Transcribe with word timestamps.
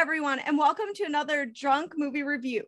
everyone, 0.00 0.38
and 0.38 0.56
welcome 0.56 0.86
to 0.94 1.04
another 1.04 1.44
drunk 1.44 1.92
movie 1.94 2.22
review. 2.22 2.62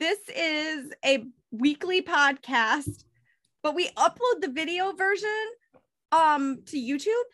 This 0.00 0.18
is 0.34 0.90
a 1.04 1.22
weekly 1.50 2.00
podcast, 2.00 3.04
but 3.62 3.74
we 3.74 3.90
upload 3.90 4.40
the 4.40 4.50
video 4.50 4.92
version 4.92 5.28
um 6.10 6.62
to 6.64 6.78
YouTube. 6.78 7.28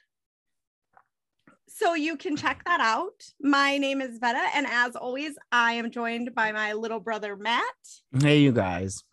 So 1.69 1.95
you 1.95 2.17
can 2.17 2.37
check 2.37 2.65
that 2.67 2.81
out. 2.81 3.25
My 3.41 3.79
name 3.79 4.01
is 4.01 4.19
Vetta, 4.19 4.49
and 4.53 4.67
as 4.67 4.97
always, 4.97 5.39
I 5.53 5.75
am 5.75 5.93
joined 5.93 6.35
by 6.35 6.51
my 6.51 6.73
little 6.73 6.99
brother 6.99 7.37
Matt. 7.37 7.63
Hey, 8.21 8.41
you 8.41 8.51
guys. 8.51 9.05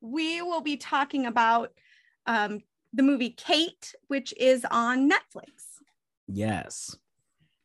We 0.00 0.40
will 0.40 0.62
be 0.62 0.78
talking 0.78 1.26
about 1.26 1.70
um, 2.24 2.60
the 2.94 3.02
movie 3.02 3.34
Kate, 3.36 3.94
which 4.08 4.32
is 4.38 4.64
on 4.70 5.10
Netflix. 5.10 5.82
Yes. 6.26 6.96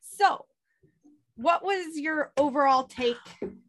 So, 0.02 0.46
what 1.42 1.64
was 1.64 1.98
your 1.98 2.32
overall 2.38 2.84
take 2.84 3.16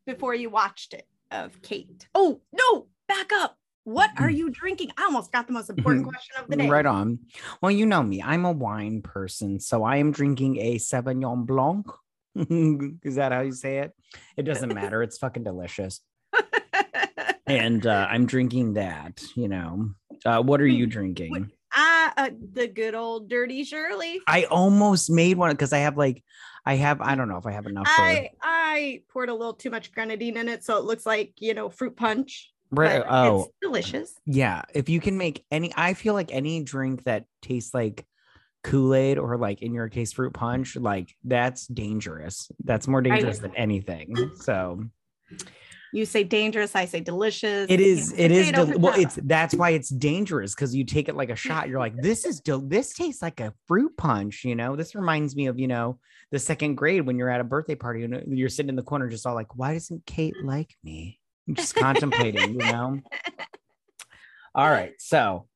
before 0.06 0.34
you 0.34 0.50
watched 0.50 0.92
it 0.92 1.06
of 1.30 1.62
Kate? 1.62 2.08
Oh, 2.14 2.40
no, 2.52 2.88
back 3.06 3.30
up. 3.32 3.56
What 3.84 4.10
are 4.18 4.30
you 4.30 4.50
drinking? 4.50 4.90
I 4.98 5.04
almost 5.04 5.32
got 5.32 5.46
the 5.46 5.52
most 5.52 5.70
important 5.70 6.04
question 6.04 6.34
of 6.38 6.48
the 6.48 6.56
day. 6.56 6.68
Right 6.68 6.84
on. 6.84 7.20
Well, 7.62 7.70
you 7.70 7.86
know 7.86 8.02
me. 8.02 8.22
I'm 8.22 8.44
a 8.44 8.52
wine 8.52 9.02
person, 9.02 9.58
so 9.58 9.84
I 9.84 9.96
am 9.96 10.12
drinking 10.12 10.58
a 10.58 10.76
Sauvignon 10.76 11.46
Blanc. 11.46 11.86
Is 13.04 13.14
that 13.14 13.32
how 13.32 13.40
you 13.40 13.52
say 13.52 13.78
it? 13.78 13.92
It 14.36 14.42
doesn't 14.42 14.74
matter. 14.74 15.02
It's 15.02 15.18
fucking 15.18 15.44
delicious. 15.44 16.00
And 17.46 17.84
uh, 17.84 18.06
I'm 18.08 18.26
drinking 18.26 18.74
that, 18.74 19.24
you 19.34 19.48
know. 19.48 19.90
Uh, 20.24 20.40
what 20.40 20.60
are 20.60 20.68
you 20.68 20.86
drinking? 20.86 21.50
Ah, 21.74 22.12
uh, 22.16 22.30
the 22.52 22.68
good 22.68 22.94
old 22.94 23.28
dirty 23.28 23.64
Shirley. 23.64 24.20
I 24.28 24.44
almost 24.44 25.10
made 25.10 25.36
one 25.36 25.50
because 25.50 25.72
I 25.72 25.78
have 25.78 25.96
like, 25.96 26.22
I 26.66 26.76
have, 26.76 27.00
I 27.00 27.14
don't 27.14 27.28
know 27.28 27.38
if 27.38 27.46
I 27.46 27.52
have 27.52 27.66
enough. 27.66 27.86
for- 27.88 28.02
I 28.02 28.30
I 28.42 29.02
poured 29.08 29.28
a 29.28 29.34
little 29.34 29.54
too 29.54 29.70
much 29.70 29.92
grenadine 29.92 30.36
in 30.36 30.48
it, 30.48 30.62
so 30.64 30.76
it 30.78 30.84
looks 30.84 31.06
like 31.06 31.32
you 31.38 31.54
know 31.54 31.68
fruit 31.68 31.96
punch. 31.96 32.52
Right. 32.70 33.02
Oh, 33.08 33.42
it's 33.44 33.52
delicious. 33.62 34.14
Yeah, 34.26 34.62
if 34.74 34.88
you 34.88 35.00
can 35.00 35.18
make 35.18 35.44
any, 35.50 35.72
I 35.76 35.94
feel 35.94 36.14
like 36.14 36.32
any 36.32 36.62
drink 36.62 37.02
that 37.04 37.24
tastes 37.42 37.74
like 37.74 38.06
Kool 38.62 38.94
Aid 38.94 39.18
or 39.18 39.36
like 39.36 39.60
in 39.62 39.74
your 39.74 39.88
case 39.88 40.12
fruit 40.12 40.32
punch, 40.34 40.76
like 40.76 41.16
that's 41.24 41.66
dangerous. 41.66 42.48
That's 42.62 42.86
more 42.86 43.02
dangerous 43.02 43.38
than 43.40 43.54
anything. 43.56 44.30
So 44.36 44.84
You 45.92 46.04
say 46.04 46.22
dangerous, 46.22 46.76
I 46.76 46.84
say 46.84 47.00
delicious. 47.00 47.66
it 47.68 47.80
is. 47.80 48.12
It 48.16 48.30
is. 48.30 48.52
Del- 48.52 48.78
well, 48.78 48.98
it's 48.98 49.16
that's 49.24 49.54
why 49.54 49.70
it's 49.70 49.88
dangerous 49.88 50.54
because 50.54 50.74
you 50.74 50.84
take 50.84 51.08
it 51.08 51.16
like 51.16 51.30
a 51.30 51.36
shot. 51.36 51.68
You're 51.68 51.80
like, 51.80 51.96
this 51.96 52.24
is 52.24 52.40
del- 52.40 52.60
this 52.60 52.92
tastes 52.92 53.22
like 53.22 53.40
a 53.40 53.52
fruit 53.66 53.96
punch. 53.96 54.44
You 54.44 54.54
know, 54.54 54.76
this 54.76 54.94
reminds 54.94 55.34
me 55.34 55.46
of 55.46 55.58
you 55.58 55.66
know 55.68 55.98
the 56.30 56.38
second 56.38 56.76
grade 56.76 57.04
when 57.06 57.18
you're 57.18 57.30
at 57.30 57.40
a 57.40 57.44
birthday 57.44 57.74
party 57.74 58.04
and 58.04 58.38
you're 58.38 58.48
sitting 58.48 58.68
in 58.68 58.76
the 58.76 58.82
corner 58.82 59.08
just 59.08 59.26
all 59.26 59.34
like, 59.34 59.56
why 59.56 59.74
doesn't 59.74 60.06
Kate 60.06 60.36
like 60.44 60.74
me? 60.84 61.18
Just 61.52 61.74
contemplating, 61.74 62.52
you 62.52 62.58
know. 62.58 63.00
All 64.54 64.68
right, 64.68 64.92
so 64.98 65.46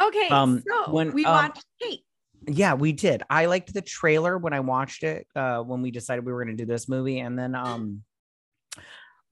okay. 0.00 0.28
um, 0.28 0.62
so 0.66 0.92
when, 0.92 1.12
we 1.12 1.24
um, 1.24 1.32
watched 1.32 1.64
Kate. 1.80 2.00
yeah 2.48 2.72
we 2.74 2.92
did 2.92 3.22
i 3.28 3.44
liked 3.46 3.72
the 3.74 3.82
trailer 3.82 4.38
when 4.38 4.54
i 4.54 4.60
watched 4.60 5.02
it 5.02 5.26
uh 5.36 5.58
when 5.60 5.82
we 5.82 5.90
decided 5.90 6.24
we 6.24 6.32
were 6.32 6.42
going 6.42 6.56
to 6.56 6.62
do 6.62 6.66
this 6.66 6.88
movie 6.88 7.18
and 7.20 7.38
then 7.38 7.54
um 7.54 8.02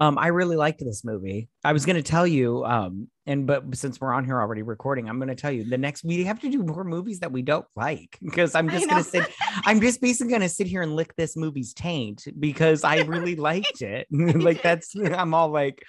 um 0.00 0.18
i 0.18 0.28
really 0.28 0.56
liked 0.56 0.80
this 0.80 1.04
movie. 1.04 1.48
I 1.64 1.72
was 1.72 1.84
going 1.84 1.96
to 1.96 2.02
tell 2.02 2.26
you 2.26 2.64
um 2.64 3.08
and 3.26 3.46
but 3.46 3.76
since 3.76 4.00
we're 4.00 4.12
on 4.12 4.24
here 4.24 4.40
already 4.40 4.62
recording 4.62 5.08
i'm 5.08 5.18
going 5.18 5.28
to 5.28 5.34
tell 5.34 5.52
you 5.52 5.64
the 5.64 5.78
next 5.78 6.02
we 6.02 6.24
have 6.24 6.40
to 6.40 6.50
do 6.50 6.62
more 6.62 6.82
movies 6.82 7.20
that 7.20 7.30
we 7.30 7.42
don't 7.42 7.66
like 7.76 8.18
because 8.22 8.54
i'm 8.54 8.68
just 8.68 8.88
going 8.88 9.02
to 9.02 9.08
sit 9.08 9.28
i'm 9.64 9.80
just 9.80 10.00
basically 10.00 10.30
going 10.30 10.42
to 10.42 10.48
sit 10.48 10.66
here 10.66 10.82
and 10.82 10.96
lick 10.96 11.14
this 11.16 11.36
movie's 11.36 11.74
taint 11.74 12.26
because 12.40 12.84
i 12.84 13.02
really 13.02 13.36
liked 13.36 13.82
it. 13.82 14.06
Like 14.48 14.62
that's 14.62 14.94
i'm 14.96 15.34
all 15.34 15.50
like 15.50 15.82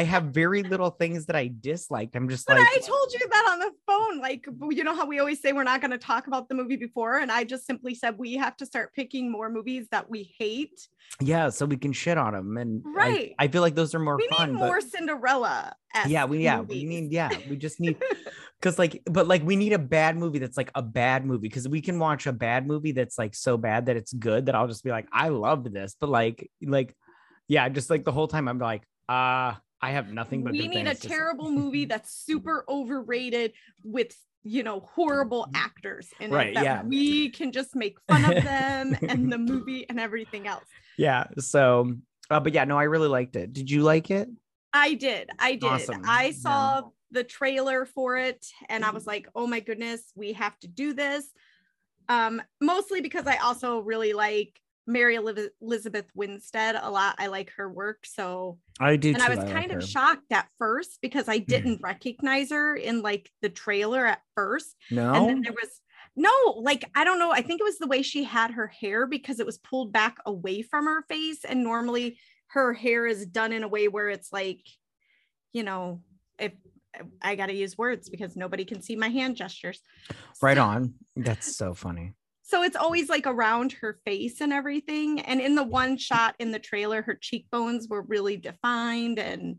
i 0.00 0.02
have 0.12 0.24
very 0.42 0.62
little 0.72 0.90
things 0.90 1.26
that 1.26 1.36
i 1.36 1.44
disliked 1.60 2.14
i'm 2.16 2.28
just 2.28 2.46
But 2.46 2.58
like 2.58 2.68
I 2.76 2.80
told 2.92 3.08
you 3.16 3.24
that 3.34 3.44
on 3.52 3.58
the 3.64 3.72
phone. 3.86 4.20
Like, 4.26 4.46
you 4.76 4.82
know 4.86 4.94
how 4.94 5.06
we 5.06 5.18
always 5.22 5.40
say 5.42 5.52
we're 5.52 5.62
not 5.72 5.80
going 5.80 5.90
to 5.98 5.98
talk 6.12 6.26
about 6.26 6.48
the 6.48 6.54
movie 6.54 6.76
before? 6.76 7.18
And 7.22 7.30
I 7.30 7.44
just 7.44 7.64
simply 7.66 7.94
said 7.94 8.16
we 8.18 8.34
have 8.44 8.56
to 8.58 8.66
start 8.66 8.86
picking 8.94 9.30
more 9.30 9.48
movies 9.58 9.84
that 9.94 10.04
we 10.10 10.20
hate. 10.38 10.78
yeah 11.20 11.48
so 11.56 11.62
we 11.66 11.76
can 11.84 11.92
shit 11.92 12.18
on 12.18 12.32
them 12.36 12.56
and 12.62 12.82
Right. 12.84 13.34
I, 13.38 13.46
feel 13.48 13.62
like 13.66 13.74
those 13.80 13.94
are 13.94 13.98
more 14.08 14.16
we 14.16 14.28
fun 14.36 14.52
need 14.52 14.58
but- 14.60 14.66
more 14.66 14.80
Cinderella. 14.80 15.74
yeah 16.06 16.24
we 16.24 16.36
yeah 16.48 16.60
we 16.60 16.84
need 16.84 17.12
yeah 17.12 17.30
we 17.50 17.56
just 17.56 17.78
need 17.84 17.96
because 18.60 18.78
like 18.82 18.94
but 19.16 19.26
like 19.32 19.42
we 19.50 19.56
need 19.62 19.72
a 19.72 19.78
bad 19.98 20.16
movie 20.22 20.38
that's 20.42 20.56
like 20.62 20.70
a 20.74 20.82
bad 20.82 21.24
movie 21.24 21.48
because 21.48 21.66
we 21.68 21.80
can 21.80 21.98
watch 21.98 22.26
a 22.26 22.32
bad 22.32 22.66
movie 22.66 22.92
that's 22.92 23.18
like 23.22 23.34
so 23.34 23.56
bad 23.56 23.86
that 23.86 23.96
it's 23.96 24.12
good 24.12 24.46
that 24.46 24.54
i'll 24.54 24.68
just 24.74 24.84
be 24.84 24.90
like 24.90 25.06
i 25.12 25.28
loved 25.28 25.72
this 25.72 25.96
but 26.00 26.08
like 26.10 26.50
like 26.62 26.94
yeah 27.48 27.68
just 27.68 27.88
like 27.90 28.04
the 28.04 28.12
whole 28.12 28.28
time 28.28 28.46
i'm 28.48 28.58
like 28.58 28.82
uh 29.08 29.54
i 29.86 29.90
have 29.90 30.12
nothing 30.12 30.42
but 30.42 30.52
we 30.52 30.66
need 30.68 30.82
a 30.82 30.84
things 30.90 31.00
to 31.00 31.08
say. 31.08 31.14
terrible 31.14 31.50
movie 31.50 31.84
that's 31.92 32.10
super 32.12 32.64
overrated 32.68 33.52
with 33.84 34.16
you 34.42 34.62
know 34.62 34.80
horrible 34.80 35.48
actors 35.54 36.08
in 36.20 36.30
Right, 36.30 36.52
yeah. 36.52 36.82
we 36.82 37.30
can 37.30 37.50
just 37.52 37.74
make 37.74 37.96
fun 38.08 38.24
of 38.24 38.42
them 38.44 38.96
and 39.08 39.32
the 39.32 39.38
movie 39.38 39.86
and 39.88 39.98
everything 40.00 40.46
else 40.46 40.68
yeah 40.98 41.24
so 41.38 41.92
uh, 42.30 42.40
but 42.40 42.52
yeah 42.54 42.64
no 42.64 42.78
i 42.78 42.84
really 42.84 43.08
liked 43.08 43.36
it 43.36 43.52
did 43.52 43.70
you 43.70 43.82
like 43.82 44.10
it 44.10 44.28
i 44.72 44.94
did 44.94 45.30
i 45.38 45.52
did 45.54 45.64
Awesome. 45.64 46.02
i 46.06 46.26
Yeah. 46.26 46.32
saw 46.32 46.82
the 47.12 47.24
trailer 47.24 47.86
for 47.86 48.16
it 48.16 48.44
and 48.68 48.84
i 48.84 48.90
was 48.90 49.06
like 49.06 49.28
oh 49.34 49.46
my 49.46 49.60
goodness 49.60 50.02
we 50.16 50.32
have 50.32 50.58
to 50.60 50.68
do 50.68 50.92
this 50.92 51.24
um 52.08 52.42
mostly 52.60 53.00
because 53.00 53.26
i 53.26 53.36
also 53.36 53.80
really 53.80 54.12
like 54.12 54.60
mary 54.86 55.16
elizabeth 55.16 56.06
winstead 56.14 56.76
a 56.80 56.90
lot 56.90 57.16
i 57.18 57.26
like 57.26 57.50
her 57.56 57.68
work 57.70 58.06
so 58.06 58.58
i 58.78 58.96
do 58.96 59.12
and 59.12 59.22
I 59.22 59.28
was 59.28 59.38
like 59.38 59.52
kind 59.52 59.70
of 59.72 59.76
her. 59.76 59.86
shocked 59.86 60.30
at 60.30 60.48
first 60.58 60.98
because 61.00 61.28
I 61.28 61.38
mm-hmm. 61.38 61.50
didn't 61.50 61.80
recognize 61.82 62.50
her 62.50 62.76
in 62.76 63.02
like 63.02 63.30
the 63.42 63.48
trailer 63.48 64.04
at 64.06 64.20
first. 64.34 64.76
no 64.90 65.14
And 65.14 65.28
then 65.28 65.40
there 65.42 65.52
was 65.52 65.80
no, 66.16 66.30
like, 66.56 66.84
I 66.94 67.04
don't 67.04 67.18
know. 67.18 67.30
I 67.30 67.42
think 67.42 67.60
it 67.60 67.64
was 67.64 67.78
the 67.78 67.86
way 67.86 68.00
she 68.00 68.24
had 68.24 68.52
her 68.52 68.66
hair 68.66 69.06
because 69.06 69.38
it 69.38 69.46
was 69.46 69.58
pulled 69.58 69.92
back 69.92 70.16
away 70.24 70.62
from 70.62 70.86
her 70.86 71.02
face. 71.08 71.44
And 71.44 71.62
normally 71.62 72.18
her 72.48 72.72
hair 72.72 73.06
is 73.06 73.26
done 73.26 73.52
in 73.52 73.62
a 73.62 73.68
way 73.68 73.88
where 73.88 74.08
it's 74.08 74.32
like, 74.32 74.60
you 75.52 75.62
know, 75.62 76.00
if 76.38 76.52
I 77.20 77.34
got 77.34 77.46
to 77.46 77.54
use 77.54 77.76
words 77.76 78.08
because 78.08 78.34
nobody 78.34 78.64
can 78.64 78.80
see 78.80 78.96
my 78.96 79.08
hand 79.08 79.36
gestures. 79.36 79.80
right 80.40 80.56
So- 80.56 80.62
on 80.62 80.94
that's 81.16 81.54
so 81.54 81.74
funny 81.74 82.14
so 82.46 82.62
it's 82.62 82.76
always 82.76 83.08
like 83.08 83.26
around 83.26 83.72
her 83.72 83.98
face 84.04 84.40
and 84.40 84.52
everything. 84.52 85.20
And 85.20 85.40
in 85.40 85.56
the 85.56 85.64
one 85.64 85.96
shot 85.96 86.36
in 86.38 86.52
the 86.52 86.60
trailer, 86.60 87.02
her 87.02 87.16
cheekbones 87.16 87.88
were 87.88 88.02
really 88.02 88.36
defined 88.36 89.18
and 89.18 89.56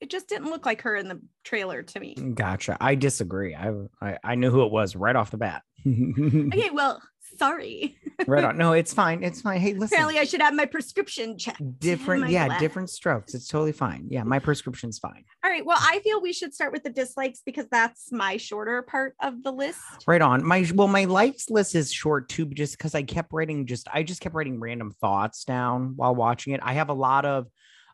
it 0.00 0.10
just 0.10 0.28
didn't 0.28 0.50
look 0.50 0.64
like 0.66 0.82
her 0.82 0.94
in 0.96 1.08
the 1.08 1.20
trailer 1.44 1.82
to 1.82 2.00
me. 2.00 2.14
gotcha 2.14 2.76
i 2.80 2.94
disagree 2.94 3.54
i 3.54 3.72
i, 4.00 4.18
I 4.24 4.34
knew 4.34 4.50
who 4.50 4.64
it 4.64 4.72
was 4.72 4.94
right 4.96 5.16
off 5.16 5.30
the 5.30 5.38
bat 5.38 5.62
Okay, 5.86 6.70
well, 6.72 7.00
sorry. 7.38 7.96
right 8.26 8.42
on 8.44 8.56
no 8.62 8.72
it's 8.72 8.92
fine 8.92 9.22
it's 9.22 9.40
fine 9.40 9.60
hey 9.60 9.74
listen 9.74 9.94
Apparently 9.96 10.18
I 10.18 10.24
should 10.24 10.40
have 10.42 10.54
my 10.54 10.66
prescription 10.66 11.38
checked. 11.38 11.60
different 11.78 12.28
yeah 12.30 12.46
glass. 12.46 12.60
different 12.60 12.90
strokes 12.90 13.34
it's 13.34 13.46
totally 13.48 13.72
fine 13.72 14.06
yeah 14.10 14.24
my 14.24 14.38
prescription's 14.38 14.98
fine 14.98 15.24
All 15.44 15.50
right. 15.50 15.64
Well, 15.64 15.78
I 15.80 16.00
feel 16.00 16.20
we 16.20 16.32
should 16.32 16.52
start 16.54 16.72
with 16.72 16.82
the 16.82 16.90
dislikes 16.90 17.42
because 17.46 17.66
that's 17.70 18.10
my 18.12 18.36
shorter 18.38 18.82
part 18.82 19.14
of 19.22 19.42
the 19.44 19.52
list. 19.52 19.78
right 20.06 20.20
on 20.22 20.44
my 20.44 20.66
well 20.74 20.88
my 20.88 21.04
likes 21.04 21.48
list 21.48 21.74
is 21.74 21.92
short 21.92 22.28
too 22.28 22.46
just 22.46 22.76
because 22.76 22.94
i 22.94 23.02
kept 23.02 23.32
writing 23.32 23.66
just 23.66 23.86
i 23.92 24.02
just 24.02 24.20
kept 24.20 24.34
writing 24.34 24.58
random 24.58 24.90
thoughts 25.00 25.44
down 25.44 25.92
while 25.96 26.14
watching 26.14 26.54
it 26.54 26.60
i 26.62 26.72
have 26.74 26.88
a 26.88 26.94
lot 26.94 27.24
of 27.24 27.46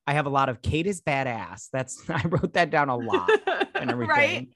i 0.06 0.12
have 0.12 0.26
a 0.26 0.30
lot 0.30 0.48
of 0.48 0.62
kate 0.62 0.86
is 0.86 1.00
badass 1.00 1.68
that's 1.72 2.02
i 2.10 2.22
wrote 2.28 2.52
that 2.54 2.70
down 2.70 2.88
a 2.88 2.96
lot 2.96 3.30
and 3.74 3.90
everything 3.90 4.08
right. 4.08 4.48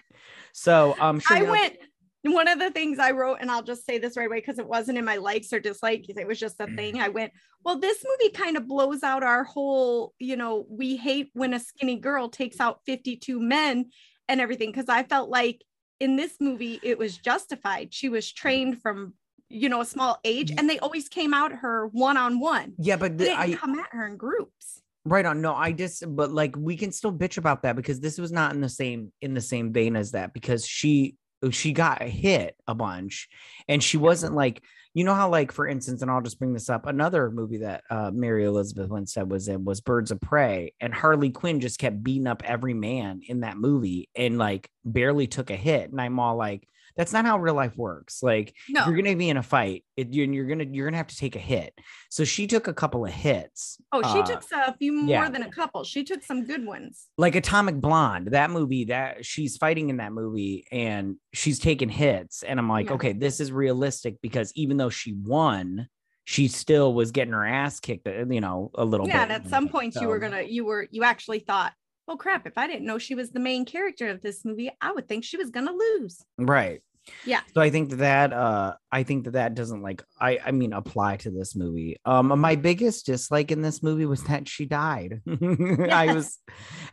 so 0.53 0.95
um 1.01 1.21
sure 1.21 1.37
I 1.37 1.41
now- 1.41 1.51
went 1.53 1.77
one 2.25 2.49
of 2.49 2.59
the 2.59 2.71
things 2.73 2.99
I 2.99 3.13
wrote, 3.13 3.39
and 3.41 3.51
I'll 3.51 3.63
just 3.63 3.87
say 3.87 3.97
this 3.97 4.17
right 4.17 4.27
away 4.27 4.39
because 4.41 4.59
it 4.59 4.67
wasn't 4.67 4.99
in 4.99 5.05
my 5.05 5.17
likes 5.17 5.53
or 5.53 5.61
dislikes, 5.61 6.09
it 6.09 6.27
was 6.27 6.39
just 6.39 6.57
a 6.61 6.67
thing. 6.67 7.01
I 7.01 7.09
went, 7.09 7.33
well, 7.65 7.79
this 7.79 8.05
movie 8.05 8.33
kind 8.33 8.57
of 8.57 8.67
blows 8.67 9.03
out 9.05 9.23
our 9.23 9.45
whole, 9.45 10.15
you 10.19 10.37
know, 10.37 10.67
we 10.69 10.97
hate 10.97 11.31
when 11.33 11.55
a 11.55 11.61
skinny 11.61 11.97
girl 11.97 12.29
takes 12.29 12.59
out 12.61 12.81
52 12.87 13.41
men 13.41 13.87
and 14.29 14.41
everything. 14.41 14.73
Cause 14.73 14.87
I 14.89 15.05
felt 15.05 15.31
like 15.31 15.65
in 16.01 16.17
this 16.17 16.35
movie, 16.41 16.81
it 16.83 16.99
was 16.99 17.17
justified. 17.17 17.95
She 17.95 18.09
was 18.09 18.31
trained 18.31 18.83
from, 18.83 19.15
you 19.49 19.69
know, 19.69 19.81
a 19.81 19.87
small 19.87 20.19
age, 20.25 20.51
and 20.59 20.69
they 20.69 20.81
always 20.81 21.09
came 21.09 21.33
out 21.33 21.53
her 21.53 21.87
one 21.87 22.17
on 22.17 22.41
one. 22.41 22.75
yeah 22.79 22.97
but 22.97 23.17
They 23.17 23.27
didn't 23.27 23.39
i 23.41 23.55
come 23.55 23.79
at 23.79 23.91
her 23.93 24.07
in 24.07 24.17
groups. 24.17 24.83
Right 25.09 25.25
on. 25.25 25.41
No, 25.41 25.55
I 25.55 25.73
just 25.73 26.05
but 26.07 26.31
like 26.31 26.55
we 26.57 26.77
can 26.77 26.93
still 26.93 27.13
bitch 27.13 27.39
about 27.39 27.63
that 27.63 27.77
because 27.77 27.99
this 27.99 28.19
was 28.19 28.31
not 28.31 28.53
in 28.53 28.61
the 28.61 28.69
same 28.69 29.11
in 29.23 29.33
the 29.33 29.41
same 29.41 29.73
vein 29.73 29.97
as 29.97 30.13
that 30.13 30.35
because 30.35 30.67
she 30.67 31.17
she 31.51 31.73
got 31.73 32.03
hit 32.03 32.57
a 32.67 32.75
bunch 32.75 33.29
and 33.69 33.83
she 33.83 33.97
wasn't 33.97 34.35
like 34.35 34.63
you 34.93 35.05
know 35.05 35.15
how 35.15 35.31
like 35.31 35.51
for 35.51 35.67
instance 35.67 36.03
and 36.03 36.11
I'll 36.11 36.21
just 36.21 36.39
bring 36.39 36.53
this 36.53 36.69
up 36.69 36.87
another 36.87 37.31
movie 37.31 37.59
that 37.59 37.85
uh 37.91 38.11
Mary 38.13 38.45
Elizabeth 38.45 38.91
Winstead 38.91 39.31
was 39.31 39.49
in 39.49 39.65
was 39.65 39.81
Birds 39.81 40.11
of 40.11 40.21
Prey 40.21 40.75
and 40.81 40.93
Harley 40.93 41.31
Quinn 41.31 41.61
just 41.61 41.79
kept 41.79 42.03
beating 42.03 42.27
up 42.27 42.43
every 42.45 42.75
man 42.75 43.21
in 43.25 43.41
that 43.41 43.57
movie 43.57 44.11
and 44.15 44.37
like 44.37 44.69
barely 44.85 45.27
took 45.27 45.51
a 45.51 45.57
hit 45.57 45.91
and 45.91 46.01
I'm 46.01 46.19
all 46.19 46.37
like 46.37 46.69
That's 46.99 47.13
not 47.13 47.25
how 47.25 47.39
real 47.39 47.55
life 47.55 47.77
works. 47.77 48.23
Like 48.23 48.55
No. 48.69 48.85
you're 48.87 48.97
gonna 48.97 49.17
be 49.17 49.31
in 49.31 49.37
a 49.39 49.43
fight, 49.43 49.85
it, 49.97 50.13
you're, 50.13 50.27
you're 50.27 50.47
gonna 50.47 50.67
you're 50.71 50.87
gonna 50.87 50.97
have 50.99 51.07
to 51.07 51.17
take 51.17 51.37
a 51.37 51.39
hit. 51.39 51.73
So 52.11 52.25
she 52.25 52.47
took 52.47 52.67
a 52.67 52.75
couple 52.75 53.07
of 53.07 53.13
hits. 53.13 53.81
Oh, 53.93 54.03
she 54.03 54.19
uh, 54.19 54.25
took 54.25 54.43
a 54.53 54.77
few 54.77 54.93
more 54.93 55.09
yeah. 55.09 55.31
than 55.31 55.43
a 55.43 55.51
couple. 55.51 55.85
She 55.85 56.05
took 56.05 56.23
some 56.23 56.45
good 56.45 56.67
ones. 56.67 57.07
like 57.17 57.37
Atomic 57.37 57.77
Blonde, 57.81 58.33
that 58.33 58.51
movie 58.51 58.87
that 58.87 59.25
she's 59.25 59.57
fighting 59.57 59.89
in 59.89 59.99
that 59.99 60.13
movie 60.13 60.67
and 60.73 61.17
she's 61.33 61.59
taking 61.61 61.89
hits. 61.89 62.43
And 62.43 62.59
I'm 62.59 62.69
like, 62.69 62.87
Yeah. 62.87 62.95
okay, 62.95 63.13
this 63.13 63.41
is 63.41 63.53
realistic 63.53 64.17
because 64.21 64.53
even 64.57 64.77
though 64.77 64.91
she 64.91 65.15
won, 65.15 65.89
she 66.25 66.49
still 66.49 66.93
was 66.95 67.13
getting 67.13 67.33
her 67.33 67.47
ass 67.47 67.79
kicked, 67.81 68.07
uh, 68.09 68.27
you 68.29 68.41
know, 68.41 68.71
a 68.75 68.85
little 68.85 69.07
bit. 69.07 69.15
Yeah, 69.15 69.25
bit. 69.27 69.37
and 69.37 69.45
at 69.45 69.49
some 69.51 69.69
point 69.69 69.95
you 70.01 70.09
were 70.09 70.19
gonna 70.19 70.43
you 70.43 70.65
were 70.65 70.89
you 70.91 71.05
actually 71.05 71.39
thought, 71.39 71.73
oh 72.09 72.17
crap, 72.17 72.47
if 72.47 72.59
I 72.59 72.67
didn't 72.67 72.87
know 72.87 72.99
she 72.99 73.15
was 73.15 73.31
the 73.31 73.41
main 73.41 73.65
character 73.65 74.09
of 74.09 74.21
this 74.21 74.45
movie, 74.45 74.71
I 74.81 74.93
would 74.93 75.07
think 75.09 75.25
she 75.25 75.37
was 75.37 75.51
gonna 75.51 75.73
lose. 75.73 76.25
right. 76.37 76.81
Yeah. 77.25 77.41
So 77.55 77.61
I 77.61 77.71
think 77.71 77.91
that, 77.99 78.33
uh 78.33 78.75
I 78.91 79.03
think 79.03 79.25
that 79.25 79.33
that 79.33 79.55
doesn't 79.55 79.83
like 79.83 80.03
I 80.21 80.39
I 80.45 80.51
mean 80.53 80.73
apply 80.73 81.17
to 81.19 81.31
this 81.31 81.55
movie. 81.57 81.97
Um 82.05 82.27
my 82.41 82.57
biggest 82.57 83.07
dislike 83.07 83.51
in 83.51 83.63
this 83.63 83.83
movie 83.83 84.07
was 84.07 84.23
that 84.25 84.49
she 84.49 84.67
died. 84.67 85.21
I 85.27 86.13
was 86.15 86.39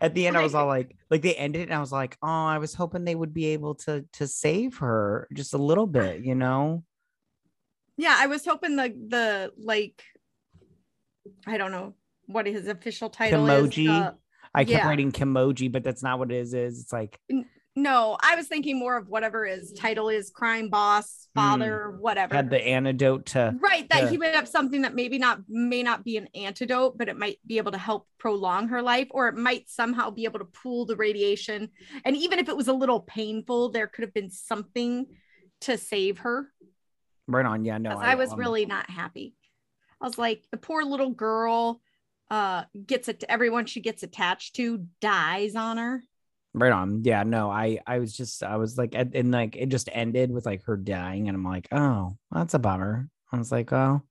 at 0.01 0.13
the 0.13 0.27
end 0.27 0.37
I 0.37 0.43
was 0.43 0.55
all 0.55 0.67
like 0.67 0.95
like 1.09 1.21
they 1.21 1.35
ended 1.35 1.61
it 1.61 1.65
and 1.65 1.73
I 1.73 1.79
was 1.79 1.91
like, 1.91 2.17
"Oh, 2.21 2.27
I 2.27 2.57
was 2.57 2.73
hoping 2.73 3.05
they 3.05 3.15
would 3.15 3.33
be 3.33 3.47
able 3.47 3.75
to 3.85 4.05
to 4.13 4.27
save 4.27 4.77
her 4.77 5.27
just 5.33 5.53
a 5.53 5.57
little 5.57 5.87
bit, 5.87 6.23
you 6.25 6.35
know?" 6.35 6.83
Yeah, 7.97 8.15
I 8.17 8.27
was 8.27 8.45
hoping 8.45 8.75
the 8.75 8.89
the 9.07 9.51
like 9.57 10.01
I 11.47 11.57
don't 11.57 11.71
know 11.71 11.93
what 12.27 12.45
his 12.47 12.67
official 12.67 13.09
title 13.09 13.45
Kimoji? 13.45 13.85
is. 13.85 13.89
uh, 13.89 14.11
I 14.53 14.63
kept 14.63 14.71
Yeah. 14.71 14.87
writing 14.87 15.11
Kimoji, 15.11 15.71
but 15.71 15.83
that's 15.83 16.01
not 16.03 16.17
what 16.19 16.31
it 16.31 16.37
is. 16.37 16.53
is. 16.53 16.81
It's 16.81 16.93
like 16.93 17.19
no, 17.75 18.17
I 18.21 18.35
was 18.35 18.47
thinking 18.47 18.79
more 18.79 18.95
of 18.97 19.09
whatever 19.09 19.45
his 19.45 19.73
title 19.73 20.07
is, 20.09 20.29
crime 20.29 20.69
boss, 20.69 21.27
father, 21.35 21.91
whatever. 21.99 22.33
had 22.35 22.49
the 22.49 22.61
antidote 22.65 23.25
to 23.27 23.53
right 23.59 23.87
that 23.89 24.03
Yeah. 24.03 24.09
he 24.09 24.17
would 24.17 24.33
have 24.33 24.47
something 24.47 24.83
that 24.83 24.95
maybe 24.95 25.17
not 25.17 25.41
may 25.49 25.83
not 25.83 26.03
be 26.05 26.15
an 26.17 26.27
antidote 26.33 26.97
but 26.97 27.09
it 27.09 27.17
might 27.17 27.39
be 27.45 27.57
able 27.57 27.73
to 27.73 27.77
help 27.77 28.07
prolong 28.17 28.69
her 28.69 28.81
life 28.81 29.07
or 29.11 29.27
it 29.27 29.35
might 29.35 29.69
somehow 29.69 30.09
be 30.09 30.23
able 30.23 30.39
to 30.39 30.45
pool 30.45 30.85
the 30.85 30.95
radiation 30.95 31.69
and 32.05 32.15
even 32.15 32.39
if 32.39 32.47
it 32.47 32.55
was 32.55 32.69
a 32.69 32.73
little 32.73 33.01
painful 33.01 33.69
there 33.69 33.87
could 33.87 34.03
have 34.03 34.13
been 34.13 34.29
something 34.29 35.05
to 35.61 35.77
save 35.77 36.19
her 36.19 36.51
right 37.27 37.45
on. 37.45 37.65
Yeah, 37.65 37.77
no. 37.79 37.89
'Cause 37.91 37.99
I, 38.01 38.15
was 38.15 38.31
um, 38.31 38.39
really 38.39 38.65
not 38.65 38.89
happy 38.89 39.35
i 40.01 40.05
was 40.05 40.17
like 40.17 40.43
the 40.51 40.57
poor 40.57 40.83
little 40.83 41.11
girl 41.11 41.81
uh 42.31 42.63
gets 42.87 43.07
it 43.09 43.23
everyone 43.27 43.65
she 43.65 43.81
gets 43.81 44.03
attached 44.03 44.55
to 44.55 44.85
dies 45.01 45.55
on 45.55 45.77
her 45.77 46.03
right 46.55 46.71
on. 46.71 47.03
Yeah, 47.03 47.23
no, 47.23 47.51
I 47.51 47.79
I 47.85 47.99
was 47.99 48.15
just 48.15 48.41
I 48.43 48.55
was 48.57 48.77
like 48.77 48.95
and, 48.95 49.31
like 49.31 49.55
it 49.55 49.69
just 49.69 49.89
ended 49.91 50.31
with 50.31 50.45
like 50.45 50.63
her 50.65 50.77
dying, 50.77 51.27
and 51.27 51.35
I'm 51.35 51.43
like, 51.45 51.67
oh, 51.71 52.17
that's 52.31 52.53
a 52.53 52.59
bummer. 52.59 53.07
I 53.31 53.37
was 53.37 53.51
like, 53.51 53.71
oh, 53.73 54.01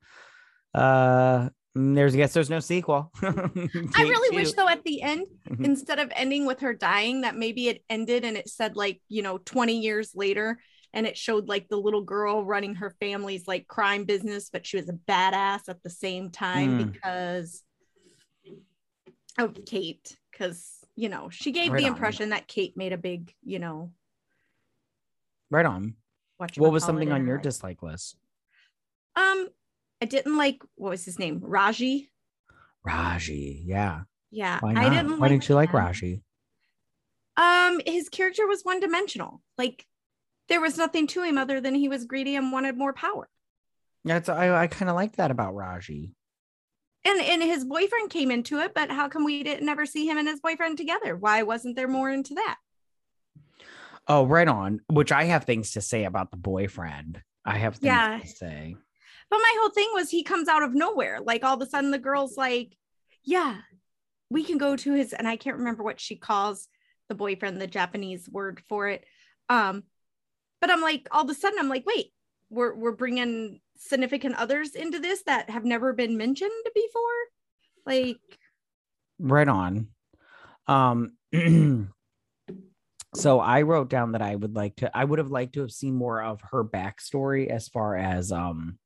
uh, 0.75 1.49
mm, 1.77 1.95
there's 1.95 2.15
I 2.15 2.19
guess 2.19 2.33
there's 2.35 2.51
no 2.51 2.61
sequel. 2.61 3.11
i 3.23 4.03
really 4.03 4.37
wish 4.37 4.53
though 4.53 4.69
at 4.69 4.85
the 4.85 5.03
end 5.03 5.27
Mhm. 5.49 5.65
instead 5.65 5.99
of 5.99 6.11
ending 6.15 6.47
with 6.47 6.61
her 6.61 6.75
dying 6.75 7.23
that 7.23 7.37
maybe 7.37 7.69
it 7.69 7.83
ended 7.91 8.25
and 8.25 8.37
it 8.37 8.49
said 8.49 8.77
like 8.77 9.01
you 9.09 9.23
know 9.23 9.39
20 9.39 9.81
years 9.81 10.13
later 10.15 10.59
and 10.93 11.07
it 11.07 11.19
showed 11.19 11.49
like 11.49 11.69
the 11.69 11.77
little 11.77 12.03
girl 12.03 12.45
running 12.45 12.77
her 12.77 12.91
family's 13.01 13.47
like 13.47 13.67
crime 13.69 14.05
business 14.05 14.49
but 14.51 14.67
she 14.67 14.77
was 14.79 14.89
a 14.89 14.93
badass 14.93 15.69
at 15.69 15.83
the 15.83 15.91
same 15.91 16.31
time 16.31 16.79
Mm. 16.79 16.93
because 16.93 17.63
of 19.39 19.65
kate 19.67 20.17
because 20.33 20.84
you 20.97 21.09
know 21.09 21.29
she 21.31 21.51
gave 21.53 21.73
Right 21.73 21.81
the 21.83 21.87
on. 21.89 21.93
impression 21.95 22.31
that 22.31 22.47
kate 22.49 22.77
made 22.77 22.93
a 22.93 22.99
big 22.99 23.35
you 23.45 23.59
know 23.59 23.91
right 25.51 25.67
on. 25.67 25.95
what 26.37 26.57
What 26.57 26.73
was 26.73 26.85
something 26.85 27.11
on 27.13 27.27
your 27.27 27.39
dislike 27.39 27.83
list? 27.83 28.17
um 29.17 29.49
i 30.03 30.07
didn't 30.07 30.37
like 30.37 30.63
what 30.77 30.91
was 30.91 31.05
his 31.05 31.19
name 31.19 31.41
raji 31.43 32.11
Raji. 32.85 33.63
Yeah. 33.67 34.03
yeah 34.31 34.59
Why 34.61 34.73
not? 34.75 34.85
i 34.85 34.89
didn't 34.91 35.19
Why 35.19 35.29
didn't 35.29 35.49
you 35.49 35.55
like 35.55 35.71
him. 35.71 35.77
Raji? 35.81 36.23
Um, 37.37 37.81
his 37.87 38.09
character 38.11 38.47
was 38.47 38.63
one 38.63 38.79
dimensional. 38.79 39.41
Like 39.59 39.87
there 40.49 40.61
was 40.61 40.77
nothing 40.77 41.07
to 41.09 41.23
him 41.23 41.37
other 41.39 41.61
than 41.61 41.75
he 41.75 41.89
was 41.89 42.05
greedy 42.05 42.37
and 42.37 42.53
wanted 42.53 42.77
more 42.77 42.93
power. 42.93 43.29
That's 44.05 44.29
I 44.29 44.55
I 44.55 44.67
kind 44.69 44.89
of 44.91 44.95
like 44.97 45.17
that 45.17 45.31
about 45.31 45.55
Raji. 45.55 46.13
And 47.05 47.21
and 47.21 47.43
his 47.43 47.65
boyfriend 47.65 48.11
came 48.11 48.31
into 48.31 48.61
it, 48.61 48.73
but 48.75 48.91
how 48.91 49.09
come 49.09 49.25
we 49.25 49.43
didn't 49.43 49.67
never 49.67 49.85
see 49.85 50.07
him 50.07 50.17
and 50.17 50.27
his 50.29 50.41
boyfriend 50.41 50.79
together? 50.79 51.17
Why 51.17 51.43
wasn't 51.43 51.77
there 51.77 51.89
more 51.89 52.11
into 52.11 52.35
that? 52.35 52.57
Oh, 54.09 54.27
right 54.27 54.49
on. 54.49 54.81
Which 54.91 55.13
I 55.13 55.25
have 55.25 55.45
things 55.45 55.73
to 55.73 55.81
say 55.81 56.05
about 56.05 56.31
the 56.31 56.37
boyfriend. 56.37 57.23
I 57.45 57.59
have 57.59 57.75
things 57.77 57.85
Yeah. 57.85 58.19
to 58.21 58.27
say. 58.27 58.77
But 59.31 59.39
my 59.39 59.55
whole 59.61 59.71
thing 59.71 59.89
was 59.95 60.11
he 60.11 60.23
comes 60.23 60.49
out 60.49 60.63
of 60.63 60.75
nowhere. 60.75 61.21
Like 61.21 61.45
all 61.45 61.55
of 61.55 61.63
a 61.63 61.67
sudden 61.67 61.91
the 61.91 61.99
girl's 61.99 62.37
like, 62.37 62.77
yeah, 63.23 63.57
we 64.31 64.45
can 64.45 64.59
go 64.59 64.77
to 64.77 64.93
his 64.95 65.13
and 65.13 65.27
I 65.27 65.37
can't 65.37 65.59
remember 65.59 65.83
what 65.83 66.01
she 66.01 66.17
calls 66.17 66.69
the 67.09 67.15
boyfriend, 67.15 67.61
the 67.61 67.67
Japanese 67.67 68.29
word 68.29 68.63
for 68.69 68.89
it. 68.89 69.05
Um, 69.49 69.85
but 70.61 70.71
I'm 70.71 70.81
like, 70.81 71.09
all 71.11 71.25
of 71.25 71.31
a 71.31 71.35
sudden 71.35 71.59
I'm 71.59 71.69
like, 71.69 71.85
wait, 71.87 72.13
we're 72.51 72.75
we're 72.75 72.93
bringing 72.93 73.61
significant 73.77 74.37
others 74.37 74.75
into 74.75 74.99
this 74.99 75.23
that 75.25 75.51
have 75.51 75.65
never 75.65 75.93
been 75.93 76.17
mentioned 76.17 76.51
before. 76.75 77.03
Like, 77.87 78.19
Right 79.19 79.49
on. 79.49 79.89
Um 80.67 81.13
so 83.15 83.41
I 83.41 83.63
wrote 83.63 83.91
down 83.91 84.13
that 84.13 84.23
I 84.23 84.35
would 84.35 84.55
like 84.55 84.77
to 84.77 84.97
I 84.97 85.05
would 85.05 85.19
have 85.19 85.31
liked 85.31 85.55
to 85.55 85.61
have 85.61 85.71
seen 85.71 85.95
more 85.95 86.23
of 86.23 86.41
her 86.51 86.65
backstory 86.65 87.49
as 87.49 87.69
far 87.69 87.97
as 87.97 88.33
um 88.33 88.79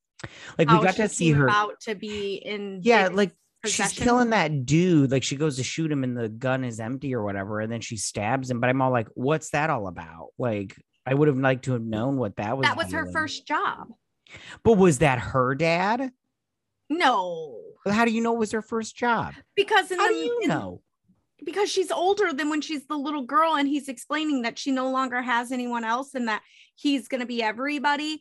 like 0.58 0.68
we 0.68 0.82
got 0.82 0.96
to 0.96 1.08
see 1.08 1.30
her 1.30 1.46
about 1.46 1.80
to 1.82 1.94
be 1.94 2.34
in 2.34 2.80
yeah 2.82 3.08
like 3.12 3.32
she's 3.64 3.92
killing 3.92 4.30
that 4.30 4.66
dude 4.66 5.10
like 5.10 5.22
she 5.22 5.36
goes 5.36 5.56
to 5.56 5.62
shoot 5.62 5.90
him 5.90 6.02
and 6.04 6.16
the 6.16 6.28
gun 6.28 6.64
is 6.64 6.80
empty 6.80 7.14
or 7.14 7.22
whatever 7.22 7.60
and 7.60 7.70
then 7.70 7.80
she 7.80 7.96
stabs 7.96 8.50
him 8.50 8.60
but 8.60 8.68
I'm 8.68 8.82
all 8.82 8.90
like 8.90 9.08
what's 9.14 9.50
that 9.50 9.70
all 9.70 9.86
about 9.86 10.28
like 10.38 10.74
I 11.08 11.14
would 11.14 11.28
have 11.28 11.38
liked 11.38 11.64
to 11.64 11.72
have 11.72 11.82
known 11.82 12.18
what 12.18 12.36
that 12.36 12.58
was 12.58 12.66
that 12.66 12.76
was 12.76 12.92
her 12.92 13.10
first 13.10 13.46
job. 13.46 13.88
But 14.62 14.74
was 14.74 14.98
that 14.98 15.18
her 15.18 15.54
dad? 15.54 16.12
No, 16.90 17.60
how 17.86 18.04
do 18.04 18.10
you 18.10 18.22
know 18.22 18.34
it 18.34 18.38
was 18.38 18.52
her 18.52 18.62
first 18.62 18.96
job? 18.96 19.34
Because 19.54 19.90
in 19.90 19.98
how 19.98 20.06
the 20.08 20.12
do 20.14 20.18
you 20.18 20.40
in- 20.42 20.48
know? 20.48 20.82
because 21.44 21.70
she's 21.70 21.90
older 21.92 22.32
than 22.32 22.50
when 22.50 22.60
she's 22.60 22.86
the 22.86 22.96
little 22.96 23.22
girl 23.22 23.54
and 23.54 23.68
he's 23.68 23.88
explaining 23.88 24.42
that 24.42 24.58
she 24.58 24.72
no 24.72 24.90
longer 24.90 25.22
has 25.22 25.52
anyone 25.52 25.84
else 25.84 26.14
and 26.14 26.26
that 26.28 26.42
he's 26.74 27.06
going 27.08 27.20
to 27.20 27.26
be 27.26 27.42
everybody. 27.42 28.20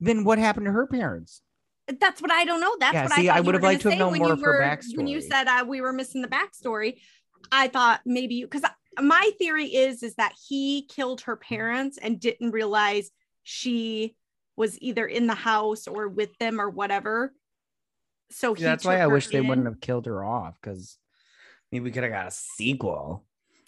Then 0.00 0.24
what 0.24 0.38
happened 0.38 0.66
to 0.66 0.72
her 0.72 0.86
parents? 0.86 1.42
That's 2.00 2.20
what 2.20 2.30
i 2.30 2.44
don't 2.44 2.60
know. 2.60 2.74
That's 2.80 2.92
Yeah, 2.94 3.02
what 3.04 3.12
see, 3.12 3.28
i, 3.28 3.38
I 3.38 3.40
would 3.40 3.54
have 3.54 3.62
liked 3.62 3.82
to 3.82 3.90
have 3.90 3.98
known 3.98 4.18
more 4.18 4.32
of 4.32 4.40
her 4.40 4.58
were- 4.58 4.78
when 4.96 5.06
you 5.06 5.20
said 5.20 5.46
uh, 5.46 5.64
we 5.66 5.80
were 5.80 5.92
missing 5.92 6.20
the 6.22 6.28
backstory. 6.28 7.00
I 7.52 7.68
thought 7.68 8.00
maybe 8.04 8.34
you 8.34 8.46
because 8.46 8.68
my 9.00 9.30
theory 9.38 9.66
is 9.66 10.02
is 10.02 10.14
that 10.16 10.34
he 10.48 10.86
killed 10.88 11.22
her 11.22 11.36
parents 11.36 11.98
and 11.98 12.18
didn't 12.20 12.50
realize 12.50 13.10
she 13.42 14.16
was 14.58 14.78
either 14.82 15.06
in 15.06 15.26
the 15.26 15.34
house 15.34 15.86
or 15.86 16.08
with 16.08 16.36
them 16.38 16.60
or 16.60 16.68
whatever. 16.68 17.32
So 18.30 18.52
he 18.54 18.62
that's 18.64 18.84
why 18.84 18.96
I 18.96 19.00
her 19.00 19.08
wish 19.08 19.28
they 19.28 19.40
wouldn't 19.40 19.66
have 19.66 19.80
killed 19.80 20.04
her 20.06 20.22
off 20.24 20.58
because 20.60 20.98
maybe 21.72 21.84
we 21.84 21.90
could 21.92 22.02
have 22.02 22.12
got 22.12 22.26
a 22.26 22.30
sequel. 22.30 23.24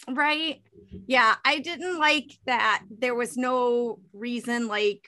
right? 0.09 0.61
Yeah 1.07 1.35
i 1.45 1.59
didn't 1.59 1.97
like 1.99 2.31
that 2.45 2.83
there 2.99 3.15
was 3.15 3.37
no 3.37 3.99
reason 4.13 4.67
like 4.67 5.07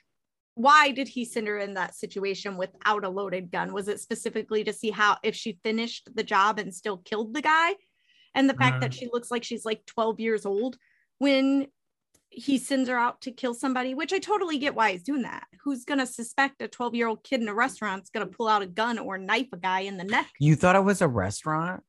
why 0.55 0.91
did 0.91 1.07
he 1.07 1.25
send 1.25 1.47
her 1.47 1.57
in 1.57 1.73
that 1.73 1.95
situation 1.95 2.57
without 2.57 3.03
a 3.03 3.09
loaded 3.09 3.49
gun? 3.51 3.73
Was 3.73 3.87
it 3.87 3.99
specifically 3.99 4.63
to 4.63 4.71
see 4.71 4.91
how 4.91 5.17
if 5.23 5.35
she 5.35 5.57
finished 5.63 6.09
the 6.13 6.23
job 6.23 6.59
and 6.59 6.71
still 6.73 6.97
killed 6.97 7.33
the 7.33 7.41
guy? 7.41 7.73
And 8.35 8.47
the 8.47 8.53
fact 8.53 8.75
Uh. 8.77 8.79
that 8.81 8.93
she 8.93 9.09
looks 9.11 9.31
like 9.31 9.43
she's 9.43 9.65
like 9.65 9.83
12 9.87 10.19
years 10.19 10.45
old 10.45 10.77
when 11.17 11.67
he 12.35 12.57
sends 12.57 12.89
her 12.89 12.97
out 12.97 13.21
to 13.21 13.31
kill 13.31 13.53
somebody 13.53 13.93
which 13.93 14.11
i 14.13 14.19
totally 14.19 14.57
get 14.57 14.75
why 14.75 14.91
he's 14.91 15.03
doing 15.03 15.21
that 15.21 15.45
who's 15.63 15.85
to 15.85 16.05
suspect 16.05 16.61
a 16.61 16.67
12 16.67 16.95
year 16.95 17.07
old 17.07 17.23
kid 17.23 17.41
in 17.41 17.47
a 17.47 17.53
restaurant's 17.53 18.09
to 18.27 18.35
pull 18.35 18.47
out 18.47 18.61
a 18.61 18.67
gun 18.67 18.97
or 18.99 19.17
knife 19.17 19.47
a 19.53 19.57
guy 19.57 19.81
in 19.81 19.97
the 19.97 20.03
neck 20.03 20.29
You 20.39 20.55
thought 20.55 20.75
it 20.75 20.83
was 20.83 21.01
a 21.01 21.07
restaurant? 21.07 21.83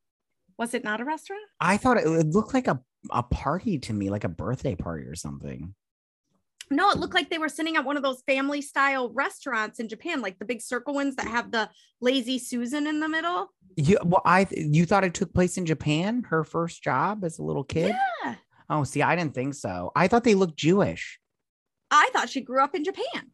was 0.59 0.75
it 0.75 0.85
not 0.85 1.01
a 1.01 1.05
restaurant 1.05 1.43
I 1.61 1.77
thought 1.77 1.97
it, 1.97 2.07
it 2.07 2.29
looked 2.29 2.55
like 2.55 2.69
a, 2.69 2.81
a 3.11 3.23
party 3.23 3.79
to 3.81 3.93
me, 3.93 4.11
like 4.11 4.25
a 4.25 4.29
birthday 4.29 4.75
party 4.75 5.05
or 5.05 5.15
something. 5.15 5.75
No, 6.71 6.91
it 6.91 6.97
looked 6.97 7.13
like 7.15 7.29
they 7.29 7.39
were 7.39 7.49
sitting 7.51 7.77
at 7.77 7.85
one 7.85 7.97
of 7.99 8.03
those 8.03 8.23
family 8.27 8.63
style 8.63 9.11
restaurants 9.13 9.79
in 9.79 9.89
Japan, 9.89 10.23
like 10.23 10.39
the 10.39 10.45
big 10.47 10.63
circle 10.63 10.95
ones 10.95 11.17
that 11.17 11.27
have 11.27 11.51
the 11.51 11.69
lazy 12.01 12.39
Susan 12.39 12.87
in 12.87 13.01
the 13.01 13.09
middle. 13.09 13.51
You 13.77 13.99
well, 14.05 14.23
I 14.25 14.47
you 14.51 14.87
thought 14.87 15.05
it 15.05 15.13
took 15.15 15.35
place 15.35 15.59
in 15.59 15.67
Japan, 15.67 16.23
her 16.31 16.43
first 16.45 16.83
job 16.83 17.25
as 17.25 17.39
a 17.39 17.43
little 17.43 17.65
kid? 17.65 17.95
Yeah. 18.25 18.35
Oh, 18.71 18.85
see, 18.85 19.03
I 19.03 19.15
didn't 19.17 19.35
think 19.35 19.55
so. 19.55 19.93
I 19.95 20.09
thought 20.09 20.25
they 20.25 20.35
looked 20.35 20.57
Jewish. 20.57 21.19
I 21.91 22.11
thought 22.13 22.29
she 22.31 22.41
grew 22.41 22.63
up 22.63 22.75
in 22.75 22.85
Japan. 22.85 23.31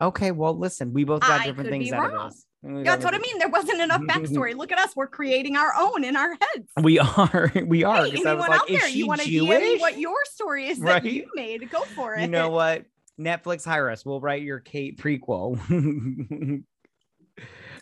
Okay, 0.00 0.30
well, 0.30 0.56
listen, 0.58 0.92
we 0.92 1.04
both 1.04 1.20
got 1.22 1.40
I 1.40 1.46
different 1.46 1.70
things 1.70 1.90
out 1.92 2.12
wrong. 2.12 2.26
of 2.26 2.32
this. 2.32 2.44
We 2.62 2.82
That's 2.82 3.04
what 3.04 3.14
I 3.14 3.18
mean. 3.18 3.38
There 3.38 3.48
wasn't 3.48 3.80
enough 3.80 4.00
backstory. 4.08 4.54
Look 4.56 4.72
at 4.72 4.78
us. 4.78 4.94
We're 4.96 5.06
creating 5.06 5.56
our 5.56 5.72
own 5.78 6.02
in 6.04 6.16
our 6.16 6.30
heads. 6.30 6.68
We 6.82 6.98
are, 6.98 7.52
we 7.66 7.84
are. 7.84 8.04
Hey, 8.04 8.10
'cause 8.16 8.26
I 8.26 8.34
was 8.34 8.44
anyone 8.44 8.50
like, 8.50 8.60
out 8.60 8.68
there, 8.68 8.88
you 8.88 9.06
want 9.06 9.20
to 9.20 9.28
hear 9.28 9.78
what 9.78 9.98
your 9.98 10.16
story 10.24 10.68
is 10.68 10.78
Right? 10.80 11.02
that 11.02 11.10
you 11.10 11.26
made? 11.34 11.70
Go 11.70 11.82
for 11.82 12.14
it. 12.14 12.22
you 12.22 12.26
know 12.28 12.50
what? 12.50 12.84
Netflix 13.20 13.64
hire 13.64 13.88
us. 13.90 14.04
We'll 14.04 14.20
write 14.20 14.42
your 14.42 14.58
Kate 14.60 14.98
prequel. 14.98 15.58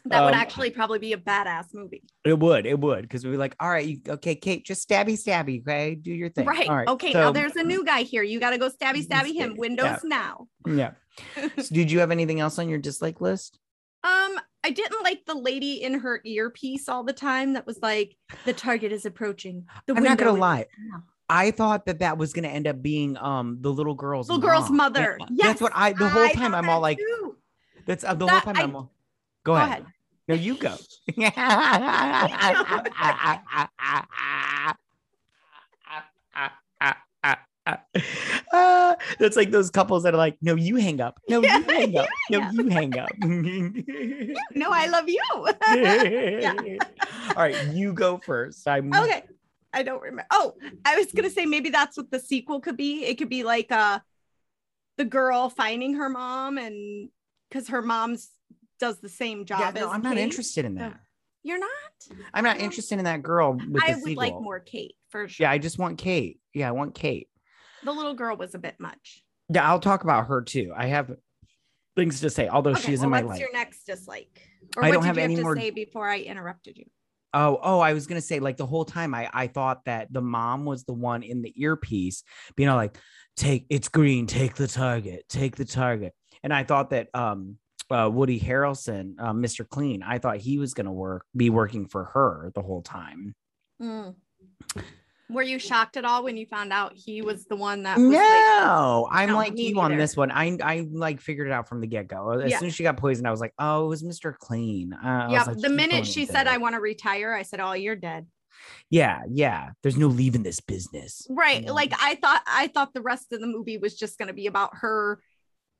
That 0.06 0.22
would 0.24 0.34
Um, 0.34 0.40
actually 0.40 0.70
probably 0.70 0.98
be 0.98 1.12
a 1.12 1.16
badass 1.16 1.72
movie. 1.74 2.02
it 2.24 2.36
would, 2.38 2.66
it 2.66 2.78
would, 2.80 3.02
because 3.02 3.24
we'd 3.24 3.30
be 3.32 3.36
like, 3.36 3.54
all 3.60 3.70
right, 3.70 3.86
you, 3.86 4.00
okay, 4.08 4.34
Kate, 4.34 4.64
just 4.64 4.88
stabby, 4.88 5.12
stabby, 5.12 5.60
okay, 5.60 5.94
do 5.94 6.10
your 6.12 6.28
thing. 6.28 6.44
Right. 6.46 6.68
All 6.68 6.76
right. 6.76 6.88
Okay. 6.88 7.12
now 7.12 7.30
there's 7.30 7.54
a 7.56 7.62
new 7.62 7.84
guy 7.84 8.02
here. 8.02 8.22
You 8.24 8.40
got 8.40 8.50
to 8.50 8.58
go 8.58 8.68
stabby, 8.68 9.06
stabby 9.06 9.32
him. 9.34 9.52
Yeah. 9.52 9.56
Windows 9.58 10.00
now. 10.04 10.48
yeah. 10.66 10.92
So 11.36 11.74
did 11.74 11.90
you 11.92 12.00
have 12.00 12.10
anything 12.10 12.40
else 12.40 12.58
on 12.58 12.68
your 12.68 12.78
dislike 12.78 13.20
list? 13.20 13.58
Um, 14.04 14.36
I 14.64 14.70
didn't 14.70 15.04
like 15.04 15.26
the 15.26 15.34
lady 15.36 15.74
in 15.80 15.94
her 16.00 16.20
earpiece 16.24 16.88
all 16.88 17.04
the 17.04 17.12
time 17.12 17.52
that 17.52 17.68
was 17.68 17.78
like, 17.80 18.16
the 18.44 18.52
target 18.52 18.90
is 18.90 19.06
approaching. 19.06 19.64
The 19.86 19.94
I'm 19.94 20.02
not 20.02 20.18
gonna 20.18 20.32
lie. 20.32 20.66
now." 20.90 21.04
I 21.28 21.52
thought 21.52 21.86
that 21.86 22.00
that 22.00 22.18
was 22.18 22.32
gonna 22.32 22.48
end 22.48 22.66
up 22.66 22.82
being 22.82 23.16
um 23.18 23.58
the 23.60 23.70
little 23.72 23.94
girl's 23.94 24.28
Little 24.28 24.42
girl's 24.42 24.70
mother. 24.70 25.18
Yeah, 25.20 25.26
Yes, 25.30 25.46
that's 25.46 25.60
what 25.60 25.70
I 25.76 25.92
the 25.92 26.08
whole 26.08 26.24
I 26.24 26.32
time 26.32 26.52
I'm 26.52 26.68
all 26.68 26.80
like 26.80 26.98
too. 26.98 27.36
that's 27.86 28.02
uh, 28.02 28.14
the 28.14 28.26
That- 28.26 28.42
whole 28.42 28.52
time 28.54 28.60
I- 28.60 28.64
I'm 28.64 28.74
all, 28.74 28.90
go, 29.44 29.52
Go 29.52 29.56
ahead. 29.56 29.68
ahead. 29.68 29.86
No, 30.28 30.34
you 30.34 30.56
go. 30.56 30.76
Uh, 38.52 38.94
that's 39.18 39.36
like 39.36 39.50
those 39.50 39.70
couples 39.70 40.02
that 40.02 40.12
are 40.14 40.18
like, 40.18 40.36
no, 40.42 40.54
you 40.56 40.76
hang 40.76 41.00
up. 41.00 41.18
No, 41.28 41.42
Yeah, 41.42 41.56
you 41.58 41.64
hang 41.72 41.96
up. 41.96 42.08
No, 42.30 42.50
you 42.52 42.68
hang 42.68 42.98
up. 42.98 43.10
No, 44.54 44.68
I 44.70 44.86
love 44.86 45.08
you. 45.08 45.20
All 47.36 47.36
right, 47.36 47.56
you 47.72 47.92
go 47.94 48.18
first. 48.18 48.66
I'm 48.68 48.92
okay. 48.92 49.22
I 49.72 49.82
don't 49.82 50.02
remember. 50.02 50.26
Oh, 50.30 50.54
I 50.84 50.96
was 50.96 51.10
gonna 51.12 51.30
say 51.30 51.46
maybe 51.46 51.70
that's 51.70 51.96
what 51.96 52.10
the 52.10 52.20
sequel 52.20 52.60
could 52.60 52.76
be. 52.76 53.04
It 53.04 53.16
could 53.16 53.30
be 53.30 53.44
like 53.44 53.72
uh 53.72 54.00
the 54.98 55.06
girl 55.06 55.48
finding 55.48 55.94
her 55.94 56.10
mom 56.10 56.58
and 56.58 57.08
because 57.48 57.68
her 57.68 57.80
mom's 57.80 58.28
does 58.82 58.98
the 58.98 59.08
same 59.08 59.44
job 59.44 59.60
Yeah, 59.60 59.68
as 59.68 59.74
no, 59.76 59.90
I'm 59.90 60.02
not 60.02 60.18
interested 60.18 60.64
in 60.64 60.74
that. 60.74 60.98
You're 61.44 61.60
not? 61.60 61.70
I'm 62.34 62.42
not 62.42 62.58
interested 62.58 62.98
in 62.98 63.04
that 63.04 63.22
girl 63.22 63.52
with 63.52 63.80
I 63.82 63.94
would 63.94 64.16
like 64.16 64.34
more 64.34 64.58
Kate 64.58 64.94
for 65.08 65.28
sure. 65.28 65.44
Yeah, 65.44 65.52
I 65.52 65.58
just 65.58 65.78
want 65.78 65.98
Kate. 65.98 66.40
Yeah, 66.52 66.68
I 66.68 66.72
want 66.72 66.94
Kate. 66.96 67.28
The 67.84 67.92
little 67.92 68.14
girl 68.14 68.36
was 68.36 68.56
a 68.56 68.58
bit 68.58 68.74
much. 68.80 69.22
Yeah, 69.48 69.68
I'll 69.68 69.78
talk 69.78 70.02
about 70.02 70.26
her 70.26 70.42
too. 70.42 70.72
I 70.76 70.86
have 70.86 71.12
things 71.94 72.20
to 72.22 72.30
say, 72.30 72.48
although 72.48 72.70
Okay, 72.72 72.80
she's 72.82 72.98
well, 72.98 73.04
in 73.04 73.10
my 73.10 73.22
what's 73.22 73.30
life. 73.30 73.40
your 73.40 73.52
next 73.52 73.84
dislike? 73.84 74.48
Or 74.76 74.84
I 74.84 74.88
what 74.88 74.94
don't 74.94 75.02
did 75.02 75.06
have 75.06 75.16
you 75.18 75.22
any 75.22 75.34
have 75.34 75.40
to 75.40 75.44
more- 75.44 75.56
say 75.56 75.70
before 75.70 76.08
I 76.08 76.18
interrupted 76.18 76.76
you? 76.76 76.86
Oh, 77.34 77.60
oh, 77.62 77.78
I 77.78 77.92
was 77.92 78.08
gonna 78.08 78.20
say 78.20 78.40
like 78.40 78.56
the 78.56 78.66
whole 78.66 78.84
time 78.84 79.14
I 79.14 79.30
I 79.32 79.46
thought 79.46 79.84
that 79.84 80.12
the 80.12 80.20
mom 80.20 80.64
was 80.64 80.82
the 80.84 80.92
one 80.92 81.22
in 81.22 81.40
the 81.40 81.54
earpiece, 81.56 82.24
being 82.56 82.68
all 82.68 82.76
like, 82.76 82.98
take 83.36 83.66
it's 83.70 83.88
green, 83.88 84.26
take 84.26 84.54
the 84.56 84.66
target, 84.68 85.24
take 85.28 85.54
the 85.56 85.64
target. 85.64 86.14
And 86.42 86.52
I 86.52 86.64
thought 86.64 86.90
that 86.90 87.08
um 87.14 87.58
uh, 87.92 88.08
Woody 88.08 88.40
Harrelson, 88.40 89.14
uh, 89.18 89.32
Mr. 89.32 89.68
Clean, 89.68 90.02
I 90.02 90.18
thought 90.18 90.38
he 90.38 90.58
was 90.58 90.74
gonna 90.74 90.92
work 90.92 91.24
be 91.36 91.50
working 91.50 91.86
for 91.86 92.04
her 92.06 92.50
the 92.54 92.62
whole 92.62 92.82
time. 92.82 93.34
Mm. 93.80 94.14
Were 95.30 95.42
you 95.42 95.58
shocked 95.58 95.96
at 95.96 96.04
all 96.04 96.24
when 96.24 96.36
you 96.36 96.44
found 96.44 96.74
out 96.74 96.92
he 96.94 97.22
was 97.22 97.46
the 97.46 97.56
one 97.56 97.84
that 97.84 97.96
was 97.98 98.06
like, 98.08 98.14
No, 98.14 99.08
I'm 99.10 99.30
No, 99.30 99.36
like 99.36 99.56
you 99.56 99.80
on 99.80 99.96
this 99.96 100.14
one. 100.14 100.30
I 100.30 100.58
I 100.62 100.86
like 100.92 101.20
figured 101.22 101.46
it 101.48 101.52
out 101.52 101.68
from 101.68 101.80
the 101.80 101.86
get 101.86 102.06
go. 102.06 102.30
As 102.30 102.50
Yeah. 102.50 102.58
soon 102.58 102.68
as 102.68 102.74
she 102.74 102.82
got 102.82 102.98
poisoned, 102.98 103.26
I 103.26 103.30
was 103.30 103.40
like, 103.40 103.54
oh, 103.58 103.86
it 103.86 103.88
was 103.88 104.02
Mr. 104.02 104.36
Clean. 104.36 104.92
Uh, 104.92 105.28
yeah, 105.30 105.44
like, 105.44 105.56
the 105.58 105.70
minute 105.70 106.06
she 106.06 106.26
said, 106.26 106.46
it." 106.46 106.52
I 106.52 106.58
want 106.58 106.74
to 106.74 106.80
retire, 106.80 107.32
I 107.32 107.42
said, 107.42 107.60
Oh, 107.60 107.72
you're 107.72 107.96
dead. 107.96 108.26
yeah, 108.90 109.22
yeah. 109.30 109.70
There's 109.82 109.96
no 109.96 110.08
leaving 110.08 110.42
this 110.42 110.60
business. 110.60 111.26
Right. 111.30 111.64
Like 111.64 111.94
I 111.98 112.16
thought 112.16 112.42
I 112.46 112.66
thought 112.66 112.92
the 112.92 113.00
rest 113.02 113.32
of 113.32 113.40
the 113.40 113.46
movie 113.46 113.78
was 113.78 113.94
just 113.94 114.18
gonna 114.18 114.34
be 114.34 114.46
about 114.48 114.70
her 114.82 115.18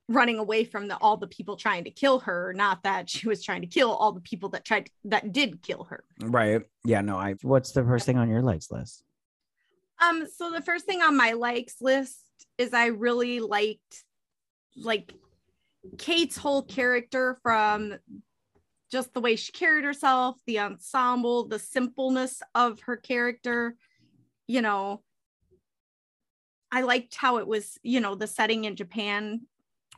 running 0.08 0.38
away 0.38 0.64
from 0.64 0.88
the 0.88 0.96
all 0.96 1.16
the 1.16 1.26
people 1.26 1.56
trying 1.56 1.84
to 1.84 1.90
kill 1.90 2.20
her, 2.20 2.52
not 2.54 2.82
that 2.82 3.08
she 3.08 3.28
was 3.28 3.42
trying 3.42 3.62
to 3.62 3.66
kill 3.66 3.92
all 3.92 4.12
the 4.12 4.20
people 4.20 4.48
that 4.50 4.64
tried 4.64 4.90
that 5.04 5.32
did 5.32 5.62
kill 5.62 5.84
her. 5.84 6.04
Right. 6.20 6.62
Yeah. 6.84 7.00
No. 7.00 7.16
I. 7.16 7.34
What's 7.42 7.72
the 7.72 7.84
first 7.84 8.06
thing 8.06 8.18
on 8.18 8.28
your 8.28 8.42
likes 8.42 8.70
list? 8.70 9.04
Um, 10.00 10.26
so 10.34 10.50
the 10.50 10.62
first 10.62 10.84
thing 10.84 11.00
on 11.00 11.16
my 11.16 11.32
likes 11.32 11.76
list 11.80 12.18
is 12.58 12.74
I 12.74 12.86
really 12.86 13.40
liked 13.40 14.04
like 14.76 15.14
Kate's 15.98 16.36
whole 16.36 16.62
character 16.62 17.38
from 17.42 17.94
just 18.90 19.14
the 19.14 19.20
way 19.20 19.36
she 19.36 19.52
carried 19.52 19.84
herself, 19.84 20.36
the 20.46 20.58
ensemble, 20.58 21.48
the 21.48 21.58
simpleness 21.58 22.42
of 22.54 22.80
her 22.80 22.96
character, 22.96 23.76
you 24.46 24.60
know. 24.60 25.02
I 26.70 26.82
liked 26.82 27.14
how 27.14 27.36
it 27.36 27.46
was, 27.46 27.78
you 27.82 28.00
know, 28.00 28.14
the 28.14 28.26
setting 28.26 28.64
in 28.64 28.76
Japan. 28.76 29.42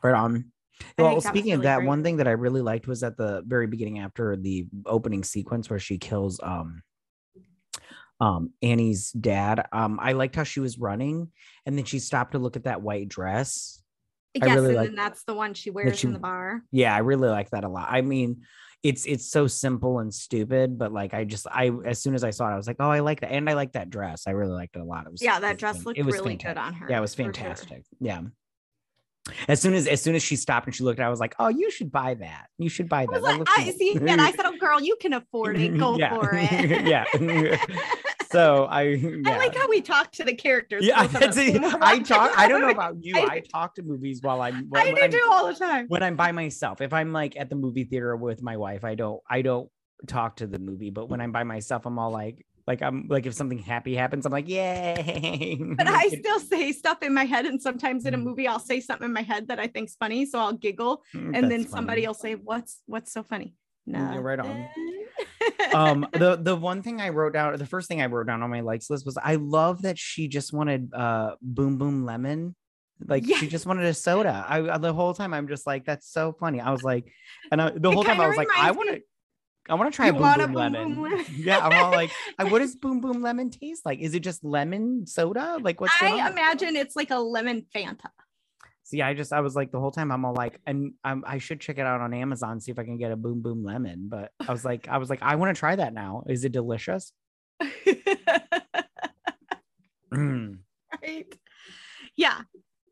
Right 0.04 0.14
on. 0.14 0.52
Well, 0.98 1.20
speaking 1.20 1.52
of 1.52 1.60
really 1.60 1.62
that, 1.64 1.76
great. 1.78 1.88
one 1.88 2.02
thing 2.04 2.18
that 2.18 2.28
I 2.28 2.32
really 2.32 2.60
liked 2.60 2.86
was 2.86 3.02
at 3.02 3.16
the 3.16 3.42
very 3.46 3.66
beginning 3.66 4.00
after 4.00 4.36
the 4.36 4.66
opening 4.84 5.24
sequence 5.24 5.70
where 5.70 5.78
she 5.78 5.98
kills 5.98 6.38
um 6.42 6.82
um 8.20 8.52
Annie's 8.62 9.10
dad. 9.10 9.66
Um, 9.72 9.98
I 10.00 10.12
liked 10.12 10.36
how 10.36 10.44
she 10.44 10.60
was 10.60 10.78
running 10.78 11.30
and 11.64 11.78
then 11.78 11.84
she 11.86 11.98
stopped 11.98 12.32
to 12.32 12.38
look 12.38 12.56
at 12.56 12.64
that 12.64 12.82
white 12.82 13.08
dress. 13.08 13.82
I 14.40 14.46
Yes, 14.46 14.54
really 14.56 14.76
and 14.76 14.86
then 14.88 14.94
that's 14.94 15.24
the 15.24 15.34
one 15.34 15.54
she 15.54 15.70
wears 15.70 15.98
she- 15.98 16.08
in 16.08 16.12
the 16.12 16.18
bar. 16.18 16.62
Yeah, 16.70 16.94
I 16.94 16.98
really 16.98 17.28
like 17.28 17.50
that 17.50 17.64
a 17.64 17.68
lot. 17.68 17.88
I 17.90 18.02
mean, 18.02 18.42
it's 18.82 19.06
it's 19.06 19.30
so 19.30 19.46
simple 19.46 20.00
and 20.00 20.12
stupid, 20.12 20.76
but 20.76 20.92
like 20.92 21.14
I 21.14 21.24
just 21.24 21.46
I 21.50 21.70
as 21.86 22.02
soon 22.02 22.14
as 22.14 22.24
I 22.24 22.30
saw 22.30 22.48
it, 22.50 22.52
I 22.52 22.56
was 22.56 22.66
like, 22.66 22.76
oh, 22.80 22.90
I 22.90 23.00
like 23.00 23.20
that, 23.20 23.32
and 23.32 23.48
I 23.48 23.54
like 23.54 23.72
that 23.72 23.88
dress. 23.88 24.24
I 24.26 24.32
really 24.32 24.52
liked 24.52 24.76
it 24.76 24.80
a 24.80 24.84
lot. 24.84 25.06
It 25.06 25.12
was 25.12 25.22
Yeah, 25.22 25.40
that 25.40 25.56
dress 25.56 25.86
looked 25.86 25.98
it 25.98 26.04
was 26.04 26.16
really 26.16 26.32
fantastic. 26.32 26.54
good 26.56 26.60
on 26.60 26.74
her. 26.74 26.86
Yeah, 26.90 26.98
it 26.98 27.00
was 27.00 27.14
for 27.14 27.22
sure. 27.22 27.32
fantastic. 27.32 27.84
Yeah. 28.00 28.20
As 29.48 29.60
soon 29.60 29.72
as 29.72 29.86
as 29.86 30.02
soon 30.02 30.14
as 30.14 30.22
she 30.22 30.36
stopped 30.36 30.66
and 30.66 30.74
she 30.74 30.84
looked, 30.84 31.00
I 31.00 31.08
was 31.08 31.18
like, 31.18 31.34
"Oh, 31.38 31.48
you 31.48 31.70
should 31.70 31.90
buy 31.90 32.12
that. 32.14 32.48
You 32.58 32.68
should 32.68 32.90
buy 32.90 33.06
that." 33.06 33.12
was 33.12 33.22
That 33.22 33.38
like, 33.38 33.48
I 33.58 33.64
nice." 33.64 33.76
see, 33.78 33.96
and 33.96 34.20
I 34.20 34.30
said, 34.32 34.44
"Oh, 34.44 34.56
girl, 34.58 34.80
you 34.82 34.96
can 35.00 35.14
afford 35.14 35.56
it. 35.58 35.78
Go 35.78 35.96
Yeah. 35.98 36.14
for 36.14 36.30
it." 36.34 36.86
Yeah. 36.86 37.04
so 38.30 38.64
I, 38.64 38.82
yeah. 38.82 39.30
I 39.30 39.38
like 39.38 39.54
how 39.56 39.68
we 39.68 39.80
talk 39.80 40.12
to 40.12 40.24
the 40.24 40.34
characters. 40.34 40.84
yeah, 40.84 41.06
that's 41.06 41.36
it. 41.38 41.62
I 41.62 42.00
talk. 42.00 42.32
I 42.36 42.48
don't 42.48 42.60
know 42.60 42.68
about 42.68 42.96
you. 43.02 43.16
I 43.16 43.20
I, 43.36 43.40
talk 43.40 43.76
to 43.76 43.82
movies 43.82 44.20
while 44.22 44.42
I'm. 44.42 44.68
When, 44.68 44.82
I 44.88 44.92
when 44.92 45.10
do 45.10 45.16
I'm- 45.18 45.30
all 45.32 45.46
the 45.46 45.54
time. 45.54 45.86
when 45.88 46.02
I'm 46.02 46.16
by 46.16 46.32
myself. 46.32 46.80
If 46.80 46.92
I'm 46.92 47.12
like 47.12 47.36
at 47.38 47.48
the 47.48 47.56
movie 47.56 47.84
theater 47.84 48.14
with 48.16 48.42
my 48.42 48.56
wife, 48.56 48.84
I 48.84 48.94
don't. 48.94 49.22
I 49.28 49.40
don't 49.42 49.70
talk 50.06 50.36
to 50.36 50.46
the 50.46 50.58
movie. 50.58 50.90
But 50.90 51.08
when 51.08 51.20
I'm 51.22 51.32
by 51.32 51.44
myself, 51.44 51.86
I'm 51.86 51.98
all 51.98 52.10
like, 52.10 52.44
like 52.66 52.82
I'm 52.82 53.06
like 53.08 53.26
if 53.26 53.34
something 53.34 53.58
happy 53.58 53.94
happens, 53.94 54.26
I'm 54.26 54.32
like, 54.32 54.48
yay. 54.48 55.56
But 55.76 55.88
I 55.88 56.08
still 56.08 56.40
say 56.40 56.72
stuff 56.72 57.02
in 57.02 57.12
my 57.12 57.24
head, 57.24 57.46
and 57.46 57.60
sometimes 57.60 58.06
in 58.06 58.14
a 58.14 58.18
Mm. 58.18 58.22
movie, 58.22 58.48
I'll 58.48 58.58
say 58.60 58.80
something 58.80 59.06
in 59.06 59.12
my 59.12 59.22
head 59.22 59.48
that 59.48 59.58
I 59.58 59.66
think's 59.66 59.96
funny, 59.96 60.24
so 60.26 60.38
I'll 60.38 60.52
giggle, 60.54 61.02
Mm, 61.14 61.32
and 61.36 61.50
then 61.50 61.66
somebody 61.66 62.02
funny. 62.02 62.06
will 62.06 62.14
say, 62.14 62.34
"What's 62.34 62.80
what's 62.86 63.12
so 63.12 63.22
funny?" 63.22 63.54
Mm, 63.88 64.12
you're 64.14 64.22
right 64.22 64.38
on. 64.38 64.68
Um 65.72 66.06
the 66.12 66.36
the 66.36 66.56
one 66.56 66.82
thing 66.82 67.00
i 67.00 67.08
wrote 67.10 67.32
down 67.32 67.56
the 67.56 67.66
first 67.66 67.88
thing 67.88 68.00
i 68.00 68.06
wrote 68.06 68.26
down 68.26 68.42
on 68.42 68.50
my 68.50 68.60
likes 68.60 68.88
list 68.90 69.04
was 69.06 69.16
i 69.22 69.34
love 69.36 69.82
that 69.82 69.98
she 69.98 70.28
just 70.28 70.52
wanted 70.52 70.92
uh 70.94 71.34
boom 71.42 71.78
boom 71.78 72.04
lemon 72.04 72.54
like 73.06 73.24
she 73.26 73.46
just 73.48 73.66
wanted 73.66 73.84
a 73.86 73.94
soda 73.94 74.44
i 74.48 74.58
I- 74.60 74.78
the 74.78 74.92
whole 74.92 75.14
time 75.14 75.34
i'm 75.34 75.48
just 75.48 75.66
like 75.66 75.84
that's 75.84 76.08
so 76.10 76.32
funny 76.32 76.60
i 76.60 76.70
was 76.70 76.82
like 76.82 77.12
and 77.50 77.60
I, 77.60 77.70
the 77.76 77.90
whole 77.90 78.04
time 78.04 78.20
i 78.20 78.26
was 78.26 78.36
like 78.36 78.48
i 78.56 78.70
want 78.70 78.90
to 78.90 79.02
I 79.68 79.74
want 79.74 79.92
to 79.92 79.96
try 79.96 80.06
You 80.06 80.10
a 80.10 80.14
boom 80.14 80.22
want 80.22 80.42
a 80.42 80.46
boom, 80.46 80.52
Boom 80.52 80.62
lemon. 80.62 80.94
Boom 80.94 81.02
Lemon? 81.04 81.26
yeah, 81.36 81.58
I'm 81.58 81.84
all 81.84 81.90
like, 81.90 82.10
what 82.50 82.58
does 82.58 82.76
boom 82.76 83.00
boom 83.00 83.22
lemon 83.22 83.50
taste 83.50 83.86
like? 83.86 84.00
Is 84.00 84.14
it 84.14 84.20
just 84.20 84.44
lemon 84.44 85.06
soda? 85.06 85.58
Like 85.60 85.80
what's 85.80 85.98
going 86.00 86.20
I 86.20 86.28
imagine 86.30 86.76
it's 86.76 86.96
like 86.96 87.10
a 87.10 87.18
lemon 87.18 87.64
Fanta. 87.74 88.10
See, 88.82 89.00
I 89.00 89.14
just 89.14 89.32
I 89.32 89.40
was 89.40 89.56
like 89.56 89.72
the 89.72 89.80
whole 89.80 89.90
time 89.90 90.12
I'm 90.12 90.24
all 90.26 90.34
like, 90.34 90.60
and 90.66 90.92
I'm, 91.02 91.24
I 91.26 91.38
should 91.38 91.60
check 91.60 91.78
it 91.78 91.86
out 91.86 92.02
on 92.02 92.12
Amazon 92.12 92.60
see 92.60 92.70
if 92.70 92.78
I 92.78 92.84
can 92.84 92.98
get 92.98 93.12
a 93.12 93.16
boom 93.16 93.40
boom 93.40 93.64
lemon. 93.64 94.08
But 94.08 94.32
I 94.46 94.52
was 94.52 94.64
like, 94.64 94.88
I 94.88 94.98
was 94.98 95.08
like, 95.08 95.22
I 95.22 95.36
want 95.36 95.54
to 95.54 95.58
try 95.58 95.74
that 95.76 95.94
now. 95.94 96.24
Is 96.28 96.44
it 96.44 96.52
delicious? 96.52 97.12
Mm. 100.12 100.58
right? 101.02 101.26
Yeah, 102.16 102.42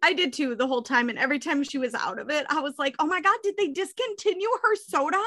I 0.02 0.12
did 0.12 0.32
too 0.32 0.54
the 0.54 0.66
whole 0.66 0.82
time. 0.82 1.08
And 1.08 1.18
every 1.18 1.38
time 1.38 1.62
she 1.62 1.78
was 1.78 1.94
out 1.94 2.18
of 2.18 2.30
it, 2.30 2.46
I 2.48 2.60
was 2.60 2.74
like, 2.78 2.96
oh 2.98 3.06
my 3.06 3.20
God, 3.20 3.36
did 3.42 3.56
they 3.56 3.68
discontinue 3.68 4.48
her 4.62 4.76
soda? 4.76 5.22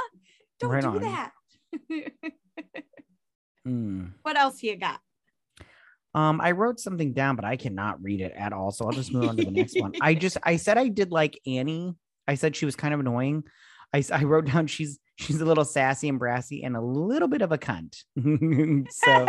Don't 0.59 0.71
Right 0.71 0.81
do 0.81 0.88
on. 0.89 1.01
that. 1.01 1.31
Mm. 3.67 4.12
what 4.21 4.38
else 4.38 4.62
you 4.62 4.75
got? 4.77 5.00
Um, 6.13 6.39
I 6.39 6.51
wrote 6.51 6.79
something 6.79 7.13
down, 7.13 7.35
but 7.35 7.45
I 7.45 7.57
cannot 7.57 8.00
read 8.01 8.21
it 8.21 8.31
at 8.38 8.53
all. 8.53 8.69
So 8.71 8.85
I'll 8.85 8.91
just 8.91 9.12
move 9.12 9.27
on 9.27 9.38
to 9.38 9.43
the 9.43 9.50
next 9.51 9.79
one. 9.81 9.93
I 10.01 10.13
just 10.13 10.38
I 10.43 10.57
said 10.57 10.77
I 10.77 10.88
did 10.88 11.12
like 11.12 11.39
Annie. 11.47 11.95
I 12.27 12.35
said 12.35 12.55
she 12.55 12.65
was 12.65 12.75
kind 12.75 12.93
of 12.93 13.00
annoying. 13.00 13.43
I, 13.91 14.03
I 14.13 14.24
wrote 14.24 14.45
down 14.45 14.67
she's 14.67 15.00
she's 15.15 15.41
a 15.41 15.45
little 15.45 15.65
sassy 15.65 16.07
and 16.09 16.19
brassy 16.19 16.63
and 16.63 16.77
a 16.77 16.81
little 16.81 17.27
bit 17.27 17.41
of 17.41 17.51
a 17.51 17.57
cunt. 17.57 17.95
so 18.91 19.25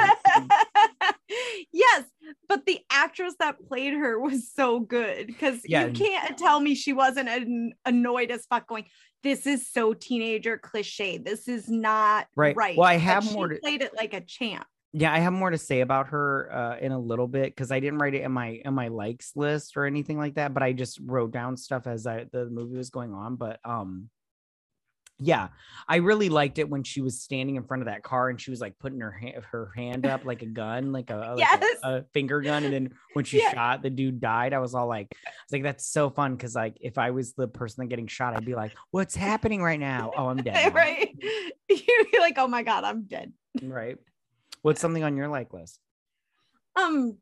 yes, 1.73 2.05
but 2.49 2.67
the 2.67 2.81
actress 2.91 3.35
that 3.41 3.57
played 3.69 3.95
her 3.95 4.19
was 4.21 4.53
so 4.53 4.81
good 4.81 5.27
because 5.27 5.61
Yeah. 5.65 5.87
you 5.87 5.93
can't 5.93 6.37
tell 6.39 6.61
me 6.61 6.75
she 6.75 6.93
wasn't 6.93 7.29
an- 7.29 7.73
annoyed 7.85 8.31
as 8.31 8.45
fuck 8.47 8.67
going, 8.69 8.85
this 9.27 9.45
is 9.47 9.67
so 9.67 9.93
teenager 9.93 10.57
cliche. 10.57 11.19
This 11.19 11.49
is 11.49 11.69
not 11.69 12.29
Right. 12.37 12.55
right. 12.55 12.77
Well, 12.77 12.87
I 12.89 12.95
But 12.95 13.03
have 13.03 13.25
she 13.25 13.35
more 13.35 13.49
to- 13.49 13.57
played 13.59 13.83
it 13.83 13.93
like 13.97 14.15
a 14.15 14.21
champ. 14.21 14.65
Yeah, 14.93 15.13
I 15.13 15.19
have 15.19 15.33
more 15.33 15.51
to 15.51 15.59
say 15.59 15.81
about 15.81 16.09
her 16.09 16.51
uh, 16.51 16.79
in 16.79 16.93
a 16.93 16.99
little 16.99 17.27
bit 17.27 17.47
because 17.55 17.71
I 17.73 17.81
didn't 17.81 17.99
write 17.99 18.15
it 18.15 18.23
in 18.23 18.31
my 18.33 18.61
in 18.65 18.73
my 18.73 18.89
likes 18.89 19.33
list 19.35 19.77
or 19.77 19.85
anything 19.85 20.17
like 20.17 20.37
that, 20.37 20.55
but 20.55 20.63
I 20.63 20.73
just 20.73 21.01
wrote 21.05 21.33
down 21.33 21.57
stuff 21.57 21.87
as 21.87 22.07
I 22.07 22.25
the 22.33 22.47
movie 22.47 22.77
was 22.77 22.89
going 22.91 23.13
on. 23.13 23.35
But 23.37 23.59
um, 23.65 24.09
yeah, 25.19 25.49
I 25.89 25.97
really 25.97 26.29
liked 26.29 26.59
it 26.59 26.69
when 26.69 26.83
she 26.83 27.01
was 27.01 27.23
standing 27.23 27.57
in 27.57 27.65
front 27.65 27.83
of 27.83 27.87
that 27.87 28.03
car 28.03 28.29
and 28.29 28.39
she 28.41 28.51
was 28.51 28.61
like 28.61 28.79
putting 28.79 29.01
her 29.01 29.11
hand 29.11 29.43
her 29.51 29.73
hand 29.75 30.05
up 30.07 30.25
like 30.25 30.43
a 30.43 30.47
gun, 30.47 30.93
like 30.93 31.09
a, 31.11 31.35
like 31.37 31.39
Yes. 31.39 31.65
a, 31.83 31.89
a 31.99 32.03
finger 32.13 32.43
gun, 32.43 32.65
and 32.65 32.73
then 32.73 32.91
when 33.15 33.25
she 33.25 33.39
Yeah. 33.41 33.53
shot, 33.53 33.83
the 33.83 33.89
dude 33.91 34.21
died. 34.21 34.53
I 34.53 34.59
was 34.59 34.75
all 34.75 34.87
like, 34.87 35.09
I 35.27 35.31
was 35.47 35.53
like, 35.53 35.63
that's 35.63 35.87
so 35.87 36.11
fun 36.11 36.37
because 36.37 36.55
like 36.55 36.77
if 36.81 36.99
I 36.99 37.13
was 37.13 37.33
the 37.35 37.49
person 37.49 37.83
that 37.83 37.89
getting 37.89 38.07
shot, 38.09 38.35
I'd 38.37 38.45
be 38.45 38.55
like, 38.55 38.73
what's 38.91 39.17
happening 39.17 39.63
right 39.63 39.81
now? 39.81 40.13
Oh, 40.17 40.29
I'm 40.29 40.43
dead. 40.43 40.75
right? 40.75 41.09
You'd 41.69 42.11
be 42.13 42.19
like, 42.19 42.35
oh 42.37 42.49
my 42.49 42.63
god, 42.63 42.85
I'm 42.85 43.05
dead. 43.05 43.33
Right. 43.63 43.97
What's 44.63 44.81
something 44.81 45.03
on 45.03 45.17
your 45.17 45.29
like 45.29 45.53
list? 45.55 45.81
Um, 46.79 47.17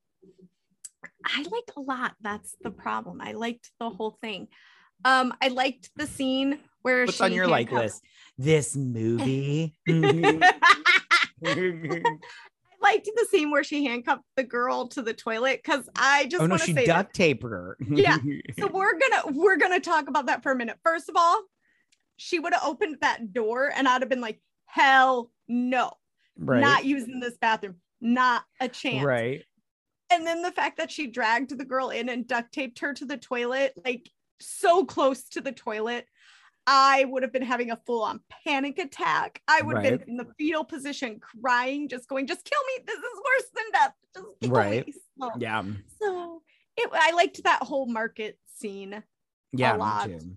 I 1.25 1.43
liked 1.43 1.73
a 1.77 1.81
lot. 1.81 2.15
That's 2.21 2.57
the 2.63 2.71
problem. 2.71 3.21
I 3.21 3.33
liked 3.33 3.71
the 3.79 3.89
whole 3.91 4.19
thing. 4.21 4.49
Um, 5.05 5.35
I 5.41 5.49
liked 5.49 5.91
the 5.97 6.07
scene 6.07 6.59
where 6.83 7.05
What's 7.05 7.19
she 7.19 7.25
on 7.25 7.33
your 7.33 7.49
like 7.49 7.73
list? 7.73 8.03
This 8.39 8.77
movie. 8.77 9.75
I 9.89 10.51
liked 12.83 13.09
the 13.17 13.27
scene 13.31 13.51
where 13.51 13.65
she 13.65 13.85
handcuffed 13.85 14.23
the 14.37 14.45
girl 14.45 14.89
to 14.89 15.03
the 15.03 15.15
toilet 15.15 15.61
because 15.65 15.89
I 15.97 16.27
just 16.27 16.43
oh 16.43 16.47
no, 16.47 16.53
want 16.53 16.63
to 16.63 16.67
she 16.67 16.75
say 16.75 16.87
duct 16.87 17.15
taped 17.15 17.43
her. 17.43 17.77
Yeah. 17.89 18.19
So 18.59 18.69
we're 18.69 18.99
gonna 18.99 19.39
we're 19.39 19.57
gonna 19.57 19.81
talk 19.81 20.09
about 20.09 20.27
that 20.27 20.43
for 20.43 20.53
a 20.53 20.57
minute. 20.57 20.79
First 20.85 21.09
of 21.09 21.17
all, 21.19 21.43
she 22.17 22.39
would 22.39 22.53
have 22.53 22.65
opened 22.65 22.99
that 23.01 23.33
door 23.33 23.73
and 23.75 23.89
I'd 23.89 24.03
have 24.03 24.09
been 24.09 24.21
like, 24.21 24.41
hell 24.67 25.31
no, 25.49 25.93
right. 26.39 26.61
not 26.61 26.85
using 26.85 27.21
this 27.21 27.37
bathroom, 27.39 27.77
not 28.01 28.45
a 28.61 28.69
chance. 28.69 29.05
right. 29.05 29.43
And 30.11 30.27
then 30.27 30.43
the 30.43 30.53
fact 30.53 30.77
that 30.77 30.91
she 30.91 31.07
dragged 31.07 31.57
the 31.57 31.65
girl 31.65 31.91
in 31.91 32.09
and 32.09 32.27
duct 32.27 32.53
taped 32.53 32.79
her 32.81 32.95
to 32.95 33.05
the 33.05 33.17
toilet, 33.17 33.73
like 33.85 34.09
so 34.49 34.85
close 34.85 35.29
to 35.31 35.41
the 35.41 35.53
toilet, 35.53 36.07
I 36.67 37.05
would 37.05 37.23
have 37.23 37.33
been 37.33 37.43
having 37.43 37.71
a 37.71 37.77
full 37.87 38.03
on 38.03 38.21
panic 38.45 38.79
attack. 38.79 39.41
I 39.47 39.63
would 39.63 39.77
have 39.77 40.01
been 40.01 40.09
in 40.09 40.17
the 40.17 40.27
fetal 40.39 40.65
position, 40.65 41.21
crying, 41.21 41.89
just 41.89 42.09
going, 42.09 42.27
just 42.27 42.45
kill 42.45 42.61
me. 42.69 42.85
This 42.87 42.97
is 42.97 43.03
worse 43.03 43.51
than 43.55 43.65
death. 43.73 43.93
Just 44.15 44.41
kill 44.41 44.51
Right. 44.51 44.87
me. 44.87 44.93
So, 45.21 45.31
Yeah. 45.39 45.63
so 46.01 46.43
it, 46.77 46.91
I 46.93 47.13
liked 47.13 47.43
that 47.45 47.63
whole 47.63 47.87
market 47.87 48.39
scene. 48.55 49.03
Yeah. 49.53 49.75
lot. 49.77 50.09
Me 50.09 50.19
too. 50.19 50.37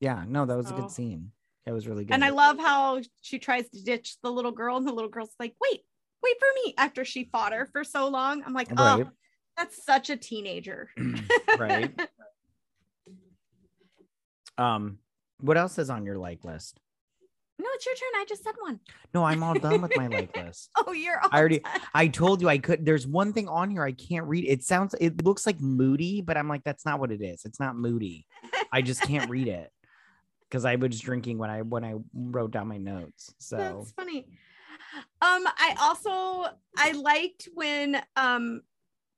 Yeah. 0.00 0.24
No, 0.28 0.44
that 0.46 0.56
was 0.56 0.70
a 0.70 0.74
good 0.74 0.90
scene. 0.90 1.32
That 1.64 1.72
was 1.72 1.86
really 1.88 2.04
good. 2.04 2.14
And 2.14 2.24
I 2.24 2.30
love 2.30 2.58
how 2.58 3.00
she 3.20 3.38
tries 3.38 3.68
to 3.70 3.82
ditch 3.82 4.16
the 4.22 4.30
little 4.30 4.50
girl, 4.52 4.76
and 4.76 4.86
the 4.86 4.92
little 4.92 5.10
girl's 5.10 5.34
like, 5.38 5.54
wait, 5.60 5.80
wait 6.22 6.36
for 6.38 6.48
me 6.64 6.74
after 6.76 7.04
she 7.04 7.28
fought 7.32 7.52
her 7.52 7.66
for 7.72 7.84
so 7.84 8.08
long. 8.08 8.42
I'm 8.44 8.52
like, 8.52 8.68
oh, 8.76 9.08
that's 9.56 9.84
such 9.84 10.10
a 10.10 10.16
teenager. 10.16 10.90
right. 11.58 11.92
Um, 14.58 14.98
what 15.40 15.56
else 15.56 15.78
is 15.78 15.90
on 15.90 16.04
your 16.04 16.18
like 16.18 16.44
list? 16.44 16.78
No, 17.58 17.66
it's 17.74 17.86
your 17.86 17.94
turn. 17.94 18.20
I 18.20 18.24
just 18.28 18.42
said 18.42 18.54
one. 18.60 18.80
No, 19.14 19.24
I'm 19.24 19.42
all 19.42 19.54
done 19.54 19.82
with 19.82 19.96
my 19.96 20.06
like 20.08 20.36
list. 20.44 20.70
Oh, 20.76 20.92
you're 20.92 21.20
I 21.30 21.38
already- 21.38 21.60
done. 21.60 21.80
I 21.94 22.08
told 22.08 22.40
you 22.40 22.48
I 22.48 22.58
could. 22.58 22.84
There's 22.84 23.06
one 23.06 23.32
thing 23.32 23.48
on 23.48 23.70
here 23.70 23.84
I 23.84 23.92
can't 23.92 24.26
read. 24.26 24.46
It 24.48 24.64
sounds, 24.64 24.94
it 25.00 25.22
looks 25.24 25.46
like 25.46 25.60
moody, 25.60 26.22
but 26.22 26.36
I'm 26.36 26.48
like, 26.48 26.64
that's 26.64 26.84
not 26.84 26.98
what 26.98 27.12
it 27.12 27.22
is. 27.22 27.44
It's 27.44 27.60
not 27.60 27.76
moody. 27.76 28.26
I 28.72 28.82
just 28.82 29.02
can't 29.02 29.30
read 29.30 29.48
it 29.48 29.70
because 30.50 30.64
I 30.64 30.76
was 30.76 30.98
drinking 30.98 31.38
when 31.38 31.50
I 31.50 31.62
when 31.62 31.84
I 31.84 31.94
wrote 32.14 32.50
down 32.52 32.68
my 32.68 32.78
notes. 32.78 33.32
So 33.38 33.56
That's 33.58 33.92
funny. 33.92 34.26
Um, 35.20 35.44
I 35.46 35.74
also 35.80 36.54
I 36.76 36.92
liked 36.92 37.48
when 37.54 38.02
um 38.16 38.62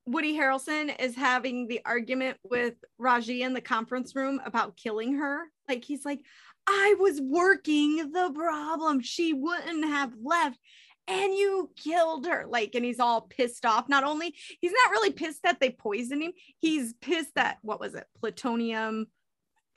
Woody 0.07 0.35
Harrelson 0.35 0.95
is 1.01 1.15
having 1.15 1.67
the 1.67 1.81
argument 1.85 2.37
with 2.45 2.75
Raji 2.99 3.43
in 3.43 3.55
the 3.55 3.61
conference 3.61 4.15
room 4.15 4.41
about 4.45 4.77
killing 4.77 5.15
her. 5.15 5.45
Like 5.69 5.85
he's 5.85 6.05
like, 6.05 6.21
I 6.67 6.95
was 6.99 7.21
working 7.21 8.13
the 8.13 8.31
problem. 8.35 9.01
She 9.01 9.33
wouldn't 9.33 9.85
have 9.85 10.13
left. 10.23 10.59
And 11.07 11.35
you 11.35 11.71
killed 11.77 12.27
her. 12.27 12.47
Like, 12.49 12.75
and 12.75 12.85
he's 12.85 13.01
all 13.01 13.23
pissed 13.23 13.67
off. 13.67 13.91
Not 13.91 14.05
only 14.05 14.35
he's 14.61 14.73
not 14.73 14.91
really 14.91 15.11
pissed 15.11 15.43
that 15.43 15.61
they 15.61 15.71
poisoned 15.71 16.23
him, 16.23 16.33
he's 16.59 16.95
pissed 16.95 17.35
that 17.35 17.59
what 17.63 17.81
was 17.81 17.95
it, 17.95 18.07
plutonium 18.19 19.07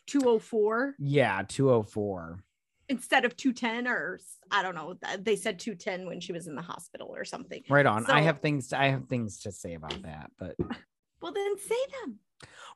204 0.08 0.95
yeah, 0.99 1.43
204. 1.47 2.39
Instead 2.89 3.26
of 3.26 3.36
210 3.36 3.88
or 3.88 4.19
I 4.52 4.62
don't 4.63 4.76
know. 4.76 4.95
They 5.19 5.36
said 5.36 5.60
210 5.60 6.06
when 6.08 6.19
she 6.21 6.32
was 6.34 6.47
in 6.47 6.56
the 6.56 6.62
hospital 6.62 7.10
or 7.13 7.26
something. 7.26 7.63
Right 7.69 7.86
on. 7.86 8.06
I 8.10 8.21
have 8.21 8.39
things. 8.39 8.69
To, 8.69 8.80
I 8.80 8.88
have 8.89 9.08
things 9.08 9.41
to 9.41 9.52
say 9.52 9.73
about 9.73 10.02
that, 10.04 10.32
but 10.39 10.56
Well, 11.21 11.34
then 11.34 11.58
say 11.58 11.76
them. 12.04 12.19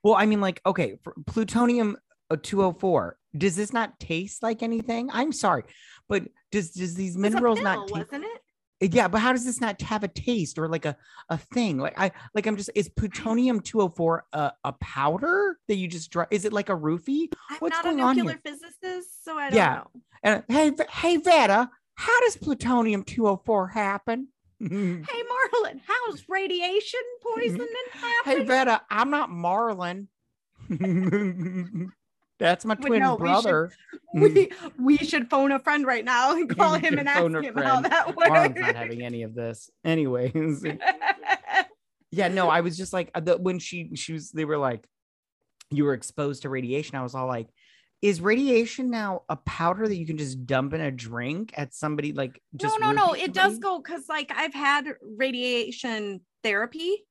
well, 0.04 0.16
I 0.16 0.26
mean, 0.26 0.42
like, 0.42 0.62
okay, 0.66 0.98
plutonium 1.28 1.96
uh, 2.32 2.38
204. 2.42 3.18
Does 3.38 3.56
this 3.56 3.72
not 3.72 4.00
taste 4.00 4.42
like 4.44 4.64
anything? 4.64 5.10
I'm 5.14 5.32
sorry, 5.32 5.64
but 6.10 6.24
does 6.52 6.72
does 6.72 6.96
these 6.96 7.16
It 7.16 7.20
was 7.20 7.28
a 7.34 7.36
minerals 7.36 7.60
pill, 7.60 7.64
not? 7.64 7.88
taste 7.88 8.12
wasn't 8.12 8.26
it? 8.26 8.41
Eh, 8.82 8.88
yeah, 8.92 9.08
but 9.08 9.20
how 9.20 9.32
does 9.32 9.46
this 9.46 9.62
not 9.62 9.80
have 9.82 10.04
a 10.04 10.08
taste 10.08 10.58
or 10.58 10.68
like 10.68 10.86
a 10.86 10.98
a 11.30 11.38
thing? 11.38 11.78
Like 11.78 11.98
I 12.00 12.12
like 12.34 12.48
I'm 12.48 12.58
just 12.58 12.70
is 12.76 12.90
plutonium 12.90 13.60
204 13.60 14.26
a, 14.34 14.52
a 14.64 14.74
powder 14.74 15.58
that 15.68 15.76
you 15.76 15.88
just 15.88 16.12
draw 16.12 16.26
Is 16.32 16.46
it 16.46 16.54
like 16.54 16.70
a 16.70 16.76
roofie? 16.76 17.32
I'm 17.50 17.58
What's 17.60 17.76
not 17.76 17.84
going 17.84 18.00
a 18.00 18.04
on 18.04 18.16
nuclear 18.16 18.40
here? 18.44 18.54
physicist, 18.54 19.24
so 19.24 19.38
I 19.38 19.50
don't 19.50 19.58
Yeah. 19.58 19.76
know. 19.76 19.88
And 20.24 20.44
hey, 20.50 20.72
hey, 20.90 21.18
Vetta, 21.18 21.70
how 21.96 22.20
does 22.22 22.38
plutonium 22.38 23.04
204 23.04 23.68
happen? 23.70 24.28
Hey, 24.62 24.68
Marlon 24.70 25.82
how's 25.88 26.24
radiation 26.30 27.00
poisoning 27.24 27.68
Hey, 28.26 28.36
happen? 28.36 28.46
Vetta, 28.46 28.82
I'm 28.92 29.10
not 29.10 29.30
Marlon. 29.30 30.08
That's 32.42 32.66
my 32.66 32.74
twin 32.74 33.00
no, 33.02 33.16
we 33.16 33.28
should- 33.28 33.44
brother. 33.44 33.72
we, 34.16 34.52
we 34.80 34.98
should 34.98 35.30
phone 35.30 35.52
a 35.52 35.60
friend 35.60 35.86
right 35.86 36.04
now 36.04 36.36
and 36.36 36.50
call 36.58 36.74
him 36.74 36.98
and 36.98 37.08
ask 37.08 37.22
him 37.22 37.56
how 37.56 37.82
that 37.82 38.16
Marlon's 38.16 38.56
not 38.58 38.76
having 38.76 39.04
any 39.04 39.22
of 39.22 39.36
this. 39.36 39.70
Anyways. 39.86 40.66
yeah, 42.12 42.28
no, 42.30 42.50
I 42.50 42.62
was 42.62 42.76
just 42.78 42.94
like 42.94 43.12
uh, 43.14 43.20
the, 43.20 43.38
when 43.38 43.60
she 43.60 43.92
she 43.96 44.14
was 44.14 44.32
they 44.32 44.46
were 44.46 44.58
like 44.58 44.88
you 45.70 45.86
were 45.86 45.94
exposed 45.94 46.42
to 46.42 46.50
radiation. 46.50 46.96
I 46.96 47.04
was 47.04 47.14
all 47.14 47.28
like, 47.28 47.48
is 48.02 48.20
radiation 48.22 48.90
now 48.90 49.22
a 49.30 49.36
powder 49.36 49.88
that 49.88 49.96
you 49.96 50.08
can 50.08 50.18
just 50.18 50.48
dump 50.48 50.74
in 50.74 50.82
a 50.82 50.90
drink 50.92 51.54
at 51.56 51.76
somebody 51.76 52.12
like 52.12 52.42
no, 52.54 52.58
just 52.58 52.80
no, 52.80 52.92
no. 52.92 53.08
roofie 53.10 53.26
It 53.26 53.34
does 53.36 53.60
go 53.60 53.80
because 53.80 54.10
like 54.10 54.32
I've 54.36 54.56
had 54.56 54.86
radiation 55.16 56.22
therapy. 56.44 57.06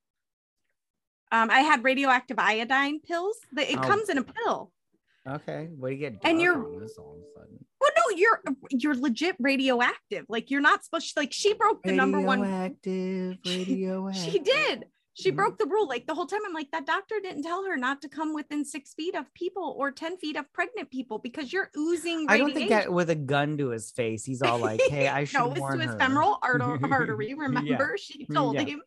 Um, 1.30 1.48
I 1.50 1.60
had 1.60 1.84
radioactive 1.84 2.40
iodine 2.40 2.98
pills. 3.00 3.36
It 3.56 3.78
Oh. 3.78 3.82
comes 3.82 4.08
in 4.08 4.18
a 4.18 4.24
pill. 4.24 4.72
Okay, 5.28 5.68
what 5.76 5.88
do 5.90 5.94
you 5.94 6.00
get? 6.00 6.18
And 6.24 6.40
you're- 6.40 6.56
all 6.60 6.76
of 6.76 6.82
a 6.82 6.88
sudden? 6.88 7.64
Well, 7.80 7.90
no, 7.96 8.16
you're 8.16 8.40
you're 8.70 8.94
legit 8.94 9.36
radioactive. 9.38 10.26
Like 10.28 10.50
you're 10.50 10.60
not 10.60 10.84
supposed 10.84 11.14
to. 11.14 11.20
Like 11.20 11.32
she 11.32 11.54
broke 11.54 11.82
the 11.82 11.92
number 11.92 12.20
one. 12.20 12.40
radioactive, 12.40 13.38
radioactive. 13.46 14.22
She 14.32 14.38
did. 14.38 14.84
She 15.14 15.32
Mhm. 15.32 15.36
broke 15.36 15.58
the 15.58 15.66
rule. 15.66 15.86
Like 15.88 16.06
the 16.06 16.14
whole 16.14 16.26
time, 16.26 16.40
I'm 16.46 16.52
like, 16.54 16.70
that 16.72 16.86
doctor 16.86 17.16
didn't 17.22 17.42
tell 17.42 17.64
her 17.64 17.76
not 17.76 18.00
to 18.02 18.08
come 18.08 18.32
within 18.34 18.64
six 18.64 18.94
feet 18.94 19.14
of 19.14 19.32
people 19.34 19.74
or 19.78 19.90
ten 19.90 20.16
feet 20.18 20.36
of 20.36 20.50
pregnant 20.52 20.90
people 20.90 21.18
because 21.18 21.52
you're 21.52 21.70
oozing. 21.76 22.26
I 22.28 22.38
don't 22.38 22.52
think 22.54 22.68
that 22.70 22.92
with 22.92 23.10
a 23.10 23.14
gun 23.14 23.58
to 23.58 23.68
his 23.70 23.90
face, 23.90 24.24
he's 24.24 24.40
all 24.42 24.58
like, 24.58 24.80
"Hey, 24.88 25.08
I 25.08 25.24
should 25.24 25.38
no, 25.38 25.46
it 25.46 25.50
was 25.52 25.58
warn 25.60 25.78
to 25.78 25.86
his 25.86 25.96
femoral 25.96 26.38
arter- 26.42 26.78
artery. 26.92 27.28
Yeah. 27.30 27.34
Remember, 27.38 27.96
she 27.98 28.26
told 28.26 28.54
Yeah. 28.54 28.62
him. 28.64 28.82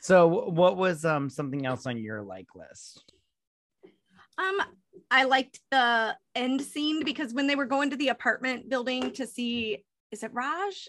So, 0.00 0.26
what 0.50 0.76
was 0.76 1.04
um 1.04 1.28
something 1.30 1.64
else 1.66 1.86
on 1.86 1.96
your 1.98 2.22
like 2.22 2.48
list? 2.54 3.04
Um, 4.38 4.58
I 5.10 5.24
liked 5.24 5.60
the 5.70 6.16
end 6.34 6.62
scene 6.62 7.04
because 7.04 7.32
when 7.34 7.46
they 7.46 7.56
were 7.56 7.66
going 7.66 7.90
to 7.90 7.96
the 7.96 8.08
apartment 8.08 8.68
building 8.68 9.12
to 9.12 9.26
see, 9.26 9.84
is 10.10 10.22
it 10.22 10.30
Raj? 10.32 10.88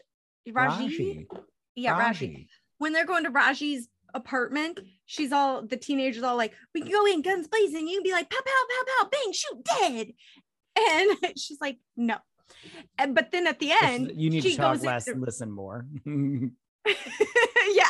Raji? 0.51 0.83
Raji. 0.83 1.27
Yeah, 1.75 1.97
Raji. 1.97 2.27
Raji. 2.27 2.49
When 2.77 2.93
they're 2.93 3.05
going 3.05 3.23
to 3.23 3.29
Raji's 3.31 3.87
apartment, 4.13 4.79
she's 5.05 5.31
all 5.31 5.65
the 5.65 5.77
teenagers 5.77 6.23
all 6.23 6.35
like, 6.37 6.53
we 6.73 6.81
can 6.81 6.91
go 6.91 7.05
in 7.05 7.21
guns 7.21 7.47
blazing. 7.47 7.87
You 7.87 7.95
can 7.97 8.03
be 8.03 8.11
like, 8.11 8.29
pow, 8.29 8.39
pow, 8.45 8.63
pow, 8.69 8.83
pow, 9.03 9.09
bang, 9.09 9.33
shoot, 9.33 9.63
dead. 9.79 10.13
And 10.77 11.37
she's 11.37 11.59
like, 11.61 11.77
no. 11.95 12.17
And 12.97 13.15
but 13.15 13.31
then 13.31 13.47
at 13.47 13.59
the 13.59 13.71
end, 13.81 14.11
You 14.15 14.29
need 14.29 14.43
she 14.43 14.51
to 14.51 14.57
talk 14.57 14.83
less, 14.83 15.07
into- 15.07 15.19
listen 15.21 15.51
more. 15.51 15.85
yeah, 16.05 16.93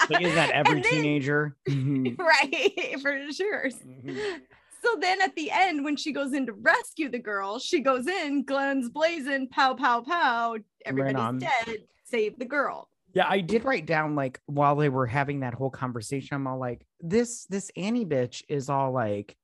like, 0.10 0.22
isn't 0.22 0.36
that 0.36 0.52
every 0.52 0.82
then- 0.82 0.92
teenager? 0.92 1.56
right, 1.68 2.96
for 3.02 3.32
sure. 3.32 3.70
Mm-hmm. 3.70 4.38
So 4.84 4.98
then 5.00 5.22
at 5.22 5.36
the 5.36 5.50
end, 5.52 5.84
when 5.84 5.96
she 5.96 6.12
goes 6.12 6.34
in 6.34 6.46
to 6.48 6.54
rescue 6.54 7.10
the 7.10 7.20
girl, 7.20 7.58
she 7.60 7.80
goes 7.80 8.08
in, 8.08 8.44
guns 8.44 8.90
blazing, 8.90 9.48
pow, 9.50 9.74
pow, 9.76 10.02
pow, 10.02 10.58
everybody's 10.86 11.42
dead, 11.42 11.78
save 12.04 12.38
the 12.38 12.46
girl. 12.46 12.90
Yeah, 13.14 13.26
I 13.30 13.42
did 13.42 13.64
write 13.64 13.86
down 13.86 14.16
like 14.16 14.40
while 14.48 14.76
they 14.76 14.90
were 14.90 15.08
having 15.08 15.42
that 15.42 15.54
whole 15.54 15.70
conversation, 15.70 16.36
I'm 16.36 16.48
all 16.48 16.60
like, 16.60 16.86
this 17.00 17.46
this 17.46 17.72
Annie 17.78 18.06
bitch 18.06 18.44
is 18.50 18.70
all 18.70 18.92
like, 18.92 19.38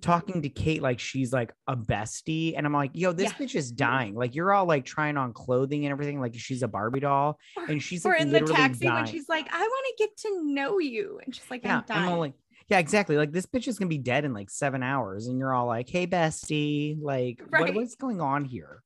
talking 0.00 0.42
to 0.42 0.48
Kate 0.48 0.82
like 0.82 0.98
she's 0.98 1.32
like 1.32 1.52
a 1.68 1.76
bestie. 1.76 2.54
And 2.56 2.66
I'm 2.66 2.72
like, 2.72 2.90
yo, 2.94 3.12
this 3.12 3.30
Yeah. 3.30 3.46
bitch 3.46 3.54
is 3.54 3.70
dying. 3.70 4.14
Like 4.14 4.34
you're 4.34 4.52
all 4.52 4.64
like 4.64 4.84
trying 4.84 5.16
on 5.16 5.32
clothing 5.32 5.84
and 5.84 5.92
everything, 5.92 6.20
like 6.20 6.34
she's 6.34 6.62
a 6.62 6.68
Barbie 6.68 7.00
doll. 7.00 7.38
And 7.68 7.80
she's 7.80 8.04
or 8.04 8.12
like 8.12 8.22
in 8.22 8.28
the 8.28 8.32
literally 8.40 8.54
taxi 8.54 8.86
when 8.86 8.94
dying. 8.94 9.06
she's 9.06 9.28
like, 9.28 9.46
I 9.52 9.60
want 9.60 9.86
to 9.96 10.04
get 10.04 10.16
to 10.22 10.52
know 10.54 10.78
you. 10.78 11.20
And 11.24 11.34
she's 11.34 11.48
like, 11.50 11.62
yeah, 11.64 11.78
I'm 11.78 11.84
dying. 11.86 12.02
I'm 12.02 12.08
all 12.08 12.18
like, 12.18 12.32
yeah, 12.68 12.78
exactly. 12.78 13.16
Like 13.16 13.32
this 13.32 13.46
bitch 13.46 13.68
is 13.68 13.78
gonna 13.78 13.88
be 13.88 13.98
dead 13.98 14.24
in 14.24 14.32
like 14.32 14.50
seven 14.50 14.82
hours, 14.82 15.26
and 15.26 15.38
you're 15.38 15.54
all 15.54 15.66
like, 15.66 15.88
"Hey, 15.88 16.06
bestie, 16.06 16.96
like, 17.00 17.42
what, 17.50 17.74
what's 17.74 17.94
going 17.96 18.20
on 18.20 18.44
here?" 18.44 18.82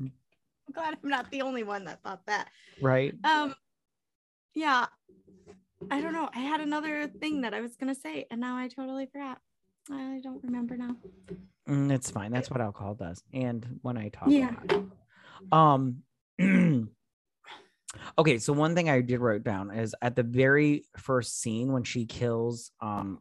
I'm 0.00 0.12
glad 0.72 0.96
I'm 1.02 1.10
not 1.10 1.30
the 1.30 1.42
only 1.42 1.62
one 1.62 1.84
that 1.84 2.02
thought 2.02 2.24
that. 2.26 2.48
Right? 2.80 3.14
Um, 3.24 3.54
yeah, 4.54 4.86
I 5.90 6.00
don't 6.00 6.12
know. 6.12 6.28
I 6.34 6.40
had 6.40 6.60
another 6.60 7.06
thing 7.08 7.42
that 7.42 7.54
I 7.54 7.60
was 7.60 7.76
gonna 7.76 7.94
say, 7.94 8.26
and 8.30 8.40
now 8.40 8.56
I 8.56 8.68
totally 8.68 9.06
forgot. 9.06 9.38
I 9.90 10.20
don't 10.22 10.42
remember 10.42 10.76
now. 10.76 10.96
Mm, 11.68 11.92
it's 11.92 12.10
fine. 12.10 12.32
That's 12.32 12.50
what 12.50 12.60
alcohol 12.60 12.94
does. 12.94 13.22
And 13.32 13.80
when 13.82 13.96
I 13.98 14.08
talk, 14.08 14.30
Yeah. 14.30 14.54
um. 15.52 16.02
okay, 18.18 18.38
so 18.38 18.52
one 18.52 18.74
thing 18.74 18.88
I 18.90 19.00
did 19.00 19.20
write 19.20 19.44
down 19.44 19.70
is 19.70 19.94
at 20.02 20.16
the 20.16 20.22
very 20.22 20.84
first 20.96 21.40
scene 21.40 21.72
when 21.72 21.84
she 21.84 22.06
kills 22.06 22.70
um 22.80 23.20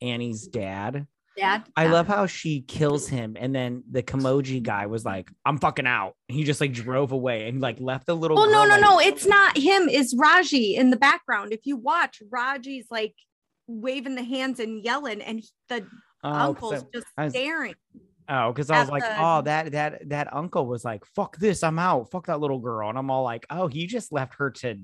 Annie's 0.00 0.46
dad. 0.46 1.06
Dad, 1.36 1.64
I 1.76 1.86
love 1.86 2.08
how 2.08 2.26
she 2.26 2.62
kills 2.62 3.06
him, 3.08 3.36
and 3.38 3.54
then 3.54 3.84
the 3.88 4.02
Kimoji 4.02 4.60
guy 4.60 4.86
was 4.86 5.04
like, 5.04 5.30
"I'm 5.44 5.58
fucking 5.58 5.86
out." 5.86 6.14
He 6.26 6.42
just 6.42 6.60
like 6.60 6.72
drove 6.72 7.12
away 7.12 7.48
and 7.48 7.60
like 7.60 7.78
left 7.80 8.06
the 8.06 8.16
little. 8.16 8.36
Well, 8.36 8.50
no, 8.50 8.64
no, 8.64 8.70
like- 8.74 8.80
no. 8.80 8.98
It's 9.00 9.24
not 9.24 9.56
him. 9.56 9.88
It's 9.88 10.16
Raji 10.18 10.74
in 10.74 10.90
the 10.90 10.96
background. 10.96 11.52
If 11.52 11.60
you 11.64 11.76
watch, 11.76 12.20
Raji's 12.28 12.86
like 12.90 13.14
waving 13.68 14.16
the 14.16 14.24
hands 14.24 14.58
and 14.58 14.82
yelling, 14.84 15.22
and 15.22 15.38
he- 15.38 15.48
the 15.68 15.86
Oh, 16.24 16.32
uncle's 16.32 16.82
I- 16.82 16.86
just 16.92 17.06
I 17.16 17.24
was- 17.26 17.32
staring. 17.34 17.74
Oh, 18.30 18.52
because 18.52 18.70
I 18.70 18.80
was 18.80 18.90
like, 18.90 19.02
the- 19.02 19.16
oh, 19.18 19.40
that 19.42 19.72
that 19.72 20.08
that 20.10 20.34
uncle 20.34 20.66
was 20.66 20.84
like, 20.84 21.04
fuck 21.14 21.38
this, 21.38 21.62
I'm 21.62 21.78
out, 21.78 22.10
fuck 22.10 22.26
that 22.26 22.40
little 22.40 22.58
girl, 22.58 22.88
and 22.90 22.98
I'm 22.98 23.10
all 23.10 23.22
like, 23.22 23.46
oh, 23.48 23.68
he 23.68 23.86
just 23.86 24.12
left 24.12 24.34
her 24.38 24.50
to 24.50 24.76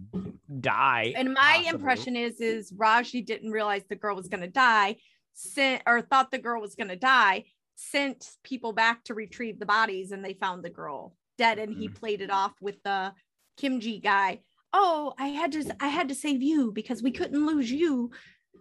die. 0.61 1.13
And 1.17 1.35
my 1.35 1.41
possibly. 1.57 1.69
impression 1.69 2.17
is, 2.17 2.41
is 2.41 2.73
Raji 2.77 3.21
didn't 3.23 3.51
realize 3.51 3.83
the 3.89 3.97
girl 3.97 4.17
was 4.17 4.29
gonna 4.29 4.49
die, 4.49 4.97
sent 5.35 5.83
or 5.87 6.01
thought 6.01 6.31
the 6.31 6.39
girl 6.39 6.61
was 6.61 6.75
gonna 6.75 6.97
die, 6.97 7.45
sent 7.75 8.27
people 8.45 8.73
back 8.73 9.05
to 9.05 9.15
retrieve 9.15 9.59
the 9.59 9.67
bodies, 9.67 10.11
and 10.13 10.25
they 10.25 10.35
found 10.35 10.65
the 10.65 10.71
girl 10.71 11.15
dead, 11.37 11.59
and 11.59 11.75
he 11.77 11.89
Mm. 11.89 11.95
played 11.97 12.21
it 12.23 12.31
off 12.31 12.53
with 12.63 12.83
the 12.83 13.13
Kimji 13.61 14.03
guy. 14.03 14.41
Oh, 14.73 15.13
I 15.19 15.29
had 15.29 15.53
to, 15.53 15.77
I 15.81 15.89
had 15.89 16.09
to 16.09 16.15
save 16.15 16.43
you 16.43 16.73
because 16.73 17.03
we 17.03 17.11
couldn't 17.11 17.45
lose 17.47 17.71
you, 17.71 18.11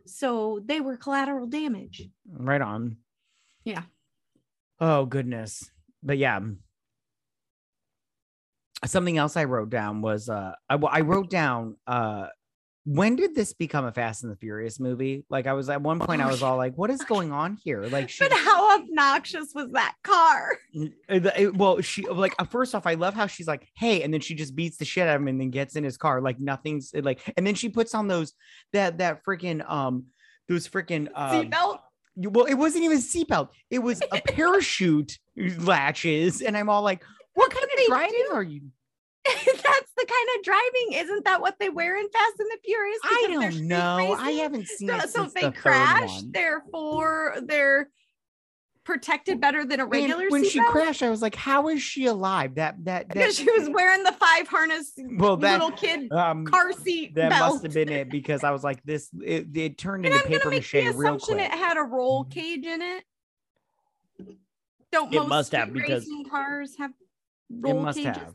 so 0.06 0.60
they 0.66 0.82
were 0.82 0.98
collateral 0.98 1.48
damage. 1.48 2.10
right 2.30 2.62
on. 2.62 2.98
Yeah. 3.64 3.84
Oh 4.86 5.06
goodness, 5.06 5.72
but 6.04 6.18
yeah. 6.18 6.42
Something 8.84 9.18
else 9.18 9.38
I 9.38 9.46
wrote 9.46 9.70
down 9.70 10.02
was 10.02 10.28
uh, 10.28 10.56
I, 10.70 10.76
well, 10.76 10.92
I 10.94 11.00
wrote 11.00 11.30
down 11.30 11.78
uh, 11.88 12.28
when 12.84 13.16
did 13.16 13.34
this 13.34 13.54
become 13.54 13.86
a 13.86 13.94
Fast 13.94 14.24
and 14.24 14.32
the 14.32 14.36
Furious 14.36 14.82
movie? 14.82 15.24
Like 15.30 15.48
I 15.48 15.54
was 15.54 15.70
at 15.70 15.82
one 15.82 16.00
point, 16.00 16.22
I 16.22 16.30
was 16.30 16.44
all 16.44 16.58
like, 16.58 16.78
what 16.78 16.90
is 16.90 17.02
going 17.04 17.32
on 17.32 17.56
here? 17.64 17.84
Like 17.84 18.10
she 18.10 18.26
But 18.28 18.38
how 18.38 18.78
obnoxious 18.78 19.54
was 19.56 19.70
that 19.72 19.96
car? 20.04 20.58
Uh, 21.08 21.52
well, 21.54 21.80
she 21.80 22.06
like 22.06 22.36
uh, 22.38 22.44
first 22.44 22.76
off, 22.76 22.86
I 22.86 22.96
love 22.96 23.14
how 23.14 23.26
she's 23.26 23.48
like, 23.48 23.70
"Hey," 23.78 24.04
and 24.04 24.14
then 24.14 24.20
she 24.20 24.36
just 24.36 24.54
beats 24.54 24.76
the 24.76 24.84
shit 24.84 25.08
out 25.08 25.16
of 25.16 25.22
him 25.22 25.30
and 25.30 25.40
then 25.40 25.50
gets 25.50 25.78
in 25.78 25.86
his 25.86 25.96
car 25.96 26.20
like 26.20 26.42
nothing's 26.42 26.94
like, 26.94 27.22
and 27.38 27.48
then 27.48 27.56
she 27.56 27.70
puts 27.70 27.96
on 27.96 28.10
those 28.10 28.34
that 28.74 28.98
that 28.98 29.24
freaking 29.24 29.64
um 29.70 30.08
those 30.50 30.68
freaking 30.68 31.08
um, 31.16 31.50
Seatbelt. 31.50 31.80
You- 32.16 32.30
well, 32.30 32.46
it 32.46 32.56
wasn't 32.56 32.84
even 32.84 32.98
a 32.98 33.02
seatbelt; 33.02 33.50
it 33.70 33.80
was 33.80 34.02
a 34.12 34.22
parachute 34.28 35.18
latches, 35.60 36.42
and 36.42 36.56
I'm 36.58 36.70
all 36.70 36.82
like, 36.82 37.04
"What 37.34 37.52
kind 37.52 37.66
of 37.66 37.86
driving 37.88 38.26
do. 38.30 38.34
are 38.36 38.44
you?" 38.44 38.62
That's 39.26 39.92
the 39.98 40.06
kind 40.06 40.30
of 40.38 40.44
driving. 40.44 40.94
Isn't 40.94 41.26
that 41.26 41.40
what 41.42 41.58
they 41.60 41.70
wear 41.70 41.98
in 41.98 42.10
Fast 42.10 42.34
and 42.40 42.50
the 42.52 42.58
Furious? 42.66 42.98
I 43.04 43.28
don't 43.32 43.68
know. 43.68 44.16
I 44.20 44.32
haven't 44.32 44.68
seen 44.68 44.90
So, 44.90 44.96
it 44.98 45.10
so 45.10 45.26
they 45.34 45.42
the 45.44 45.52
crash, 45.54 46.16
one. 46.22 46.32
therefore 46.34 47.36
they're 47.46 47.90
protected 48.84 49.40
better 49.40 49.66
than 49.66 49.80
a 49.80 49.84
And 49.84 49.92
regular 49.92 50.30
when 50.30 50.44
she 50.48 50.60
seatbelt? 50.60 50.66
crashed, 50.72 51.04
I 51.04 51.10
was 51.10 51.22
like, 51.22 51.36
"How 51.36 51.68
is 51.70 51.82
she 51.82 52.06
alive?" 52.06 52.56
That 52.56 52.84
that 52.86 53.08
that. 53.08 53.14
because 53.14 53.38
she 53.38 53.50
was 53.52 53.70
wearing 53.70 54.04
the 54.04 54.12
five 54.14 54.48
harness 54.48 54.94
well, 55.18 55.38
that 55.38 55.54
little 55.62 55.72
kid 55.76 56.12
um, 56.12 56.46
car 56.46 56.72
seat 56.74 57.16
that 57.16 57.30
belt. 57.30 57.54
must 57.54 57.64
have 57.64 57.74
been 57.74 57.90
it 57.90 58.10
because 58.10 58.44
I 58.44 58.52
was 58.52 58.64
like, 58.64 58.84
"This." 58.84 59.10
It, 59.24 59.48
it 59.56 59.78
turned 59.78 60.06
and 60.06 60.14
into 60.14 60.26
I'm 60.26 60.32
paper 60.32 60.50
make 60.50 60.60
mache 60.62 60.72
the 60.72 60.80
real 60.92 61.16
assumption 61.16 61.36
quick. 61.36 61.52
it 61.52 61.58
had 61.58 61.78
a 61.78 61.82
roll 61.84 62.26
Mhm. 62.26 62.32
cage 62.32 62.66
in 62.66 62.82
it. 62.82 63.04
Don't 64.92 65.12
It 65.14 65.18
most 65.18 65.30
must 65.30 65.52
have, 65.54 65.70
street 65.70 65.82
because- 65.82 66.04
racing 66.04 66.26
cars 66.30 66.76
have 66.78 66.92
It 66.92 66.96
roll 67.62 67.82
must 67.82 67.98
cages? 67.98 68.16
have. 68.18 68.34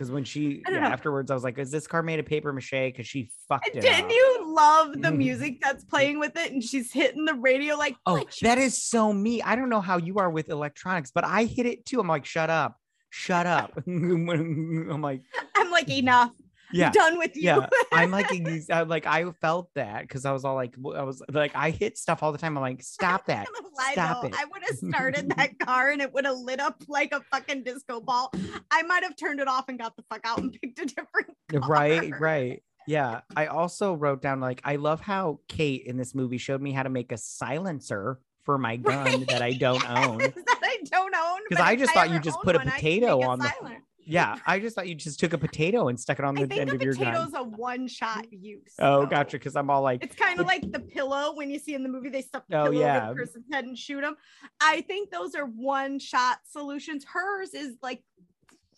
Because 0.00 0.10
when 0.10 0.24
she 0.24 0.62
I 0.66 0.70
yeah, 0.70 0.88
afterwards, 0.88 1.30
I 1.30 1.34
was 1.34 1.44
like, 1.44 1.58
"Is 1.58 1.70
this 1.70 1.86
car 1.86 2.02
made 2.02 2.18
of 2.18 2.24
paper 2.24 2.54
mache?" 2.54 2.70
Because 2.70 3.06
she 3.06 3.30
fucked 3.46 3.66
it 3.66 3.82
Didn't 3.82 4.08
you 4.08 4.44
love 4.46 5.02
the 5.02 5.10
music 5.12 5.60
that's 5.60 5.84
playing 5.84 6.18
with 6.18 6.38
it? 6.38 6.52
And 6.52 6.64
she's 6.64 6.90
hitting 6.90 7.26
the 7.26 7.34
radio 7.34 7.76
like, 7.76 7.96
Oh, 8.06 8.14
"What 8.14 8.34
that 8.40 8.56
is 8.56 8.82
so 8.82 9.12
me. 9.12 9.42
I 9.42 9.56
don't 9.56 9.68
know 9.68 9.82
how 9.82 9.98
you 9.98 10.18
are 10.18 10.30
with 10.30 10.48
electronics, 10.48 11.10
but 11.10 11.24
I 11.24 11.44
hit 11.44 11.66
it 11.66 11.84
too. 11.84 12.00
I'm 12.00 12.08
like, 12.08 12.24
"Shut 12.24 12.48
up, 12.48 12.80
shut 13.10 13.46
up." 13.46 13.74
I'm 13.86 15.02
like, 15.02 15.20
I'm 15.54 15.70
like, 15.70 15.90
enough. 15.90 16.32
"Yeah, 16.72 16.90
Done 16.92 17.18
with 17.18 17.36
you. 17.36 17.42
yeah." 17.42 17.66
I'm 17.92 18.10
like, 18.10 18.30
I- 18.70 18.82
like 18.82 19.06
I 19.06 19.30
felt 19.40 19.70
that 19.74 20.02
because 20.02 20.24
I 20.24 20.32
was 20.32 20.44
all 20.44 20.54
like, 20.54 20.74
I 20.96 21.02
was 21.02 21.22
like, 21.30 21.52
I 21.54 21.70
hit 21.70 21.98
stuff 21.98 22.22
all 22.22 22.32
the 22.32 22.38
time. 22.38 22.56
I'm 22.56 22.62
like, 22.62 22.82
"Stop 22.82 23.26
that." 23.26 23.46
Stop 23.92 24.24
it. 24.24 24.34
I 24.36 24.44
would 24.44 24.62
have 24.68 24.76
started 24.90 25.30
that 25.36 25.58
car 25.58 25.90
and 25.90 26.00
it 26.02 26.12
would 26.12 26.24
have 26.26 26.36
lit 26.38 26.60
up 26.60 26.82
like 26.88 27.12
a 27.12 27.20
fucking 27.30 27.64
disco 27.64 28.00
ball. 28.00 28.30
I 28.70 28.82
might 28.82 29.02
have 29.02 29.16
turned 29.16 29.40
it 29.40 29.48
off 29.48 29.68
and 29.68 29.78
got 29.78 29.96
the 29.96 30.02
fuck 30.10 30.20
out 30.24 30.38
and 30.38 30.52
picked 30.62 30.78
a 30.80 30.86
different. 30.86 31.28
Uh, 31.52 31.58
right 31.60 32.10
car. 32.12 32.20
right 32.20 32.62
yeah 32.86 33.20
i 33.36 33.46
also 33.46 33.92
wrote 33.92 34.22
down 34.22 34.40
like 34.40 34.60
i 34.64 34.76
love 34.76 35.00
how 35.00 35.38
kate 35.48 35.82
in 35.84 35.96
this 35.98 36.14
movie 36.14 36.38
showed 36.38 36.62
me 36.62 36.72
how 36.72 36.82
to 36.82 36.88
make 36.88 37.10
a 37.12 37.18
silencer 37.18 38.18
for 38.44 38.56
my 38.56 38.76
gun 38.76 39.24
that 39.28 39.42
i 39.42 39.52
don't 39.52 39.84
own 39.90 40.18
that 40.18 40.34
I 40.62 40.76
don't 40.84 41.14
own. 41.14 41.38
'Cause 41.48 41.58
but 41.58 41.60
I 41.60 41.76
just 41.76 41.92
thought 41.92 42.10
you 42.10 42.20
just 42.20 42.40
put 42.42 42.56
a 42.56 42.60
I 42.60 42.64
potato 42.64 43.20
on 43.22 43.38
the- 43.40 43.50
silent. 43.60 43.84
Yeah 44.10 44.36
i 44.46 44.58
just 44.58 44.74
thought 44.76 44.88
you 44.88 44.94
just 44.94 45.18
took 45.20 45.32
a 45.32 45.38
potato 45.38 45.88
and 45.88 45.98
stuck 45.98 46.18
it 46.18 46.24
on 46.24 46.36
I 46.38 46.44
the 46.44 46.54
end 46.60 46.70
of 46.70 46.82
your 46.82 46.94
gun. 46.94 47.06
potato's 47.06 47.34
a 47.34 47.42
one-shot 47.42 48.26
use. 48.32 48.74
oh 48.78 49.06
gotcha 49.06 49.38
because 49.38 49.56
i'm 49.56 49.70
all 49.70 49.82
like 49.82 50.02
It's 50.04 50.14
kind 50.16 50.38
of 50.40 50.46
like 50.54 50.70
the 50.72 50.80
pillow 50.80 51.34
when 51.34 51.50
you 51.50 51.58
see 51.58 51.74
in 51.74 51.82
the 51.82 51.88
movie 51.88 52.08
they 52.10 52.22
stuff 52.22 52.42
the 52.48 52.58
Oh, 52.58 52.64
pillow 52.70 52.80
yeah. 52.80 53.04
over 53.10 53.14
the 53.20 53.26
person's 53.26 53.44
head 53.52 53.64
and 53.64 53.76
shoot 53.78 54.00
them. 54.02 54.16
I 54.60 54.80
think 54.82 55.10
those 55.10 55.34
are 55.34 55.44
one-shot 55.46 56.38
solutions. 56.48 57.04
Hers 57.04 57.54
is 57.54 57.76
like 57.82 58.02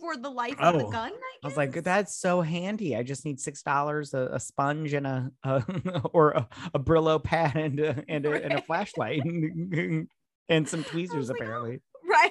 for 0.01 0.17
the 0.17 0.29
life 0.31 0.59
of 0.61 0.79
the 0.79 0.87
Oh, 0.87 0.91
gun. 0.91 1.13
I 1.45 1.47
was 1.47 1.57
like, 1.57 1.73
that's 1.85 2.15
so 2.17 2.41
handy. 2.41 2.97
I 2.97 3.03
just 3.05 3.25
need 3.25 3.39
six 3.41 3.63
dollars, 3.63 4.15
a, 4.15 4.39
sponge, 4.41 4.93
and 4.95 5.07
a, 5.07 5.31
a 5.45 5.63
or 6.13 6.33
a, 6.33 6.49
a 6.75 6.79
Brillo 6.81 7.23
pad 7.23 7.57
and 7.57 7.79
a, 7.81 8.05
and 8.09 8.27
a, 8.27 8.33
and 8.43 8.53
a 8.55 8.63
flashlight, 8.63 9.23
and 10.49 10.69
some 10.69 10.85
tweezers. 10.85 11.29
like, 11.29 11.39
oh, 11.41 11.45
apparently, 11.45 11.81
right. 12.09 12.31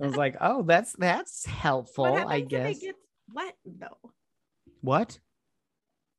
I 0.00 0.06
was 0.06 0.16
like, 0.16 0.36
oh, 0.40 0.62
that's 0.62 0.92
that's 0.94 1.46
helpful. 1.46 2.10
what 2.10 2.28
I 2.28 2.40
guess. 2.40 2.78
it 2.78 2.82
gets 2.82 2.98
wet 3.34 3.54
though? 3.64 4.12
What? 4.80 5.18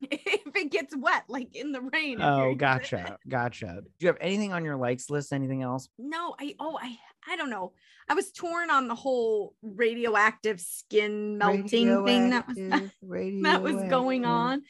if 0.00 0.54
it 0.54 0.70
gets 0.70 0.96
wet, 0.96 1.24
like 1.28 1.54
in 1.56 1.72
the 1.72 1.80
rain. 1.80 2.20
Oh, 2.20 2.54
gotcha, 2.54 3.18
gotcha. 3.28 3.82
Do 3.98 4.06
you 4.06 4.08
have 4.08 4.18
anything 4.20 4.52
on 4.52 4.64
your 4.64 4.76
likes 4.76 5.10
list? 5.10 5.32
Anything 5.32 5.62
else? 5.62 5.88
No, 5.98 6.34
I 6.38 6.54
oh 6.60 6.78
I 6.80 6.96
I 7.28 7.36
don't 7.36 7.50
know. 7.50 7.72
I 8.08 8.14
was 8.14 8.32
torn 8.32 8.70
on 8.70 8.88
the 8.88 8.94
whole 8.94 9.54
radioactive 9.62 10.60
skin 10.60 11.36
melting 11.36 12.04
thing 12.04 12.30
that 12.30 12.46
was 12.46 12.56
that 13.42 13.62
was 13.62 13.82
going 13.90 14.24
on. 14.24 14.62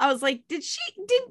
I 0.00 0.12
was 0.12 0.22
like, 0.22 0.42
did 0.48 0.64
she 0.64 0.80
did 1.06 1.22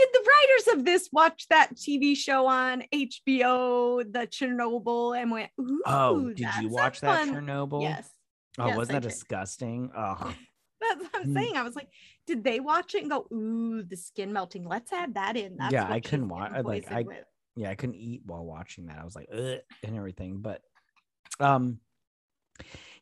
did 0.00 0.08
the 0.12 0.28
writers 0.30 0.78
of 0.78 0.84
this 0.84 1.08
watch 1.12 1.46
that 1.50 1.74
TV 1.76 2.16
show 2.16 2.46
on 2.46 2.82
HBO, 2.92 4.02
the 4.10 4.26
Chernobyl, 4.26 5.20
and 5.20 5.30
went, 5.30 5.50
Ooh, 5.60 5.82
Oh, 5.86 6.28
did 6.30 6.48
you 6.60 6.68
watch 6.68 7.00
that 7.00 7.26
fun-" 7.26 7.34
Chernobyl? 7.34 7.82
Yes. 7.82 8.08
Oh, 8.58 8.66
yes, 8.68 8.76
wasn't 8.76 8.96
I 8.96 8.98
that 9.00 9.02
did. 9.08 9.08
disgusting? 9.14 9.90
Oh, 9.96 10.34
That's 10.80 11.02
what 11.02 11.10
I'm 11.14 11.28
Mm. 11.28 11.34
saying. 11.34 11.56
I 11.56 11.62
was 11.62 11.76
like, 11.76 11.88
did 12.26 12.42
they 12.42 12.58
watch 12.58 12.94
it 12.94 13.02
and 13.02 13.10
go, 13.10 13.26
ooh, 13.32 13.82
the 13.82 13.96
skin 13.96 14.32
melting? 14.32 14.64
Let's 14.66 14.90
add 14.92 15.14
that 15.14 15.36
in. 15.36 15.56
That's 15.58 15.72
Yeah, 15.74 15.86
I 15.86 16.00
couldn't 16.00 16.28
watch. 16.28 16.52
like, 16.64 16.90
I- 16.90 17.02
with." 17.02 17.18
yeah. 17.54 17.68
I 17.70 17.74
couldn't 17.74 17.96
eat 17.96 18.22
while 18.24 18.44
watching 18.46 18.86
that. 18.86 18.98
I 18.98 19.04
was 19.04 19.14
like, 19.14 19.28
and 19.30 19.60
everything. 19.96 20.38
But, 20.40 20.62
um, 21.38 21.80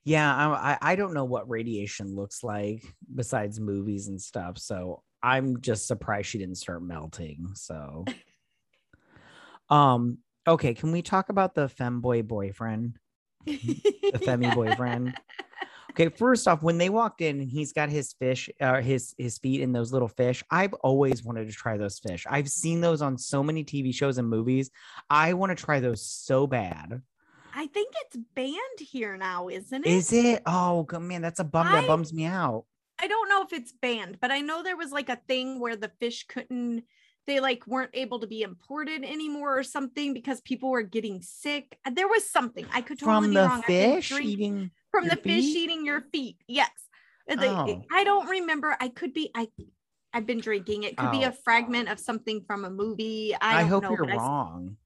yeah, 0.04 0.34
I- 0.34 0.78
I 0.80 0.96
don't 0.96 1.14
know 1.14 1.24
what 1.24 1.48
radiation 1.48 2.14
looks 2.16 2.42
like 2.42 2.82
besides 3.14 3.61
movies 3.61 4.08
and 4.08 4.20
stuff. 4.20 4.58
So 4.58 5.02
I'm 5.22 5.61
just 5.61 5.87
surprised 5.87 6.28
she 6.28 6.38
didn't 6.38 6.57
start 6.57 6.83
melting. 6.83 7.50
So, 7.54 8.04
um, 9.68 10.18
okay, 10.46 10.74
can 10.74 10.92
we 10.92 11.02
talk 11.02 11.28
about 11.28 11.54
the 11.54 11.68
femboy 11.68 12.26
boyfriend? 12.26 12.98
the 13.44 14.20
Femi 14.22 14.54
boyfriend. 14.54 15.14
Okay, 15.92 16.09
first 16.11 16.46
off, 16.46 16.62
when 16.62 16.78
they 16.78 16.90
walked 16.90 17.20
in 17.20 17.40
and 17.40 17.50
he's 17.50 17.72
got 17.72 17.88
his 17.88 18.12
fish, 18.12 18.48
uh, 18.61 18.81
his 18.81 19.14
his 19.18 19.38
feet 19.38 19.62
in 19.62 19.72
those 19.72 19.92
little 19.92 20.09
fish, 20.09 20.44
I've 20.50 20.74
always 20.74 21.24
wanted 21.24 21.48
to 21.48 21.52
try 21.52 21.76
those 21.76 21.98
fish. 21.98 22.24
I've 22.28 22.48
seen 22.48 22.81
those 22.81 23.02
on 23.02 23.18
so 23.18 23.42
many 23.42 23.64
TV 23.64 23.92
shows 23.92 24.18
and 24.18 24.28
movies. 24.28 24.70
I 25.11 25.33
want 25.33 25.57
to 25.57 25.64
try 25.64 25.81
those 25.81 26.02
so 26.02 26.46
bad. 26.46 27.02
I 27.52 27.66
think 27.66 27.94
it's 28.02 28.16
banned 28.37 28.78
here 28.78 29.16
now, 29.16 29.48
isn't 29.48 29.85
it? 29.85 29.90
Is 29.90 30.12
it? 30.12 30.42
Oh 30.46 30.87
man, 31.00 31.22
that's 31.22 31.40
a 31.40 31.44
bum. 31.44 31.66
That 31.66 31.88
bums 31.88 32.12
me 32.12 32.26
out. 32.26 32.64
I 33.00 33.06
don't 33.06 33.28
know 33.28 33.42
if 33.42 33.52
it's 33.52 33.72
banned, 33.72 34.18
but 34.20 34.30
I 34.30 34.40
know 34.40 34.62
there 34.62 34.76
was 34.76 34.90
like 34.92 35.08
a 35.08 35.20
thing 35.28 35.61
where 35.61 35.76
the 35.76 35.90
fish 36.00 36.26
couldn't 36.28 36.84
they 37.26 37.40
like 37.40 37.66
weren't 37.66 37.90
able 37.92 38.18
to 38.20 38.26
be 38.26 38.40
imported 38.40 39.04
anymore 39.04 39.58
or 39.58 39.62
something 39.62 40.14
because 40.14 40.40
people 40.40 40.70
were 40.70 40.80
getting 40.82 41.20
sick. 41.20 41.78
There 41.92 42.08
was 42.08 42.28
something. 42.28 42.64
I 42.72 42.80
could 42.80 42.98
totally 42.98 43.26
From 43.26 43.30
be 43.34 43.37
wrong. 43.37 43.62
Fish 43.62 44.12
eating. 44.12 44.70
from 44.90 45.08
the 45.08 45.16
fish 45.16 45.44
eating 45.44 45.84
your 45.84 46.00
feet. 46.11 46.37
Yes. 46.48 46.70
Uh, 47.30 47.37
Oh. 47.40 47.82
I 47.92 48.04
don't 48.04 48.28
remember. 48.28 48.74
I 48.80 48.88
could 48.88 49.12
be 49.12 49.30
I 49.34 49.48
I've 50.14 50.24
been 50.24 50.40
drinking. 50.40 50.84
It 50.84 50.96
could 50.96 51.11
be 51.12 51.26
Oh. 51.26 51.28
a 51.28 51.32
fragment 51.32 51.90
of 51.90 52.00
something 52.00 52.40
from 52.46 52.64
a 52.64 52.70
movie. 52.70 53.34
I, 53.34 53.61
I, 53.61 53.62
hope 53.64 53.82
know, 53.82 53.90
you're 53.90 53.98
but 54.06 54.08
I 54.12 54.14
s- 54.14 54.18
wrong. 54.20 54.76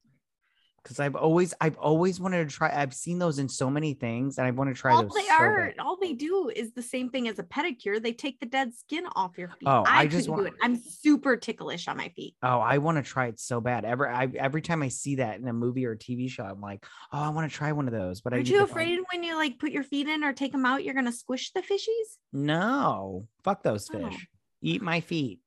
Because 0.83 0.99
I've 0.99 1.15
always, 1.15 1.53
I've 1.61 1.77
always 1.77 2.19
wanted 2.19 2.49
to 2.49 2.53
try. 2.53 2.69
I've 2.69 2.93
seen 2.93 3.17
those 3.17 3.39
in 3.39 3.47
so 3.47 3.69
many 3.69 3.93
things, 3.93 4.37
and 4.37 4.45
I 4.45 4.51
want 4.51 4.69
to 4.69 4.73
try 4.79 4.91
all 4.91 5.03
those. 5.03 5.13
they 5.13 5.23
so 5.27 5.33
are, 5.33 5.67
bad. 5.67 5.79
all 5.79 5.95
they 5.97 6.11
do 6.11 6.51
is 6.53 6.73
the 6.73 6.81
same 6.81 7.09
thing 7.09 7.29
as 7.29 7.39
a 7.39 7.43
pedicure. 7.43 8.03
They 8.03 8.11
take 8.11 8.41
the 8.41 8.45
dead 8.45 8.73
skin 8.75 9.05
off 9.15 9.37
your 9.37 9.47
feet. 9.47 9.65
Oh, 9.65 9.83
I, 9.87 10.01
I 10.01 10.07
just 10.07 10.27
want. 10.27 10.53
I'm 10.61 10.75
super 10.75 11.37
ticklish 11.37 11.87
on 11.87 11.95
my 11.95 12.09
feet. 12.09 12.35
Oh, 12.43 12.59
I 12.59 12.79
want 12.79 12.97
to 12.97 13.01
try 13.01 13.27
it 13.27 13.39
so 13.39 13.61
bad. 13.61 13.85
Every 13.85 14.09
I, 14.09 14.27
every 14.37 14.61
time 14.61 14.83
I 14.83 14.89
see 14.89 15.15
that 15.15 15.39
in 15.39 15.47
a 15.47 15.53
movie 15.53 15.85
or 15.85 15.93
a 15.93 15.97
TV 15.97 16.29
show, 16.29 16.43
I'm 16.43 16.59
like, 16.59 16.85
oh, 17.13 17.19
I 17.19 17.29
want 17.29 17.49
to 17.49 17.57
try 17.57 17.71
one 17.71 17.87
of 17.87 17.93
those. 17.93 18.19
But 18.19 18.33
Aren't 18.33 18.49
you 18.49 18.57
find- 18.59 18.69
afraid 18.69 18.99
when 19.13 19.23
you 19.23 19.37
like 19.37 19.59
put 19.59 19.71
your 19.71 19.83
feet 19.83 20.09
in 20.09 20.21
or 20.25 20.33
take 20.33 20.51
them 20.51 20.65
out, 20.65 20.83
you're 20.83 20.95
gonna 20.95 21.13
squish 21.13 21.51
the 21.53 21.61
fishies? 21.61 22.17
No, 22.33 23.25
fuck 23.45 23.63
those 23.63 23.89
Oh. 23.93 24.09
fish. 24.09 24.27
Eat 24.61 24.81
my 24.81 24.99
feet. 24.99 25.39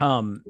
Um, 0.00 0.42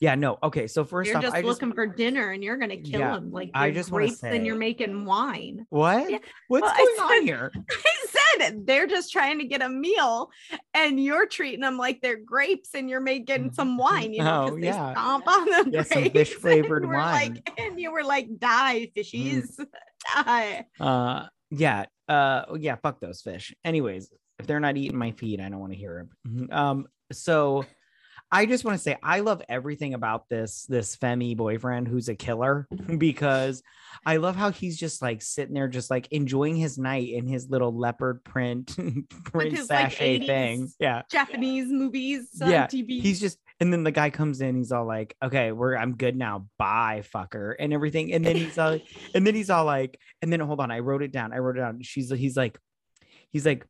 yeah, 0.00 0.14
no. 0.14 0.38
Okay, 0.42 0.66
so 0.66 0.84
1st 0.84 1.06
you're 1.06 1.16
off, 1.16 1.22
just 1.22 1.36
I 1.36 1.42
just 1.42 1.62
looking 1.62 1.74
for 1.74 1.86
dinner 1.86 2.30
and 2.30 2.42
you're 2.44 2.56
gonna 2.56 2.76
kill 2.76 3.00
Yeah, 3.00 3.12
them 3.14 3.30
like 3.30 3.50
I 3.54 3.70
just 3.70 3.90
grapes 3.90 4.22
and 4.22 4.44
you're 4.46 4.56
making 4.56 5.04
wine. 5.04 5.66
what? 5.70 6.10
Yeah, 6.10 6.18
What's 6.48 6.62
well, 6.64 6.76
going 6.98 7.20
on 7.20 7.26
here? 7.26 7.52
I 7.70 8.06
said 8.38 8.66
they're 8.66 8.86
just 8.86 9.10
trying 9.12 9.38
to 9.38 9.44
get 9.46 9.62
a 9.62 9.68
meal 9.68 10.30
and 10.74 11.02
you're 11.02 11.26
treating 11.26 11.60
them 11.60 11.78
like 11.78 12.00
they're 12.02 12.18
grapes 12.18 12.70
and 12.74 12.90
you're 12.90 13.00
making 13.00 13.52
some 13.52 13.78
wine, 13.78 14.12
you 14.12 14.22
know, 14.22 14.50
Oh, 14.52 14.56
yeah. 14.56 14.92
stomp 14.92 15.26
on 15.26 15.44
the 15.46 15.70
Yeah, 15.72 15.82
some 15.82 16.10
fish-flavored 16.10 16.84
wine. 16.92 17.32
Like, 17.34 17.50
and 17.58 17.80
you 17.80 17.90
were 17.92 18.04
like, 18.04 18.28
die, 18.38 18.90
fishies, 18.96 19.58
die. 20.14 20.66
Uh, 20.78 21.26
yeah, 21.50 21.86
uh, 22.08 22.44
yeah. 22.58 22.76
Fuck 22.76 23.00
those 23.00 23.22
fish. 23.22 23.54
Anyways, 23.64 24.10
if 24.38 24.46
they're 24.46 24.60
not 24.60 24.76
eating 24.76 24.98
my 24.98 25.12
feet, 25.12 25.40
I 25.40 25.48
don't 25.48 25.60
want 25.60 25.72
to 25.72 25.78
hear 25.78 26.06
them. 26.24 26.48
Um, 26.52 26.86
so 27.12 27.64
I 28.30 28.46
just 28.46 28.64
want 28.64 28.76
to 28.76 28.82
say 28.82 28.96
I 29.02 29.20
love 29.20 29.42
everything 29.48 29.94
about 29.94 30.28
this 30.28 30.64
this 30.68 30.96
Femi 30.96 31.36
boyfriend 31.36 31.86
who's 31.88 32.08
a 32.08 32.14
killer 32.14 32.66
because 32.98 33.62
I 34.04 34.16
love 34.18 34.36
how 34.36 34.50
he's 34.50 34.76
just 34.76 35.00
like 35.00 35.22
sitting 35.22 35.54
there, 35.54 35.68
just 35.68 35.90
like 35.90 36.08
enjoying 36.10 36.56
his 36.56 36.76
night 36.76 37.08
in 37.08 37.26
his 37.26 37.48
little 37.48 37.76
leopard 37.76 38.24
print 38.24 38.76
print 39.24 39.52
his, 39.56 39.66
sachet 39.66 40.20
80s 40.20 40.26
thing. 40.26 40.68
Yeah, 40.80 41.02
Japanese 41.10 41.68
movies 41.68 42.28
on 42.42 42.50
Yeah, 42.50 42.66
TV. 42.66 43.00
he's 43.00 43.20
just 43.20 43.38
and 43.60 43.72
then 43.72 43.84
the 43.84 43.90
guy 43.92 44.10
comes 44.10 44.42
in 44.42 44.54
he's 44.56 44.70
all 44.70 44.84
like 44.86 45.16
okay 45.24 45.50
we're 45.50 45.76
i'm 45.76 45.96
good 45.96 46.14
now 46.14 46.46
bye 46.58 47.02
fucker 47.14 47.54
and 47.58 47.72
everything 47.72 48.12
and 48.12 48.22
then 48.22 48.36
he's 48.36 48.58
all 48.58 48.78
and 49.14 49.26
then 49.26 49.34
he's 49.34 49.48
all 49.48 49.64
like 49.64 49.98
and 50.20 50.30
then 50.30 50.40
hold 50.40 50.60
on 50.60 50.70
i 50.70 50.78
wrote 50.80 51.02
it 51.02 51.10
down 51.10 51.32
i 51.32 51.38
wrote 51.38 51.56
it 51.56 51.60
down 51.60 51.80
she's 51.80 52.10
he's 52.10 52.36
like 52.36 52.58
he's 53.30 53.46
like 53.46 53.66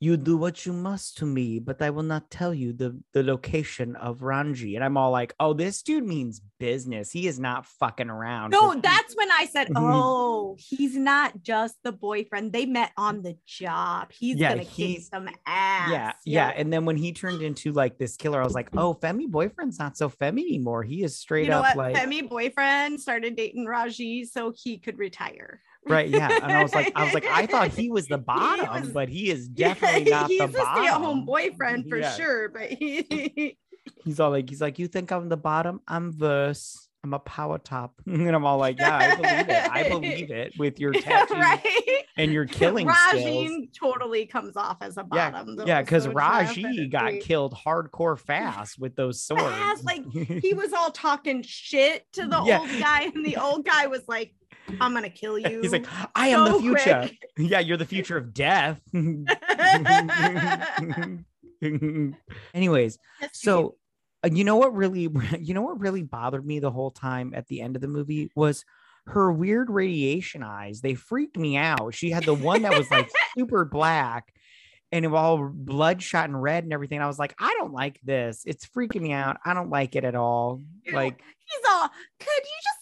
you 0.00 0.16
do 0.16 0.36
what 0.36 0.66
you 0.66 0.72
must 0.72 1.18
to 1.18 1.26
me 1.26 1.58
but 1.58 1.80
i 1.82 1.90
will 1.90 2.02
not 2.02 2.30
tell 2.30 2.52
you 2.54 2.72
the 2.72 2.98
the 3.12 3.22
location 3.22 3.94
of 3.96 4.22
ranji 4.22 4.74
and 4.76 4.84
i'm 4.84 4.96
all 4.96 5.10
like 5.10 5.34
oh 5.40 5.52
this 5.52 5.82
dude 5.82 6.04
means 6.04 6.40
business 6.58 7.10
he 7.10 7.26
is 7.26 7.38
not 7.40 7.66
fucking 7.66 8.08
around 8.10 8.50
no, 8.50 8.70
he- 8.72 8.80
that's 8.80 9.16
when 9.16 9.30
I 9.32 9.46
said. 9.46 9.68
"Oh, 9.76 10.56
he's 10.58 10.96
not 10.96 11.42
just 11.42 11.76
the 11.82 11.90
boyfriend. 11.90 12.52
They 12.52 12.66
met 12.66 12.92
on 12.96 13.22
the 13.22 13.36
job. 13.46 14.12
He's 14.12 14.36
Yeah, 14.36 14.50
gonna 14.50 14.64
kick 14.64 14.70
he's- 14.74 15.08
some 15.08 15.28
ass." 15.46 15.90
yeah, 15.90 16.12
yeah. 16.24 16.48
And 16.54 16.72
then 16.72 16.84
when 16.84 16.96
he 16.96 17.12
turned 17.12 17.42
into 17.42 17.72
like 17.72 17.98
this 17.98 18.16
killer, 18.16 18.40
I 18.40 18.44
was 18.44 18.54
like, 18.54 18.68
oh, 18.76 18.94
Femi 18.94 19.26
boyfriend's 19.28 19.78
not 19.78 19.96
so 19.96 20.08
Femi 20.08 20.40
anymore. 20.42 20.82
He 20.84 21.02
is 21.02 21.16
straight 21.18 21.44
you 21.44 21.50
know 21.50 21.60
up 21.60 21.74
what? 21.76 21.92
like 21.92 21.96
Femi 21.96 22.28
boyfriend 22.28 23.00
started 23.00 23.34
dating 23.36 23.66
Raji 23.66 24.24
so 24.24 24.52
he 24.56 24.78
could 24.78 24.98
retire. 24.98 25.60
Right. 25.88 26.08
Yeah. 26.08 26.30
And 26.42 26.52
I 26.52 26.62
was 26.62 26.74
like, 26.74 26.92
I 26.94 27.04
was 27.04 27.12
like, 27.14 27.26
I 27.26 27.46
thought 27.46 27.68
he 27.68 27.90
was 27.90 28.06
the 28.06 28.18
bottom, 28.34 28.82
was- 28.84 28.92
but 28.92 29.08
he 29.08 29.30
is 29.30 29.48
definitely 29.64 30.10
not 30.10 30.28
he's 30.30 30.38
the 30.38 30.44
a 30.44 30.48
bottom. 30.48 30.82
stay-at-home 30.84 31.24
boyfriend 31.26 31.88
for 31.88 31.96
Yeah. 31.98 32.12
sure, 32.14 32.48
but 32.48 32.70
he 32.70 33.56
He's 34.04 34.20
all 34.20 34.30
like, 34.30 34.48
he's 34.48 34.60
like, 34.60 34.78
you 34.78 34.86
think 34.88 35.10
I'm 35.12 35.28
the 35.28 35.36
bottom? 35.36 35.80
I'm 35.88 36.12
verse. 36.12 36.88
I'm 37.04 37.14
a 37.14 37.18
power 37.18 37.58
top. 37.58 37.94
And 38.06 38.28
I'm 38.28 38.44
all 38.44 38.58
like, 38.58 38.78
yeah, 38.78 38.96
I 38.96 39.16
believe 39.16 39.48
it. 39.48 39.70
I 39.72 39.88
believe 39.88 40.30
it 40.30 40.52
with 40.56 40.78
your 40.78 40.92
tattoo 40.92 41.34
right. 41.34 42.04
and 42.16 42.32
your 42.32 42.46
killing 42.46 42.88
skills. 42.88 43.50
Totally 43.76 44.24
comes 44.26 44.56
off 44.56 44.76
as 44.82 44.98
a 44.98 45.02
bottom. 45.02 45.58
Yeah, 45.66 45.82
because 45.82 46.04
so 46.04 46.12
Raji 46.12 46.86
got 46.90 47.14
killed 47.22 47.54
hardcore 47.54 48.16
fast 48.16 48.78
with 48.78 48.94
those 48.94 49.20
swords. 49.20 49.42
Fast, 49.42 49.84
like, 49.84 50.04
he 50.12 50.54
was 50.54 50.72
all 50.72 50.92
talking 50.92 51.42
shit 51.42 52.06
to 52.12 52.26
the 52.28 52.40
Yeah. 52.44 52.60
old 52.60 52.68
guy, 52.78 53.10
and 53.12 53.26
the 53.26 53.36
old 53.36 53.64
guy 53.66 53.88
was 53.88 54.02
like, 54.06 54.32
"I'm 54.80 54.92
gonna 54.94 55.10
kill 55.10 55.38
you." 55.38 55.60
He's 55.60 55.72
like, 55.72 55.86
I 56.14 56.28
am 56.28 56.44
the 56.44 56.58
future. 56.58 57.00
quick." 57.00 57.18
Yeah, 57.38 57.60
you're 57.60 57.76
the 57.76 57.86
future 57.86 58.16
of 58.16 58.34
death. 58.34 58.80
Anyways, 62.54 62.98
so 63.32 63.76
uh, 64.24 64.28
you 64.32 64.44
know 64.44 64.56
what 64.56 64.74
really 64.74 65.08
you 65.40 65.54
know 65.54 65.62
what 65.62 65.80
really 65.80 66.02
bothered 66.02 66.46
me 66.46 66.58
the 66.58 66.70
whole 66.70 66.90
time 66.90 67.32
at 67.34 67.46
the 67.46 67.60
end 67.60 67.76
of 67.76 67.82
the 67.82 67.88
movie 67.88 68.30
was 68.34 68.64
her 69.06 69.32
weird 69.32 69.68
radiation 69.68 70.44
eyes 70.44 70.80
they 70.80 70.94
freaked 70.94 71.36
me 71.36 71.56
out 71.56 71.92
she 71.92 72.10
had 72.10 72.22
the 72.22 72.34
one 72.34 72.62
that 72.62 72.76
was 72.76 72.88
like 72.88 73.10
super 73.36 73.64
black 73.64 74.32
and 74.92 75.04
it 75.04 75.08
was 75.08 75.18
all 75.18 75.50
bloodshot 75.52 76.28
and 76.28 76.40
red 76.40 76.62
and 76.62 76.72
everything 76.72 77.00
i 77.02 77.06
was 77.08 77.18
like 77.18 77.34
i 77.40 77.52
don't 77.58 77.72
like 77.72 77.98
this 78.04 78.42
it's 78.46 78.64
freaking 78.64 79.00
me 79.00 79.12
out 79.12 79.38
i 79.44 79.54
don't 79.54 79.70
like 79.70 79.96
it 79.96 80.04
at 80.04 80.14
all 80.14 80.60
Ew. 80.84 80.92
like 80.92 81.20
he's 81.52 81.70
all, 81.72 81.88
could 82.20 82.28
you 82.28 82.58
just 82.62 82.81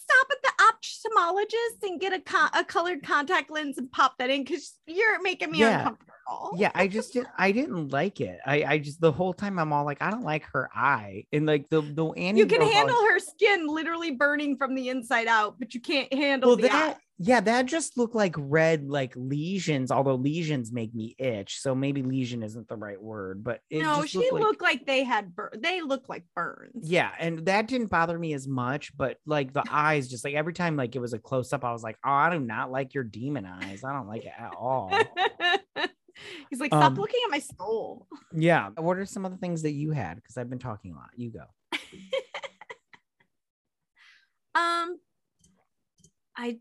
ophthalmologist 1.05 1.83
and 1.83 1.99
get 1.99 2.13
a, 2.13 2.19
co- 2.19 2.47
a 2.53 2.63
colored 2.63 3.03
contact 3.03 3.51
lens 3.51 3.77
and 3.77 3.91
pop 3.91 4.17
that 4.17 4.29
in? 4.29 4.43
Because 4.43 4.73
you're 4.85 5.21
making 5.21 5.51
me 5.51 5.59
Yeah. 5.59 5.79
uncomfortable. 5.79 6.07
Yeah 6.55 6.71
i 6.75 6.87
just 6.87 7.13
did 7.13 7.25
i 7.37 7.51
didn't 7.51 7.89
like 7.91 8.21
it 8.21 8.39
i 8.45 8.63
i 8.63 8.77
just 8.77 9.01
the 9.01 9.11
whole 9.11 9.33
time 9.33 9.57
i'm 9.59 9.73
all 9.73 9.83
like 9.85 10.01
i 10.01 10.09
don't 10.09 10.23
like 10.23 10.43
her 10.53 10.69
eye 10.73 11.25
and 11.33 11.45
like 11.45 11.69
the 11.69 11.81
the 11.81 12.05
Annie 12.11 12.39
You 12.39 12.45
can 12.45 12.61
all 12.61 12.67
like- 12.67 12.75
handle 12.75 13.01
her 13.01 13.19
skin 13.19 13.67
literally 13.67 14.11
burning 14.11 14.57
from 14.57 14.75
the 14.75 14.89
inside 14.89 15.27
out, 15.27 15.57
but 15.59 15.73
you 15.73 15.81
can't 15.81 16.11
handle 16.13 16.49
well 16.49 16.55
the 16.57 16.63
that 16.63 16.95
eye. 16.95 16.99
yeah 17.19 17.39
that 17.41 17.65
just 17.65 17.97
looked 17.97 18.15
like 18.15 18.33
red 18.37 18.89
like 18.89 19.13
lesions 19.15 19.91
although 19.91 20.15
lesions 20.15 20.71
make 20.71 20.93
me 20.95 21.15
itch 21.19 21.59
so 21.59 21.75
maybe 21.75 22.01
lesion 22.01 22.43
isn't 22.43 22.67
the 22.67 22.75
right 22.75 23.01
word 23.01 23.43
but 23.43 23.59
it 23.69 23.79
No, 23.81 24.03
she 24.05 24.17
looked 24.19 24.33
like, 24.33 24.41
looked 24.43 24.61
like 24.61 24.85
they 24.85 25.03
had 25.03 25.35
bur- 25.35 25.51
they 25.57 25.81
look 25.81 26.07
like 26.09 26.23
burns. 26.35 26.89
yeah 26.89 27.11
and 27.19 27.45
that 27.45 27.67
didn't 27.67 27.87
bother 27.87 28.17
me 28.17 28.33
as 28.33 28.47
much 28.47 28.95
but 28.97 29.17
like 29.25 29.53
the 29.53 29.63
eyes 29.69 30.07
just 30.07 30.23
like 30.23 30.33
every 30.35 30.53
time 30.53 30.75
like 30.75 30.95
it 30.95 30.99
was 30.99 31.13
a 31.13 31.19
close-up 31.19 31.63
i 31.63 31.71
was 31.71 31.83
like 31.83 31.97
oh 32.05 32.09
i 32.11 32.29
do 32.31 32.39
not 32.39 32.71
like 32.71 32.93
your 32.93 33.03
demon 33.03 33.45
eyes 33.45 33.83
i 33.83 33.91
don't 33.93 34.07
like 34.07 34.23
it 34.25 34.33
at 34.37 34.53
all 34.55 34.91
like, 36.61 36.71
stop 36.71 36.93
Um, 36.93 36.95
looking 36.95 37.19
at 37.25 37.31
my 37.31 37.39
soul. 37.39 38.07
yeah. 38.33 38.69
What 38.77 38.97
are 38.97 39.05
some 39.05 39.25
of 39.25 39.31
the 39.31 39.37
things 39.37 39.61
that 39.63 39.71
you 39.71 39.91
had? 39.91 40.15
Because 40.15 40.37
i've 40.37 40.49
been 40.49 40.59
talking 40.59 40.93
a 40.93 40.95
lot. 40.95 41.09
You 41.15 41.31
go. 41.31 41.45
Um, 44.53 44.97
I 46.35 46.59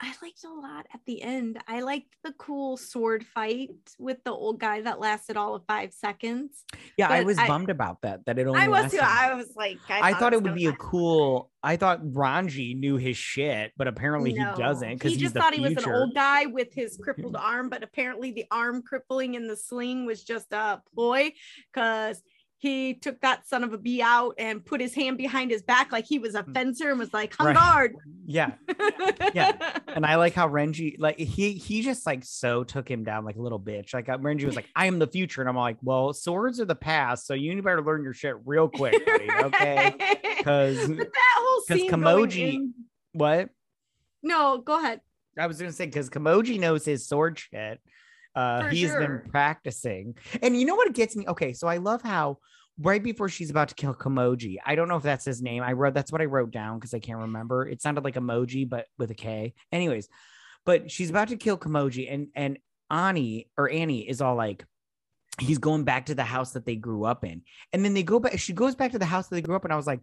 I 0.00 0.14
liked 0.22 0.44
a 0.44 0.48
lot 0.52 0.86
at 0.94 1.00
the 1.06 1.20
end. 1.22 1.58
I 1.66 1.80
liked 1.80 2.14
the 2.22 2.32
cool 2.34 2.76
sword 2.76 3.24
fight 3.26 3.70
with 3.98 4.22
the 4.22 4.30
old 4.30 4.60
guy 4.60 4.80
that 4.82 5.00
lasted 5.00 5.36
all 5.36 5.56
of 5.56 5.64
five 5.66 5.92
seconds. 5.92 6.64
yeah 6.96 7.08
i 7.08 7.24
was 7.24 7.36
I- 7.36 7.48
bummed 7.48 7.68
about 7.70 8.02
that 8.02 8.24
that 8.26 8.38
it 8.38 8.46
only 8.46 8.60
I 8.60 8.68
was 8.68 8.92
too. 8.92 9.00
I 9.02 9.34
was 9.34 9.52
like, 9.56 9.78
I, 9.90 10.14
thought 10.14 10.32
it 10.34 10.42
would 10.42 10.54
be 10.54 10.66
a 10.66 10.72
cool. 10.74 11.50
I 11.62 11.76
thought 11.76 11.98
Ranji 12.02 12.74
knew 12.74 12.96
his 12.96 13.16
shit, 13.16 13.72
but 13.76 13.88
apparently 13.88 14.32
No. 14.32 14.52
he 14.52 14.62
doesn't 14.62 14.90
because 14.94 15.10
He 15.12 15.16
he's 15.18 15.22
just 15.22 15.34
the 15.34 15.40
thought 15.40 15.54
future. 15.54 15.68
he 15.68 15.74
was 15.74 15.84
an 15.84 15.92
old 15.92 16.14
guy 16.14 16.46
with 16.46 16.72
his 16.72 16.96
crippled 17.02 17.34
arm, 17.40 17.68
but 17.68 17.82
apparently 17.82 18.30
the 18.30 18.44
arm 18.52 18.82
crippling 18.82 19.34
in 19.34 19.48
the 19.48 19.56
sling 19.56 20.06
was 20.06 20.22
just 20.22 20.52
a 20.52 20.80
ploy 20.94 21.32
because 21.72 22.22
he 22.60 22.94
took 22.94 23.20
that 23.20 23.46
son 23.46 23.62
of 23.62 23.72
a 23.72 23.78
bee 23.78 24.02
out 24.02 24.34
and 24.36 24.64
put 24.64 24.80
his 24.80 24.92
hand 24.94 25.16
behind 25.16 25.50
his 25.50 25.62
back 25.62 25.92
like 25.92 26.04
he 26.06 26.18
was 26.18 26.34
a 26.34 26.42
fencer 26.42 26.90
and 26.90 26.98
was 26.98 27.14
like, 27.14 27.34
"On 27.38 27.46
Mm. 27.46 27.48
Right. 27.48 27.56
guard." 27.56 27.96
Yeah, 28.26 28.52
Yeah. 29.34 29.78
and 29.86 30.04
I 30.04 30.16
like 30.16 30.34
how 30.34 30.48
Renji, 30.48 30.96
like 30.98 31.18
he 31.18 31.52
he 31.52 31.82
just 31.82 32.04
like 32.04 32.24
so 32.24 32.64
took 32.64 32.90
him 32.90 33.04
down 33.04 33.24
like 33.24 33.36
a 33.36 33.40
little 33.40 33.60
bitch. 33.60 33.94
Like 33.94 34.08
uh, 34.08 34.18
Renji 34.18 34.44
was 34.44 34.56
like, 34.56 34.66
"I 34.76 34.86
am 34.86 34.98
the 34.98 35.06
future," 35.06 35.40
and 35.40 35.48
I'm 35.48 35.56
like, 35.56 35.76
"Well, 35.82 36.12
swords 36.12 36.60
are 36.60 36.64
the 36.64 36.74
past, 36.74 37.26
so 37.26 37.34
you 37.34 37.62
better 37.62 37.82
learn 37.82 38.02
your 38.02 38.12
shit 38.14 38.34
real 38.44 38.68
quick, 38.68 38.92
buddy, 39.06 39.28
okay?" 39.44 39.94
Because 40.38 40.88
but 40.88 40.96
that 40.98 41.34
whole 41.38 41.60
'cause 41.68 41.78
scene 41.78 41.90
Kimoji- 41.90 42.54
in- 42.54 42.74
what? 43.12 43.50
no, 44.22 44.58
go 44.58 44.78
ahead. 44.78 45.00
I 45.38 45.46
was 45.46 45.58
gonna 45.58 45.72
say 45.72 45.86
because 45.86 46.10
Kamoji 46.10 46.58
knows 46.58 46.84
his 46.84 47.06
sword 47.06 47.38
shit. 47.38 47.80
Uh, 48.34 48.68
he's 48.68 48.90
sure. 48.90 49.00
been 49.00 49.30
practicing, 49.30 50.14
and 50.42 50.58
you 50.58 50.66
know 50.66 50.74
what 50.74 50.92
gets 50.92 51.16
me? 51.16 51.26
Okay, 51.26 51.52
so 51.52 51.66
I 51.66 51.78
love 51.78 52.02
how 52.02 52.38
right 52.80 53.02
before 53.02 53.28
she's 53.28 53.50
about 53.50 53.68
to 53.68 53.74
kill 53.74 53.94
Kamoji, 53.94 54.56
I 54.64 54.74
don't 54.74 54.88
know 54.88 54.96
if 54.96 55.02
that's 55.02 55.24
his 55.24 55.42
name. 55.42 55.62
I 55.62 55.72
wrote 55.72 55.94
that's 55.94 56.12
what 56.12 56.20
I 56.20 56.26
wrote 56.26 56.52
down 56.52 56.78
because 56.78 56.94
I 56.94 57.00
can't 57.00 57.18
remember. 57.18 57.66
It 57.66 57.82
sounded 57.82 58.04
like 58.04 58.14
emoji, 58.14 58.68
but 58.68 58.86
with 58.98 59.10
a 59.10 59.14
K. 59.14 59.54
Anyways, 59.72 60.08
but 60.64 60.90
she's 60.90 61.10
about 61.10 61.28
to 61.28 61.36
kill 61.36 61.58
Kamoji, 61.58 62.12
and 62.12 62.28
and 62.34 62.58
Annie 62.90 63.50
or 63.56 63.70
Annie 63.70 64.08
is 64.08 64.20
all 64.20 64.36
like, 64.36 64.64
he's 65.40 65.58
going 65.58 65.84
back 65.84 66.06
to 66.06 66.14
the 66.14 66.24
house 66.24 66.52
that 66.52 66.64
they 66.64 66.76
grew 66.76 67.04
up 67.04 67.24
in, 67.24 67.42
and 67.72 67.84
then 67.84 67.94
they 67.94 68.02
go 68.02 68.20
back. 68.20 68.38
She 68.38 68.52
goes 68.52 68.74
back 68.74 68.92
to 68.92 68.98
the 68.98 69.04
house 69.04 69.28
that 69.28 69.34
they 69.34 69.42
grew 69.42 69.56
up 69.56 69.64
in. 69.64 69.72
I 69.72 69.76
was 69.76 69.86
like. 69.86 70.00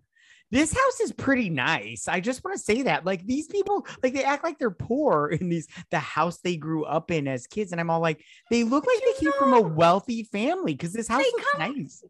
This 0.52 0.74
house 0.74 1.00
is 1.02 1.12
pretty 1.12 1.50
nice. 1.50 2.08
I 2.08 2.20
just 2.20 2.44
want 2.44 2.56
to 2.58 2.64
say 2.64 2.84
that. 2.84 3.06
Like 3.06 3.26
these 3.26 3.48
people, 3.48 3.86
like 4.04 4.14
they 4.14 4.24
act 4.24 4.44
like 4.44 4.60
they're 4.60 4.72
poor 4.72 5.28
in 5.40 5.50
these 5.50 5.68
the 5.92 6.00
house 6.00 6.40
they 6.40 6.56
grew 6.56 6.86
up 6.86 7.12
in 7.12 7.28
as 7.28 7.48
kids. 7.48 7.72
And 7.72 7.82
I'm 7.82 7.90
all 7.90 8.00
like, 8.00 8.24
they 8.52 8.64
look 8.64 8.86
like 8.86 9.00
they 9.04 9.26
came 9.26 9.34
from 9.40 9.54
a 9.54 9.62
wealthy 9.62 10.24
family 10.24 10.74
because 10.74 10.94
this 10.94 11.08
house 11.08 11.24
they 11.24 11.32
looks 11.32 11.52
come- 11.52 11.76
nice. 11.76 12.04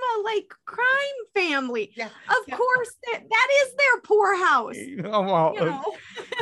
They're 0.00 0.08
from 0.14 0.20
a 0.20 0.24
like 0.24 0.52
crime 0.64 1.18
family. 1.34 1.92
Yeah, 1.96 2.06
Of 2.06 2.36
yeah. 2.46 2.56
course, 2.56 2.90
that, 3.12 3.22
that 3.28 3.48
is 3.64 3.74
their 3.74 4.00
poorhouse. 4.04 4.76
Oh, 5.04 5.22
well, 5.22 5.52
You 5.54 5.64
know, 5.64 5.94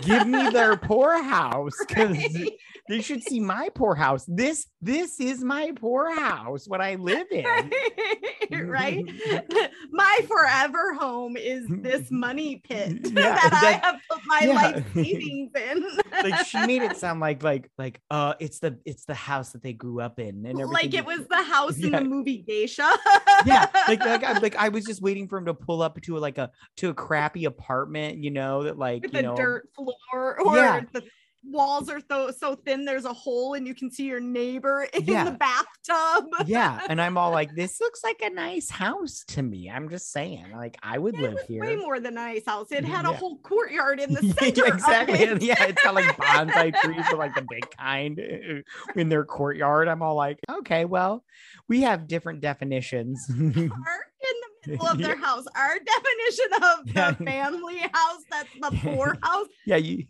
give 0.02 0.26
me 0.26 0.50
their 0.50 0.76
poorhouse 0.90 1.74
because 1.86 2.16
Right? 2.16 2.52
they 2.88 3.00
should 3.00 3.22
see 3.22 3.40
my 3.40 3.68
poorhouse. 3.74 4.24
This 4.28 4.66
this 4.80 5.18
is 5.20 5.42
my 5.42 5.72
poorhouse, 5.76 6.68
what 6.68 6.80
I 6.80 6.94
live 6.96 7.26
in. 7.30 7.44
right? 8.68 9.04
My 9.90 10.18
forever 10.28 10.94
home 10.94 11.36
is 11.36 11.66
this 11.68 12.10
money 12.10 12.56
pit 12.62 12.98
Yeah, 13.04 13.34
that, 13.34 13.80
I 13.82 13.86
have 13.86 14.00
put 14.08 14.20
my 14.26 14.40
yeah. 14.42 14.52
life 14.54 14.84
savings 14.94 15.50
in. 15.54 15.84
like 16.22 16.46
she 16.46 16.64
made 16.66 16.82
it 16.82 16.96
sound 16.96 17.18
like 17.20 17.42
like 17.42 17.70
like 17.78 18.00
uh 18.10 18.34
it's 18.38 18.58
the 18.60 18.78
it's 18.84 19.04
the 19.06 19.14
house 19.14 19.50
that 19.52 19.62
they 19.62 19.72
grew 19.72 20.00
up 20.00 20.18
in 20.20 20.44
and 20.46 20.60
everything. 20.60 20.72
like 20.72 20.94
it 20.94 21.04
was 21.06 21.26
the 21.28 21.42
house 21.42 21.78
in 21.78 21.90
the 21.92 22.02
movie 22.04 22.38
Geisha. 22.46 22.88
Yeah 23.46 23.66
like 23.88 24.00
like 24.00 24.24
I, 24.24 24.38
like 24.38 24.56
I 24.56 24.68
was 24.68 24.84
just 24.84 25.00
waiting 25.00 25.28
for 25.28 25.38
him 25.38 25.46
to 25.46 25.54
pull 25.54 25.82
up 25.82 26.00
to 26.02 26.18
like 26.18 26.38
a 26.38 26.50
to 26.76 26.90
a 26.90 26.94
crappy 26.94 27.44
apartment 27.44 28.22
you 28.22 28.30
know 28.30 28.64
that 28.64 28.78
like 28.78 29.02
with 29.02 29.12
you 29.12 29.18
the 29.18 29.22
know 29.22 29.36
dirt 29.36 29.68
floor 29.74 30.40
or 30.40 30.56
Yeah. 30.56 30.82
the 30.92 31.02
walls 31.48 31.88
are 31.88 32.00
so 32.10 32.30
so 32.30 32.54
thin 32.54 32.84
there's 32.84 33.04
a 33.04 33.12
hole 33.12 33.54
and 33.54 33.66
you 33.66 33.74
can 33.74 33.90
see 33.90 34.04
your 34.04 34.20
neighbor 34.20 34.86
in 34.92 35.04
Yeah. 35.04 35.24
the 35.24 35.30
bathtub. 35.32 36.24
yeah 36.48 36.80
and 36.88 37.00
i'm 37.00 37.16
all 37.16 37.30
like 37.30 37.54
this 37.54 37.80
looks 37.80 38.02
like 38.02 38.20
a 38.22 38.30
nice 38.30 38.68
house 38.68 39.24
to 39.28 39.42
me 39.42 39.70
i'm 39.70 39.88
just 39.88 40.10
saying 40.10 40.44
like 40.52 40.76
i 40.82 40.98
would 40.98 41.14
It 41.14 41.20
live 41.20 41.38
here 41.46 41.62
way 41.64 41.76
more 41.76 42.00
than 42.00 42.14
a 42.14 42.16
nice 42.16 42.44
house. 42.46 42.72
It 42.72 42.84
had 42.84 43.04
a 43.04 43.12
whole 43.12 43.38
courtyard 43.38 44.00
in 44.00 44.12
the 44.14 44.24
Yeah, 44.26 44.32
center. 44.34 44.66
exactly 44.66 45.24
Of 45.24 45.36
it. 45.38 45.42
yeah 45.42 45.62
it's 45.64 45.82
got 45.82 45.94
like 45.94 46.16
bonsai 46.16 46.74
trees 46.80 47.04
but 47.10 47.18
like 47.18 47.34
the 47.34 47.46
big 47.48 47.64
kind 47.78 48.18
uh, 48.20 48.98
in 49.00 49.08
their 49.08 49.24
courtyard 49.24 49.88
i'm 49.88 50.02
all 50.02 50.14
like 50.16 50.38
okay 50.50 50.84
well 50.84 51.24
we 51.68 51.82
have 51.82 52.08
different 52.08 52.40
definitions 52.40 53.24
Park 53.28 53.40
in 53.48 53.66
the 54.64 54.70
middle 54.72 54.86
of 54.88 54.98
their 54.98 55.16
house. 55.16 55.44
Our 55.54 55.78
definition 55.78 56.46
of 56.54 56.86
the 56.86 56.92
Yeah. 56.94 57.12
family 57.12 57.78
house, 57.78 58.22
that's 58.30 58.48
the 58.60 58.76
poor 58.82 59.16
house, 59.22 59.46
yeah 59.64 59.76
you 59.76 60.06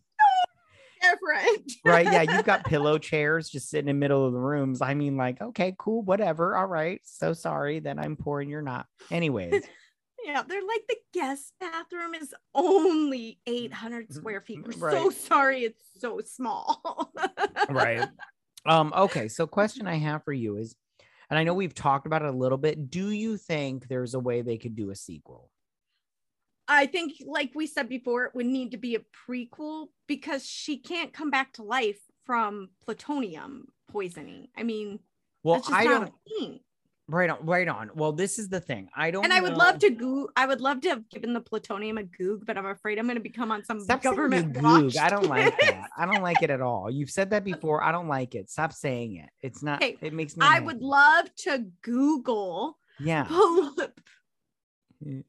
different. 1.02 1.72
right 1.84 2.06
yeah 2.06 2.22
you've 2.22 2.44
got 2.44 2.64
pillow 2.64 2.98
chairs 2.98 3.48
just 3.48 3.68
sitting 3.68 3.88
in 3.88 3.96
the 3.96 4.00
middle 4.00 4.26
of 4.26 4.32
the 4.32 4.38
rooms 4.38 4.80
i 4.82 4.94
mean 4.94 5.16
like 5.16 5.40
okay 5.40 5.74
cool 5.78 6.02
whatever 6.02 6.56
all 6.56 6.66
right 6.66 7.00
so 7.04 7.32
sorry 7.32 7.80
that 7.80 7.98
i'm 7.98 8.16
poor 8.16 8.40
and 8.40 8.50
you're 8.50 8.62
not 8.62 8.86
anyways 9.10 9.64
Yeah, 10.24 10.42
they're 10.42 10.60
like 10.60 10.82
the 10.88 10.96
guest 11.14 11.52
bathroom 11.60 12.12
is 12.14 12.34
only 12.52 13.38
800 13.46 14.12
square 14.12 14.40
feet. 14.40 14.66
We're 14.66 14.72
so 14.72 15.08
Mm-hmm. 15.08 15.10
Sorry 15.10 15.60
it's 15.62 15.82
so 16.00 16.20
small. 16.24 17.12
right 17.68 18.08
um 18.66 18.92
okay 18.96 19.28
so 19.28 19.46
question 19.46 19.86
i 19.86 19.96
have 19.96 20.24
for 20.24 20.32
you 20.32 20.56
is 20.56 20.74
and 21.30 21.38
i 21.38 21.44
know 21.44 21.54
we've 21.54 21.74
talked 21.74 22.06
about 22.06 22.22
it 22.22 22.28
a 22.28 22.36
little 22.36 22.58
bit 22.58 22.90
do 22.90 23.10
you 23.10 23.36
think 23.36 23.88
there's 23.88 24.14
a 24.14 24.20
way 24.20 24.42
they 24.42 24.58
could 24.58 24.74
do 24.74 24.90
a 24.90 24.96
sequel 24.96 25.50
I 26.68 26.86
think, 26.86 27.12
like 27.26 27.52
we 27.54 27.66
said 27.66 27.88
before, 27.88 28.24
it 28.24 28.34
would 28.34 28.46
need 28.46 28.72
to 28.72 28.76
be 28.76 28.96
a 28.96 29.00
prequel 29.28 29.86
because 30.06 30.44
she 30.46 30.78
can't 30.78 31.12
come 31.12 31.30
back 31.30 31.52
to 31.54 31.62
life 31.62 31.98
from 32.24 32.70
plutonium 32.84 33.68
poisoning. 33.90 34.48
I 34.56 34.62
mean, 34.64 34.98
well 35.44 35.56
that's 35.56 35.68
just 35.68 35.78
i 35.80 35.84
not 35.84 36.10
don't 36.40 36.60
right 37.08 37.30
on 37.30 37.46
right 37.46 37.68
on 37.68 37.88
well 37.94 38.10
this 38.10 38.36
is 38.36 38.48
the 38.48 38.58
thing 38.58 38.88
i 38.96 39.12
don't 39.12 39.22
And 39.22 39.32
I 39.32 39.40
would 39.40 39.52
know- 39.52 39.58
love 39.58 39.78
to 39.78 39.90
goo. 39.90 40.28
I 40.36 40.44
would 40.44 40.60
love 40.60 40.80
to 40.80 40.88
have 40.88 41.08
given 41.08 41.34
the 41.34 41.40
plutonium 41.40 41.98
a 41.98 42.02
goog, 42.02 42.44
but 42.44 42.58
I'm 42.58 42.66
afraid 42.66 42.98
I'm 42.98 43.04
going 43.06 43.14
to 43.16 43.22
become 43.22 43.52
on 43.52 43.62
some 43.64 43.78
Stop 43.78 44.02
government 44.02 44.52
goog. 44.54 44.96
I 44.96 45.08
don't 45.08 45.28
like 45.28 45.56
that. 45.60 45.88
I 45.96 46.04
don't 46.04 46.22
like 46.22 46.42
it 46.42 46.50
at 46.50 46.60
all. 46.60 46.90
You've 46.90 47.10
said 47.10 47.30
that 47.30 47.44
before. 47.44 47.80
I 47.84 47.92
don't 47.92 48.08
like 48.08 48.34
it. 48.34 48.50
Stop 48.50 48.72
saying 48.72 49.16
it. 49.22 49.28
It's 49.40 49.62
not. 49.62 49.80
Okay, 49.84 49.96
It 50.02 50.12
makes 50.12 50.36
me. 50.36 50.44
I 50.44 50.54
mad. 50.58 50.66
would 50.66 50.82
love 50.82 51.32
to 51.44 51.66
Google. 51.82 52.76
Yeah. 52.98 53.24
pl-. 53.28 53.72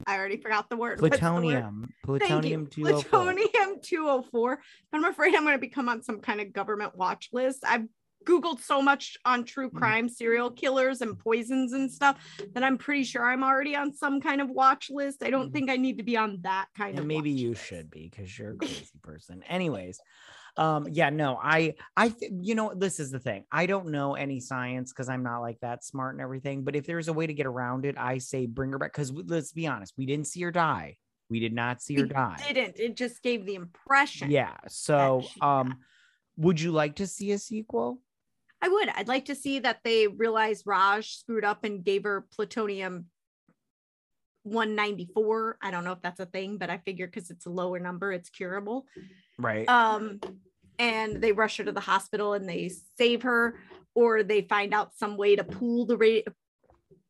I 0.05 0.17
already 0.17 0.37
forgot 0.37 0.69
the 0.69 0.77
word. 0.77 1.01
What's 1.01 1.19
the 1.19 1.25
word? 1.25 1.41
Plutonium. 1.41 1.93
Plutonium 2.03 2.61
you. 2.61 2.67
two 2.67 2.85
hundred 2.85 3.01
four. 3.03 3.33
Plutonium 3.33 3.81
204. 3.81 4.59
But 4.91 4.97
I'm 4.97 5.05
afraid 5.05 5.35
I'm 5.35 5.43
going 5.43 5.55
to 5.55 5.59
become 5.59 5.89
on 5.89 6.01
some 6.01 6.19
kind 6.21 6.39
of 6.41 6.53
government 6.53 6.95
watch 6.95 7.29
list. 7.33 7.63
I've 7.65 7.85
Googled 8.25 8.61
so 8.61 8.81
much 8.81 9.15
on 9.25 9.45
true 9.45 9.67
Mm-hmm. 9.69 9.77
crime, 9.77 10.09
serial 10.09 10.51
killers, 10.51 11.01
and 11.01 11.17
poisons 11.17 11.71
and 11.73 11.89
stuff 11.91 12.17
that 12.53 12.63
I'm 12.63 12.77
pretty 12.77 13.03
sure 13.03 13.23
I'm 13.23 13.43
already 13.43 13.75
on 13.75 13.93
some 13.93 14.19
kind 14.19 14.41
of 14.41 14.49
watch 14.49 14.89
list. 14.89 15.23
I 15.23 15.29
don't 15.29 15.49
Mhm. 15.49 15.53
think 15.53 15.69
I 15.69 15.77
need 15.77 15.97
to 15.97 16.03
be 16.03 16.17
on 16.17 16.39
that 16.41 16.67
kind 16.75 16.91
And 16.91 16.99
of 16.99 17.05
maybe 17.05 17.29
you 17.31 17.49
list. 17.51 17.65
should 17.65 17.89
be 17.89 18.09
because 18.09 18.37
you're 18.37 18.51
a 18.51 18.55
crazy 18.57 18.99
person. 19.01 19.43
Anyways, 19.43 19.99
um, 20.57 20.87
yeah, 20.91 21.09
no, 21.09 21.39
I, 21.41 21.75
I, 21.95 22.09
th- 22.09 22.31
you 22.41 22.55
know, 22.55 22.73
this 22.75 22.99
is 22.99 23.11
the 23.11 23.19
thing. 23.19 23.45
I 23.51 23.67
don't 23.67 23.87
know 23.87 24.15
any 24.15 24.39
science 24.39 24.91
because 24.91 25.07
I'm 25.07 25.23
not 25.23 25.39
like 25.39 25.59
that 25.61 25.83
smart 25.83 26.15
and 26.15 26.21
everything. 26.21 26.63
But 26.63 26.75
if 26.75 26.85
there's 26.85 27.07
a 27.07 27.13
way 27.13 27.27
to 27.27 27.33
get 27.33 27.45
around 27.45 27.85
it, 27.85 27.95
I 27.97 28.17
say 28.17 28.47
bring 28.47 28.71
her 28.71 28.79
back. 28.79 28.91
Because 28.91 29.11
let's 29.11 29.51
be 29.51 29.67
honest, 29.67 29.93
we 29.97 30.05
didn't 30.05 30.27
see 30.27 30.41
her 30.41 30.51
die. 30.51 30.97
We 31.29 31.39
did 31.39 31.53
not 31.53 31.81
see 31.81 31.95
her 31.95 32.03
We 32.03 32.09
die. 32.09 32.41
didn't. 32.47 32.79
It 32.79 32.95
just 32.95 33.21
gave 33.21 33.45
the 33.45 33.55
impression. 33.55 34.31
Yeah. 34.31 34.55
So, 34.67 35.23
um, 35.41 35.77
would 36.37 36.59
you 36.59 36.71
like 36.71 36.95
to 36.97 37.07
see 37.07 37.31
a 37.31 37.37
sequel? 37.37 38.01
I 38.61 38.69
would. 38.69 38.89
I'd 38.89 39.07
like 39.07 39.25
to 39.25 39.35
see 39.35 39.59
that 39.59 39.79
they 39.83 40.07
realized 40.07 40.63
Raj 40.65 41.17
screwed 41.17 41.45
up 41.45 41.63
and 41.63 41.83
gave 41.83 42.03
her 42.05 42.25
plutonium 42.33 43.05
194. 44.43 45.57
I 45.61 45.71
don't 45.71 45.83
know 45.83 45.91
if 45.91 46.01
that's 46.01 46.19
a 46.19 46.25
thing, 46.25 46.57
but 46.57 46.69
I 46.69 46.77
figure 46.79 47.07
because 47.07 47.29
it's 47.29 47.45
a 47.45 47.49
lower 47.49 47.79
number, 47.79 48.11
it's 48.11 48.29
curable. 48.29 48.85
Right. 49.37 49.67
Um, 49.67 50.19
and 50.79 51.21
they 51.21 51.31
rush 51.31 51.57
her 51.57 51.63
to 51.63 51.71
the 51.71 51.79
hospital 51.79 52.33
and 52.33 52.47
they 52.47 52.71
save 52.97 53.23
her, 53.23 53.59
or 53.95 54.23
they 54.23 54.41
find 54.41 54.73
out 54.73 54.95
some 54.95 55.17
way 55.17 55.35
to 55.35 55.43
pool 55.43 55.85
the 55.85 56.23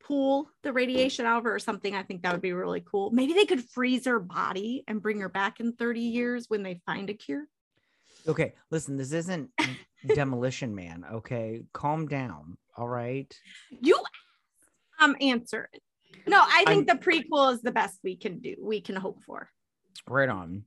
pool 0.08 0.50
the 0.64 0.72
radiation 0.72 1.26
out 1.26 1.40
of 1.40 1.44
her 1.44 1.56
or 1.56 1.60
something. 1.60 1.96
I 1.96 2.04
think 2.04 2.24
that 2.24 2.32
would 2.32 2.42
be 2.42 2.54
really 2.54 2.84
cool. 2.90 3.12
Maybe 3.12 3.34
they 3.34 3.46
could 3.46 3.64
freeze 3.70 4.06
her 4.06 4.20
body 4.20 4.84
and 4.88 5.02
bring 5.02 5.20
her 5.20 5.30
back 5.30 5.60
in 5.60 5.74
30 5.74 6.00
years 6.00 6.46
when 6.48 6.64
they 6.64 6.82
find 6.86 7.10
a 7.10 7.14
cure. 7.14 7.46
Okay, 8.28 8.54
listen, 8.72 8.98
this 8.98 9.12
isn't 9.12 9.50
Demolition 10.16 10.74
Man. 10.74 11.06
Okay, 11.12 11.64
calm 11.74 12.08
down. 12.08 12.58
All 12.76 12.88
right. 12.88 13.34
You 13.70 13.98
um 15.00 15.16
answer 15.20 15.70
it. 15.74 15.82
No, 16.26 16.42
I 16.46 16.66
think 16.66 16.88
the 16.88 16.96
prequel 16.96 17.54
is 17.54 17.62
the 17.62 17.72
best 17.72 18.00
we 18.04 18.16
can 18.16 18.40
do. 18.40 18.56
We 18.62 18.82
can 18.82 18.96
hope 18.96 19.24
for. 19.24 19.50
Right 20.08 20.30
on. 20.30 20.64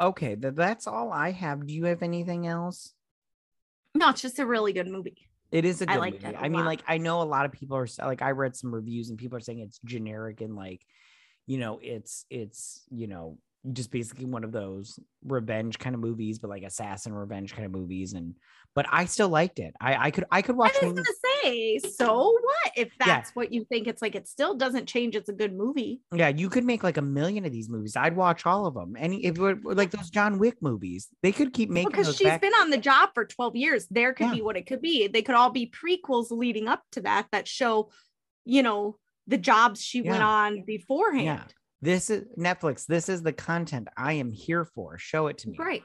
Okay, 0.00 0.36
th- 0.36 0.54
that's 0.54 0.86
all 0.86 1.12
I 1.12 1.32
have. 1.32 1.66
Do 1.66 1.72
you 1.72 1.86
have 1.86 2.02
anything 2.02 2.46
else? 2.46 2.92
No, 3.94 4.10
it's 4.10 4.20
just 4.20 4.38
a 4.38 4.46
really 4.46 4.72
good 4.72 4.88
movie. 4.88 5.28
It 5.50 5.64
is 5.64 5.80
a 5.80 5.86
good 5.86 5.98
liked 5.98 6.22
movie. 6.22 6.34
it 6.34 6.38
I 6.38 6.48
mean, 6.48 6.60
lot. 6.60 6.66
like 6.66 6.82
I 6.86 6.98
know 6.98 7.22
a 7.22 7.24
lot 7.24 7.46
of 7.46 7.52
people 7.52 7.76
are 7.76 7.88
like 8.00 8.20
I 8.20 8.32
read 8.32 8.54
some 8.56 8.74
reviews 8.74 9.10
and 9.10 9.18
people 9.18 9.38
are 9.38 9.40
saying 9.40 9.60
it's 9.60 9.78
generic 9.84 10.40
and 10.40 10.54
like, 10.54 10.82
you 11.46 11.58
know, 11.58 11.78
it's 11.82 12.26
it's 12.28 12.82
you 12.90 13.06
know 13.06 13.38
just 13.72 13.90
basically 13.90 14.24
one 14.24 14.44
of 14.44 14.52
those 14.52 14.98
revenge 15.24 15.78
kind 15.78 15.94
of 15.94 16.00
movies, 16.00 16.38
but 16.38 16.48
like 16.50 16.62
assassin 16.62 17.12
revenge 17.12 17.52
kind 17.54 17.66
of 17.66 17.72
movies. 17.72 18.12
And 18.12 18.34
but 18.74 18.86
I 18.90 19.06
still 19.06 19.28
liked 19.28 19.58
it. 19.58 19.74
I 19.80 20.06
I 20.06 20.10
could 20.10 20.24
I 20.30 20.42
could 20.42 20.56
watch. 20.56 20.72
I 20.82 20.86
was 20.86 20.94
movies- 20.96 21.06
gonna 21.22 21.34
say, 21.44 21.78
so 21.78 22.30
what 22.32 22.72
if 22.76 22.88
Yeah. 23.00 23.06
that's 23.06 23.30
what 23.34 23.52
you 23.52 23.64
think? 23.64 23.86
It's 23.86 24.02
like 24.02 24.14
it 24.14 24.28
still 24.28 24.54
doesn't 24.54 24.86
change. 24.86 25.16
It's 25.16 25.28
a 25.28 25.32
good 25.32 25.54
movie. 25.54 26.00
Yeah, 26.14 26.28
you 26.28 26.48
could 26.48 26.64
make 26.64 26.82
like 26.82 26.96
a 26.96 27.02
million 27.02 27.44
of 27.44 27.52
these 27.52 27.68
movies. 27.68 27.96
I'd 27.96 28.16
watch 28.16 28.46
all 28.46 28.66
of 28.66 28.74
them. 28.74 28.94
Any 28.98 29.24
if 29.24 29.38
like 29.38 29.90
those 29.90 30.10
John 30.10 30.38
Wick 30.38 30.56
movies, 30.60 31.08
they 31.22 31.32
could 31.32 31.52
keep 31.52 31.70
making 31.70 31.90
because 31.90 32.06
those 32.06 32.16
she's 32.16 32.26
back- 32.28 32.40
been 32.42 32.54
on 32.54 32.70
the 32.70 32.78
job 32.78 33.10
for 33.14 33.24
12 33.24 33.56
years. 33.56 33.86
There 33.90 34.12
could 34.12 34.28
Yeah. 34.28 34.34
be 34.34 34.42
what 34.42 34.56
it 34.56 34.66
could 34.66 34.82
be. 34.82 35.06
They 35.08 35.22
could 35.22 35.34
all 35.34 35.50
be 35.50 35.70
prequels 35.70 36.30
leading 36.30 36.68
up 36.68 36.82
to 36.92 37.00
that 37.02 37.28
that 37.32 37.48
show, 37.48 37.90
you 38.44 38.62
know, 38.62 38.98
the 39.26 39.38
jobs 39.38 39.82
she 39.82 40.02
went 40.02 40.22
on 40.22 40.62
beforehand. 40.64 41.52
This 41.86 42.10
is 42.10 42.24
Netflix. 42.36 42.84
This 42.84 43.08
is 43.08 43.22
the 43.22 43.32
content 43.32 43.86
I 43.96 44.14
am 44.14 44.32
here 44.32 44.64
for. 44.64 44.98
Show 44.98 45.28
it 45.28 45.38
to 45.38 45.50
me. 45.50 45.56
Right. 45.56 45.84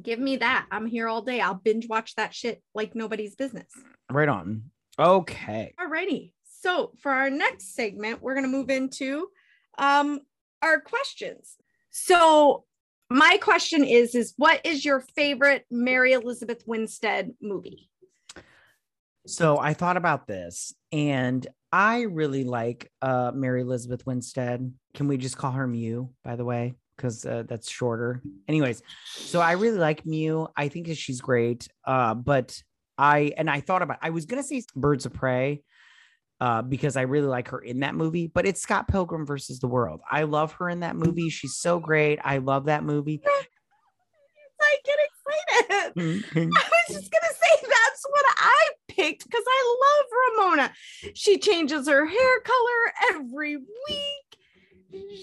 Give 0.00 0.18
me 0.18 0.38
that. 0.38 0.64
I'm 0.70 0.86
here 0.86 1.08
all 1.08 1.20
day. 1.20 1.42
I'll 1.42 1.60
binge 1.62 1.86
watch 1.90 2.14
that 2.14 2.32
shit 2.32 2.62
like 2.74 2.94
nobody's 2.94 3.34
business. 3.34 3.70
Right 4.10 4.30
on. 4.30 4.70
Okay. 4.98 5.74
Alrighty. 5.78 6.32
So 6.62 6.92
for 7.00 7.12
our 7.12 7.28
next 7.28 7.74
segment, 7.74 8.22
we're 8.22 8.34
gonna 8.34 8.48
move 8.48 8.70
into 8.70 9.28
um 9.76 10.20
our 10.62 10.80
questions. 10.80 11.56
So 11.90 12.64
my 13.10 13.36
question 13.42 13.84
is 13.84 14.14
is 14.14 14.32
what 14.38 14.64
is 14.64 14.86
your 14.86 15.00
favorite 15.14 15.66
Mary 15.70 16.14
Elizabeth 16.14 16.62
Winstead 16.66 17.34
movie? 17.42 17.90
So 19.26 19.58
I 19.58 19.74
thought 19.74 19.98
about 19.98 20.26
this 20.26 20.74
and 20.92 21.46
I 21.74 22.02
really 22.02 22.44
like 22.44 22.88
uh 23.02 23.32
Mary 23.34 23.62
Elizabeth 23.62 24.06
Winstead. 24.06 24.72
Can 24.94 25.08
we 25.08 25.16
just 25.16 25.36
call 25.36 25.50
her 25.50 25.66
Mew, 25.66 26.10
by 26.22 26.36
the 26.36 26.44
way? 26.44 26.74
Because 26.96 27.26
uh, 27.26 27.42
that's 27.48 27.68
shorter. 27.68 28.22
Anyways, 28.46 28.80
so 29.16 29.40
I 29.40 29.52
really 29.52 29.78
like 29.78 30.06
Mew. 30.06 30.46
I 30.56 30.68
think 30.68 30.86
that 30.86 30.96
she's 30.96 31.20
great. 31.20 31.66
Uh, 31.84 32.14
but 32.14 32.62
I 32.96 33.32
and 33.36 33.50
I 33.50 33.58
thought 33.58 33.82
about 33.82 33.98
I 34.02 34.10
was 34.10 34.24
gonna 34.24 34.44
say 34.44 34.62
Birds 34.76 35.04
of 35.04 35.14
Prey, 35.14 35.64
uh, 36.40 36.62
because 36.62 36.96
I 36.96 37.02
really 37.02 37.26
like 37.26 37.48
her 37.48 37.58
in 37.58 37.80
that 37.80 37.96
movie, 37.96 38.28
but 38.28 38.46
it's 38.46 38.60
Scott 38.62 38.86
Pilgrim 38.86 39.26
versus 39.26 39.58
the 39.58 39.66
World. 39.66 40.00
I 40.08 40.22
love 40.22 40.52
her 40.52 40.68
in 40.68 40.78
that 40.80 40.94
movie. 40.94 41.28
She's 41.28 41.56
so 41.56 41.80
great. 41.80 42.20
I 42.22 42.38
love 42.38 42.66
that 42.66 42.84
movie. 42.84 43.20
I 44.60 44.76
get 44.84 44.98
excited. 45.58 46.24
I 46.36 46.46
was 46.46 47.00
just 47.00 47.10
gonna 47.10 47.34
say 47.34 47.66
that's 47.66 48.06
what 48.08 48.24
I 48.36 48.70
picked 48.94 49.24
because 49.24 49.44
I 49.46 49.76
love 49.84 50.46
Ramona. 50.48 50.72
She 51.14 51.38
changes 51.38 51.88
her 51.88 52.06
hair 52.06 52.40
color 52.40 53.14
every 53.14 53.56
week. 53.56 54.34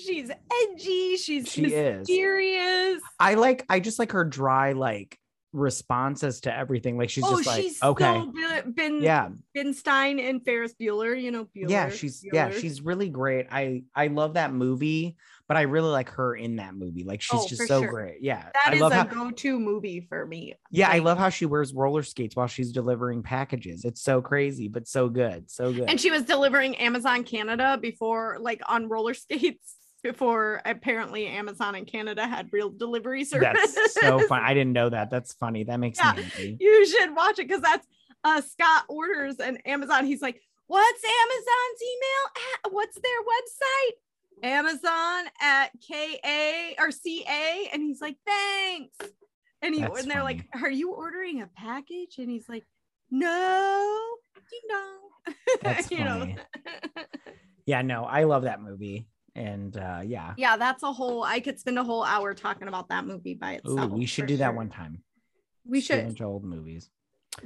She's 0.05 0.29
edgy. 0.29 1.17
She's 1.17 1.49
She 1.49 1.65
is. 1.65 1.99
mysterious. 1.99 3.01
I 3.19 3.35
like 3.35 3.65
I 3.69 3.79
just 3.79 3.99
like 3.99 4.11
her 4.11 4.25
dry 4.25 4.73
like 4.73 5.17
responses 5.53 6.41
to 6.41 6.55
everything. 6.55 6.97
Like 6.97 7.09
she's 7.09 7.23
oh, 7.25 7.37
just 7.37 7.47
like 7.47 7.61
she's 7.61 7.81
okay. 7.81 8.03
so. 8.03 8.63
Ben, 8.67 9.01
yeah. 9.01 9.29
Ben 9.53 9.73
Stein 9.73 10.19
and 10.19 10.43
Ferris 10.43 10.73
Bueller. 10.79 11.19
You 11.19 11.31
know, 11.31 11.45
Bueller. 11.45 11.69
yeah, 11.69 11.89
she's 11.89 12.25
yeah, 12.31 12.51
she's 12.51 12.81
really 12.81 13.09
great. 13.09 13.47
I 13.51 13.83
I 13.95 14.07
love 14.07 14.35
that 14.35 14.53
movie, 14.53 15.15
but 15.51 15.57
I 15.57 15.63
really 15.63 15.89
like 15.89 16.09
her 16.11 16.33
in 16.33 16.55
that 16.55 16.75
movie. 16.75 17.03
Like 17.03 17.21
she's 17.21 17.41
Oh, 17.41 17.45
just 17.45 17.67
so 17.67 17.81
sure. 17.81 17.89
great. 17.91 18.19
Yeah. 18.21 18.41
That 18.53 18.67
I 18.67 18.75
is 18.75 18.79
love 18.79 18.93
a 18.93 18.95
how 18.95 19.03
go-to 19.03 19.59
movie 19.59 19.99
for 20.07 20.25
me. 20.25 20.53
yeah, 20.71 20.87
I 20.89 20.99
love 20.99 21.17
how 21.17 21.27
she 21.27 21.45
wears 21.45 21.73
roller 21.73 22.03
skates 22.03 22.37
while 22.37 22.47
she's 22.47 22.71
delivering 22.71 23.21
packages. 23.21 23.83
It's 23.83 24.01
so 24.01 24.21
crazy, 24.21 24.69
but 24.69 24.87
so 24.87 25.09
good. 25.09 25.51
So 25.51 25.73
good. 25.73 25.89
And 25.89 25.99
she 25.99 26.09
was 26.09 26.23
delivering 26.23 26.77
Amazon 26.77 27.25
Canada 27.25 27.77
before, 27.81 28.37
like 28.39 28.61
on 28.69 28.87
roller 28.87 29.13
skates, 29.25 29.75
before 30.03 30.61
apparently 30.63 31.27
Amazon 31.27 31.75
in 31.75 31.83
Canada 31.83 32.25
had 32.25 32.47
real 32.53 32.69
delivery 32.69 33.25
service. 33.25 33.75
That's 33.75 33.93
so 33.99 34.19
fun. 34.27 34.41
I 34.41 34.53
didn't 34.53 34.71
know 34.71 34.87
that. 34.89 35.09
That's 35.11 35.33
funny. 35.33 35.65
That 35.65 35.81
makes 35.81 35.99
Yeah. 35.99 36.13
me 36.13 36.23
happy. 36.23 36.57
you 36.61 36.85
should 36.87 37.13
watch 37.13 37.39
it 37.39 37.47
because 37.49 37.61
that's 37.61 37.85
uh 38.23 38.39
Scott 38.39 38.85
orders 38.87 39.35
and 39.35 39.59
Amazon. 39.67 40.05
He's 40.05 40.21
like, 40.21 40.41
What's 40.67 41.03
Amazon's 41.03 41.81
email? 41.83 42.23
At? 42.63 42.71
What's 42.71 42.95
their 42.95 43.21
website? 43.21 43.95
Amazon 44.43 45.25
at 45.41 45.69
KA 45.87 46.73
or 46.79 46.91
CA. 46.91 47.69
And 47.73 47.81
he's 47.81 48.01
like, 48.01 48.17
Thanks. 48.25 48.97
And 49.61 49.75
he 49.75 49.81
That's 49.81 50.01
and 50.01 50.11
they're 50.11 50.23
like. 50.23 50.45
Are 50.61 50.71
you 50.71 50.91
ordering 50.93 51.41
a 51.41 51.47
package? 51.55 52.17
And 52.17 52.29
he's 52.29 52.47
like, 52.49 52.65
No, 53.09 53.99
ding 54.49 54.59
dong. 54.69 55.35
That's 55.61 55.91
You 55.91 56.03
know? 56.03 56.19
funny. 56.19 56.37
Yeah, 57.67 57.83
no, 57.83 58.03
I 58.05 58.23
love 58.23 58.43
that 58.43 58.59
movie. 58.61 59.07
And 59.35 59.77
uh 59.77 60.01
yeah. 60.03 60.33
yeah, 60.35 60.57
that's 60.57 60.83
a 60.83 60.91
whole 60.91 61.23
I 61.23 61.39
could 61.39 61.57
spend 61.59 61.77
a 61.79 61.83
whole 61.83 62.03
hour 62.03 62.33
talking 62.33 62.67
about 62.67 62.89
that 62.89 63.05
movie 63.05 63.35
by 63.35 63.53
Ooh, 63.67 63.71
itself. 63.73 63.91
we 63.91 64.05
should 64.07 64.25
do 64.25 64.37
that 64.37 64.55
one 64.55 64.69
time. 64.69 65.03
We 65.65 65.79
should 65.79 65.99
into 65.99 66.23
old 66.25 66.43
movies. 66.43 66.89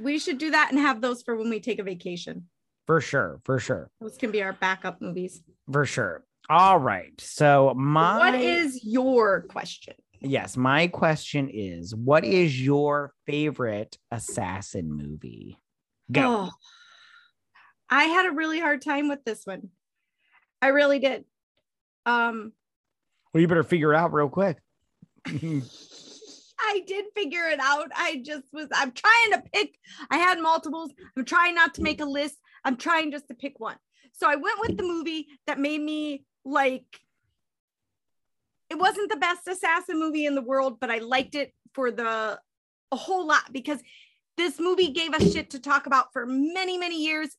we 0.00 0.18
should 0.18 0.38
do 0.38 0.50
that 0.50 0.70
and 0.72 0.80
have 0.80 1.00
those 1.02 1.22
for 1.22 1.36
when 1.36 1.50
we 1.50 1.60
take 1.60 1.78
a 1.78 1.84
vacation. 1.84 2.48
For 2.86 3.00
sure. 3.00 3.40
For 3.44 3.58
sure. 3.60 3.90
Those 4.00 4.16
can 4.16 4.30
be 4.32 4.42
our 4.42 4.54
backup 4.54 5.00
movies. 5.00 5.42
For 5.70 5.84
sure. 5.84 6.24
All 6.48 6.78
right. 6.78 7.12
So 7.20 7.74
my 7.74 8.18
what 8.18 8.34
is 8.40 8.84
your 8.84 9.42
question? 9.42 9.94
yes, 10.20 10.56
my 10.56 10.86
question 10.86 11.48
is 11.48 11.94
what 11.94 12.24
is 12.24 12.60
your 12.60 13.12
favorite 13.26 13.98
assassin 14.10 14.90
movie? 14.90 15.58
Go. 16.10 16.22
Oh, 16.22 16.50
I 17.90 18.04
had 18.04 18.26
a 18.26 18.32
really 18.32 18.60
hard 18.60 18.82
time 18.82 19.08
with 19.08 19.24
this 19.24 19.42
one. 19.44 19.70
I 20.62 20.68
really 20.68 20.98
did. 20.98 21.24
Um, 22.06 22.52
Well, 23.32 23.40
you 23.40 23.48
better 23.48 23.62
figure 23.62 23.92
it 23.92 23.96
out 23.96 24.12
real 24.12 24.28
quick. 24.28 24.58
I 25.26 26.80
did 26.86 27.06
figure 27.14 27.48
it 27.48 27.60
out. 27.60 27.88
I 27.94 28.22
just 28.24 28.44
was, 28.52 28.68
I'm 28.74 28.92
trying 28.92 29.32
to 29.32 29.42
pick, 29.52 29.76
I 30.10 30.16
had 30.16 30.40
multiples. 30.40 30.92
I'm 31.16 31.24
trying 31.24 31.54
not 31.54 31.74
to 31.74 31.82
make 31.82 32.00
a 32.00 32.04
list. 32.04 32.36
I'm 32.64 32.76
trying 32.76 33.12
just 33.12 33.28
to 33.28 33.34
pick 33.34 33.60
one. 33.60 33.76
So 34.12 34.28
I 34.28 34.36
went 34.36 34.60
with 34.60 34.76
the 34.76 34.82
movie 34.82 35.26
that 35.46 35.58
made 35.60 35.80
me 35.82 36.24
like, 36.46 37.00
it 38.70 38.78
wasn't 38.78 39.10
the 39.10 39.16
best 39.16 39.46
assassin 39.46 39.98
movie 39.98 40.26
in 40.26 40.34
the 40.34 40.42
world, 40.42 40.78
but 40.80 40.90
I 40.90 40.98
liked 40.98 41.34
it 41.34 41.52
for 41.74 41.90
the, 41.90 42.38
a 42.92 42.96
whole 42.96 43.26
lot 43.26 43.52
because 43.52 43.80
this 44.36 44.58
movie 44.58 44.92
gave 44.92 45.12
us 45.12 45.32
shit 45.32 45.50
to 45.50 45.60
talk 45.60 45.86
about 45.86 46.12
for 46.12 46.26
many, 46.26 46.78
many 46.78 47.04
years, 47.04 47.36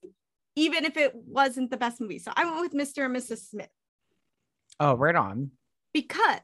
even 0.55 0.85
if 0.85 0.97
it 0.97 1.13
wasn't 1.15 1.71
the 1.71 1.77
best 1.77 1.99
movie. 1.99 2.19
So 2.19 2.31
I 2.35 2.45
went 2.45 2.59
with 2.61 2.73
Mr. 2.73 3.05
and 3.05 3.15
Mrs. 3.15 3.49
Smith 3.49 3.69
oh, 4.79 4.95
right 4.95 5.15
on. 5.15 5.51
because 5.93 6.41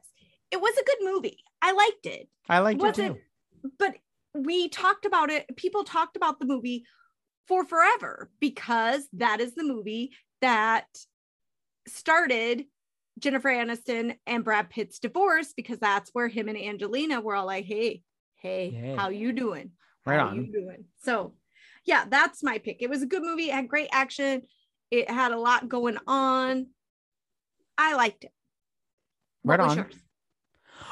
it 0.50 0.60
was 0.60 0.76
a 0.76 0.84
good 0.84 1.12
movie. 1.12 1.38
I 1.62 1.72
liked 1.72 2.06
it. 2.06 2.28
I 2.48 2.58
liked 2.58 2.80
it 2.80 2.84
wasn't 2.84 3.16
too. 3.62 3.70
but 3.78 3.94
we 4.34 4.68
talked 4.68 5.04
about 5.04 5.30
it 5.30 5.46
people 5.56 5.84
talked 5.84 6.16
about 6.16 6.40
the 6.40 6.46
movie 6.46 6.84
for 7.46 7.64
forever 7.64 8.30
because 8.40 9.06
that 9.12 9.40
is 9.40 9.54
the 9.54 9.62
movie 9.62 10.10
that 10.40 10.86
started 11.86 12.64
Jennifer 13.18 13.48
Aniston 13.48 14.16
and 14.26 14.44
Brad 14.44 14.70
Pitt's 14.70 14.98
divorce 14.98 15.52
because 15.56 15.78
that's 15.78 16.10
where 16.12 16.28
him 16.28 16.48
and 16.48 16.58
Angelina 16.58 17.20
were 17.20 17.34
all 17.34 17.46
like 17.46 17.64
hey 17.64 18.02
hey 18.36 18.70
Hey. 18.70 18.94
how 18.96 19.08
you 19.10 19.32
doing 19.32 19.70
Right 20.06 20.18
how 20.20 20.28
on. 20.28 20.36
you 20.36 20.52
doing 20.52 20.84
so 21.02 21.34
yeah 21.84 22.04
that's 22.08 22.42
my 22.42 22.58
pick 22.58 22.82
it 22.82 22.90
was 22.90 23.02
a 23.02 23.06
good 23.06 23.22
movie 23.22 23.50
it 23.50 23.54
had 23.54 23.68
great 23.68 23.88
action 23.92 24.42
it 24.90 25.08
had 25.10 25.32
a 25.32 25.38
lot 25.38 25.68
going 25.68 25.98
on 26.06 26.66
I 27.78 27.94
liked 27.94 28.24
it 28.24 28.32
Right 29.44 29.60
on. 29.60 29.76
yours? 29.76 29.94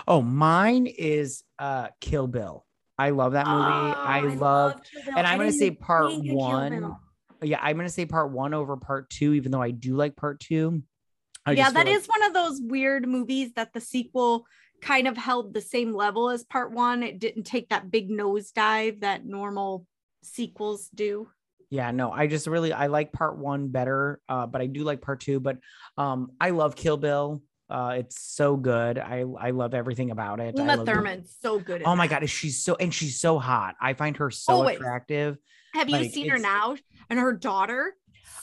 Oh, 0.06 0.20
mine 0.22 0.86
is 0.86 1.42
uh 1.58 1.88
Kill 2.00 2.26
Bill. 2.26 2.66
I 2.98 3.10
love 3.10 3.32
that 3.32 3.46
movie. 3.46 3.64
Oh, 3.64 3.94
I, 3.96 4.20
love 4.20 4.80
Kill 4.84 5.02
Bill. 5.04 5.14
and 5.16 5.26
I'm 5.26 5.38
gonna 5.38 5.52
say 5.52 5.70
part 5.70 6.12
one. 6.18 6.96
Yeah, 7.42 7.58
I'm 7.60 7.76
gonna 7.76 7.88
say 7.88 8.06
part 8.06 8.30
one 8.30 8.54
over 8.54 8.76
part 8.76 9.10
two, 9.10 9.34
even 9.34 9.52
though 9.52 9.62
I 9.62 9.70
do 9.70 9.96
like 9.96 10.16
part 10.16 10.40
two. 10.40 10.82
I 11.44 11.52
yeah, 11.52 11.70
that 11.70 11.86
feel 11.86 11.96
is 11.96 12.06
one 12.06 12.22
of 12.22 12.32
those 12.34 12.60
weird 12.62 13.08
movies 13.08 13.52
that 13.56 13.72
the 13.72 13.80
sequel 13.80 14.46
kind 14.80 15.08
of 15.08 15.16
held 15.16 15.52
the 15.54 15.60
same 15.60 15.92
level 15.92 16.30
as 16.30 16.44
part 16.44 16.72
one. 16.72 17.02
It 17.02 17.18
didn't 17.18 17.44
take 17.44 17.68
that 17.70 17.90
big 17.90 18.08
nosedive 18.10 19.00
that 19.00 19.26
normal 19.26 19.86
sequels 20.22 20.88
do. 20.94 21.28
yeah 21.70 21.90
no 21.90 22.12
i 22.12 22.28
just 22.28 22.46
really 22.46 22.72
i 22.72 22.86
like 22.86 23.12
part 23.12 23.36
one 23.38 23.66
better 23.68 24.20
uh 24.28 24.46
but 24.46 24.60
i 24.60 24.66
do 24.66 24.84
like 24.84 25.00
part 25.00 25.18
two 25.20 25.40
but 25.40 25.58
um 25.98 26.30
i 26.40 26.50
love 26.50 26.76
kill 26.76 26.96
bill 26.96 27.42
uh 27.70 27.94
it's 27.96 28.20
so 28.22 28.56
good 28.56 28.98
i 28.98 29.24
i 29.40 29.50
love 29.50 29.74
everything 29.74 30.10
about 30.12 30.38
it 30.38 30.54
Uma 30.56 30.84
Thurman's 30.84 31.34
so 31.40 31.58
good. 31.58 31.82
oh 31.84 31.96
my 31.96 32.06
that. 32.06 32.20
god 32.20 32.30
she's 32.30 32.62
so 32.62 32.76
and 32.76 32.94
she's 32.94 33.18
so 33.18 33.38
hot 33.38 33.74
i 33.80 33.94
find 33.94 34.16
her 34.18 34.30
so 34.30 34.52
Always. 34.52 34.76
attractive 34.76 35.38
Have 35.74 35.88
you 35.88 35.96
like, 35.96 36.10
seen 36.12 36.28
her 36.28 36.38
now? 36.38 36.76
And 37.10 37.18
her 37.18 37.32
daughter? 37.32 37.94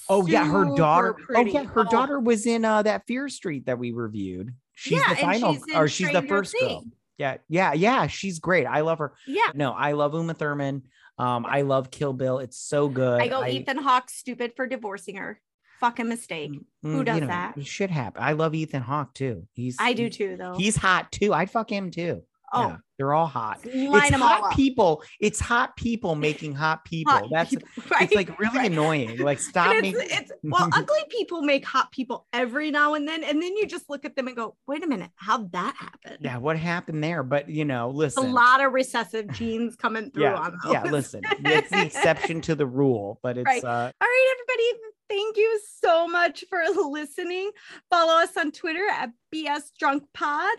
oh 0.09 0.25
yeah 0.25 0.45
her 0.45 0.75
daughter 0.75 1.13
pretty. 1.13 1.51
oh 1.51 1.53
yeah 1.53 1.63
her 1.69 1.81
Oh. 1.81 1.89
daughter 1.89 2.19
was 2.19 2.45
in 2.45 2.65
uh 2.65 2.81
that 2.81 3.05
fear 3.07 3.29
street 3.29 3.67
that 3.67 3.77
we 3.79 3.91
reviewed 3.91 4.53
she's 4.73 4.99
yeah, 4.99 5.13
the 5.13 5.21
final 5.21 5.53
she's 5.53 5.63
or 5.75 5.87
she's 5.87 6.11
the 6.11 6.21
first 6.23 6.55
girl 6.59 6.83
yeah 7.17 7.37
yeah 7.47 7.73
yeah 7.73 8.07
she's 8.07 8.39
great 8.39 8.65
i 8.65 8.81
love 8.81 8.97
her 8.97 9.13
Yeah. 9.27 9.51
no 9.53 9.71
i 9.71 9.91
love 9.93 10.13
uma 10.15 10.33
thurman 10.33 10.83
um 11.17 11.45
i 11.45 11.61
love 11.61 11.91
kill 11.91 12.13
bill 12.13 12.39
it's 12.39 12.57
so 12.57 12.89
good 12.89 13.21
I 13.21 13.27
go 13.27 13.45
Ethan 13.45 13.77
Hawke 13.77 14.09
stupid 14.09 14.53
for 14.55 14.65
divorcing 14.67 15.15
her. 15.17 15.39
Fucking 15.79 16.09
mistake. 16.09 16.51
Mm, 16.51 16.63
Who 16.83 16.97
you 16.97 17.03
does 17.05 17.21
know, 17.21 17.27
that? 17.27 17.65
Shit 17.65 17.89
happen. 17.89 18.21
I 18.21 18.33
love 18.33 18.53
Ethan 18.53 18.81
Hawke 18.81 19.13
too. 19.13 19.47
He's 19.53 19.77
I 19.79 19.93
do 19.93 20.09
too, 20.09 20.35
though. 20.37 20.55
He's 20.57 20.75
hot 20.75 21.09
too. 21.09 21.33
I'd 21.33 21.49
fuck 21.49 21.71
him 21.71 21.89
too. 21.89 22.23
Oh, 22.53 22.67
Yeah, 22.69 22.77
they're 22.97 23.13
all 23.13 23.27
hot. 23.27 23.65
line 23.65 24.13
it's 24.13 24.15
hot 24.15 24.53
people. 24.55 25.03
It's 25.19 25.39
hot 25.39 25.75
people 25.77 26.15
making 26.15 26.53
hot 26.53 26.83
people. 26.85 27.13
Hot 27.13 27.25
That's 27.31 27.49
people, 27.51 27.67
right? 27.91 28.01
it's 28.03 28.13
like 28.15 28.37
really 28.39 28.57
right. 28.57 28.71
annoying. 28.71 29.17
Like 29.19 29.39
stop 29.51 29.71
And 29.71 29.81
making. 29.81 30.01
it's, 30.01 30.13
it's 30.19 30.31
well, 30.43 30.69
ugly 30.73 30.99
people 31.09 31.41
make 31.41 31.65
hot 31.65 31.91
people 31.91 32.27
every 32.33 32.71
now 32.71 32.93
and 32.95 33.07
then, 33.07 33.23
and 33.23 33.41
then 33.41 33.55
you 33.55 33.65
just 33.67 33.89
look 33.89 34.05
at 34.05 34.15
them 34.15 34.27
and 34.27 34.35
go, 34.35 34.55
"Wait 34.67 34.83
a 34.83 34.87
minute, 34.87 35.11
how'd 35.15 35.51
that 35.53 35.75
happen?" 35.77 36.17
yeah, 36.21 36.37
what 36.37 36.57
happened 36.57 37.03
there? 37.03 37.23
But 37.23 37.49
you 37.49 37.65
know, 37.65 37.89
listen. 37.89 38.25
a 38.25 38.29
lot 38.29 38.63
of 38.63 38.73
recessive 38.73 39.31
genes 39.31 39.75
coming 39.75 40.11
through 40.11 40.23
yeah, 40.23 40.49
yeah. 40.69 40.83
Listen, 40.83 41.21
it's 41.45 41.69
the 41.69 41.81
exception 41.85 42.41
to 42.41 42.55
the 42.55 42.65
rule, 42.65 43.19
but 43.23 43.37
it's 43.37 43.45
Right. 43.45 43.63
uh, 43.63 43.67
All 43.67 43.91
right, 44.01 44.35
everybody. 44.35 44.83
Thank 45.09 45.37
you 45.37 45.59
so 45.81 46.07
much 46.07 46.43
for 46.49 46.61
listening. 46.67 47.49
Follow 47.89 48.21
us 48.21 48.37
on 48.37 48.51
Twitter 48.51 48.85
at 48.91 49.09
BS 49.33 49.71
Drunk 49.79 50.03
Pod. 50.13 50.55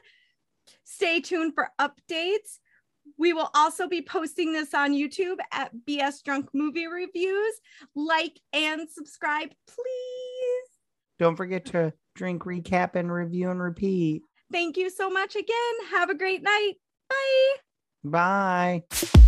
Stay 1.00 1.18
tuned 1.18 1.54
for 1.54 1.70
updates. 1.80 2.58
We 3.16 3.32
will 3.32 3.48
also 3.54 3.88
be 3.88 4.02
posting 4.02 4.52
this 4.52 4.74
on 4.74 4.92
YouTube 4.92 5.38
at 5.50 5.70
BS 5.88 6.22
Drunk 6.22 6.50
Movie 6.52 6.88
Reviews. 6.88 7.54
Like 7.96 8.38
and 8.52 8.86
subscribe, 8.90 9.48
please. 9.66 10.68
don't 11.18 11.36
forget 11.36 11.64
to 11.66 11.94
drink, 12.14 12.42
recap, 12.42 12.96
and 12.96 13.10
review 13.10 13.50
and 13.50 13.62
repeat. 13.62 14.24
thank 14.52 14.76
you 14.76 14.90
so 14.90 15.08
much 15.08 15.36
again. 15.36 15.74
Have 15.90 16.10
a 16.10 16.14
great 16.14 16.42
night. 16.42 16.74
Bye. 17.08 17.54
Bye. 18.04 19.20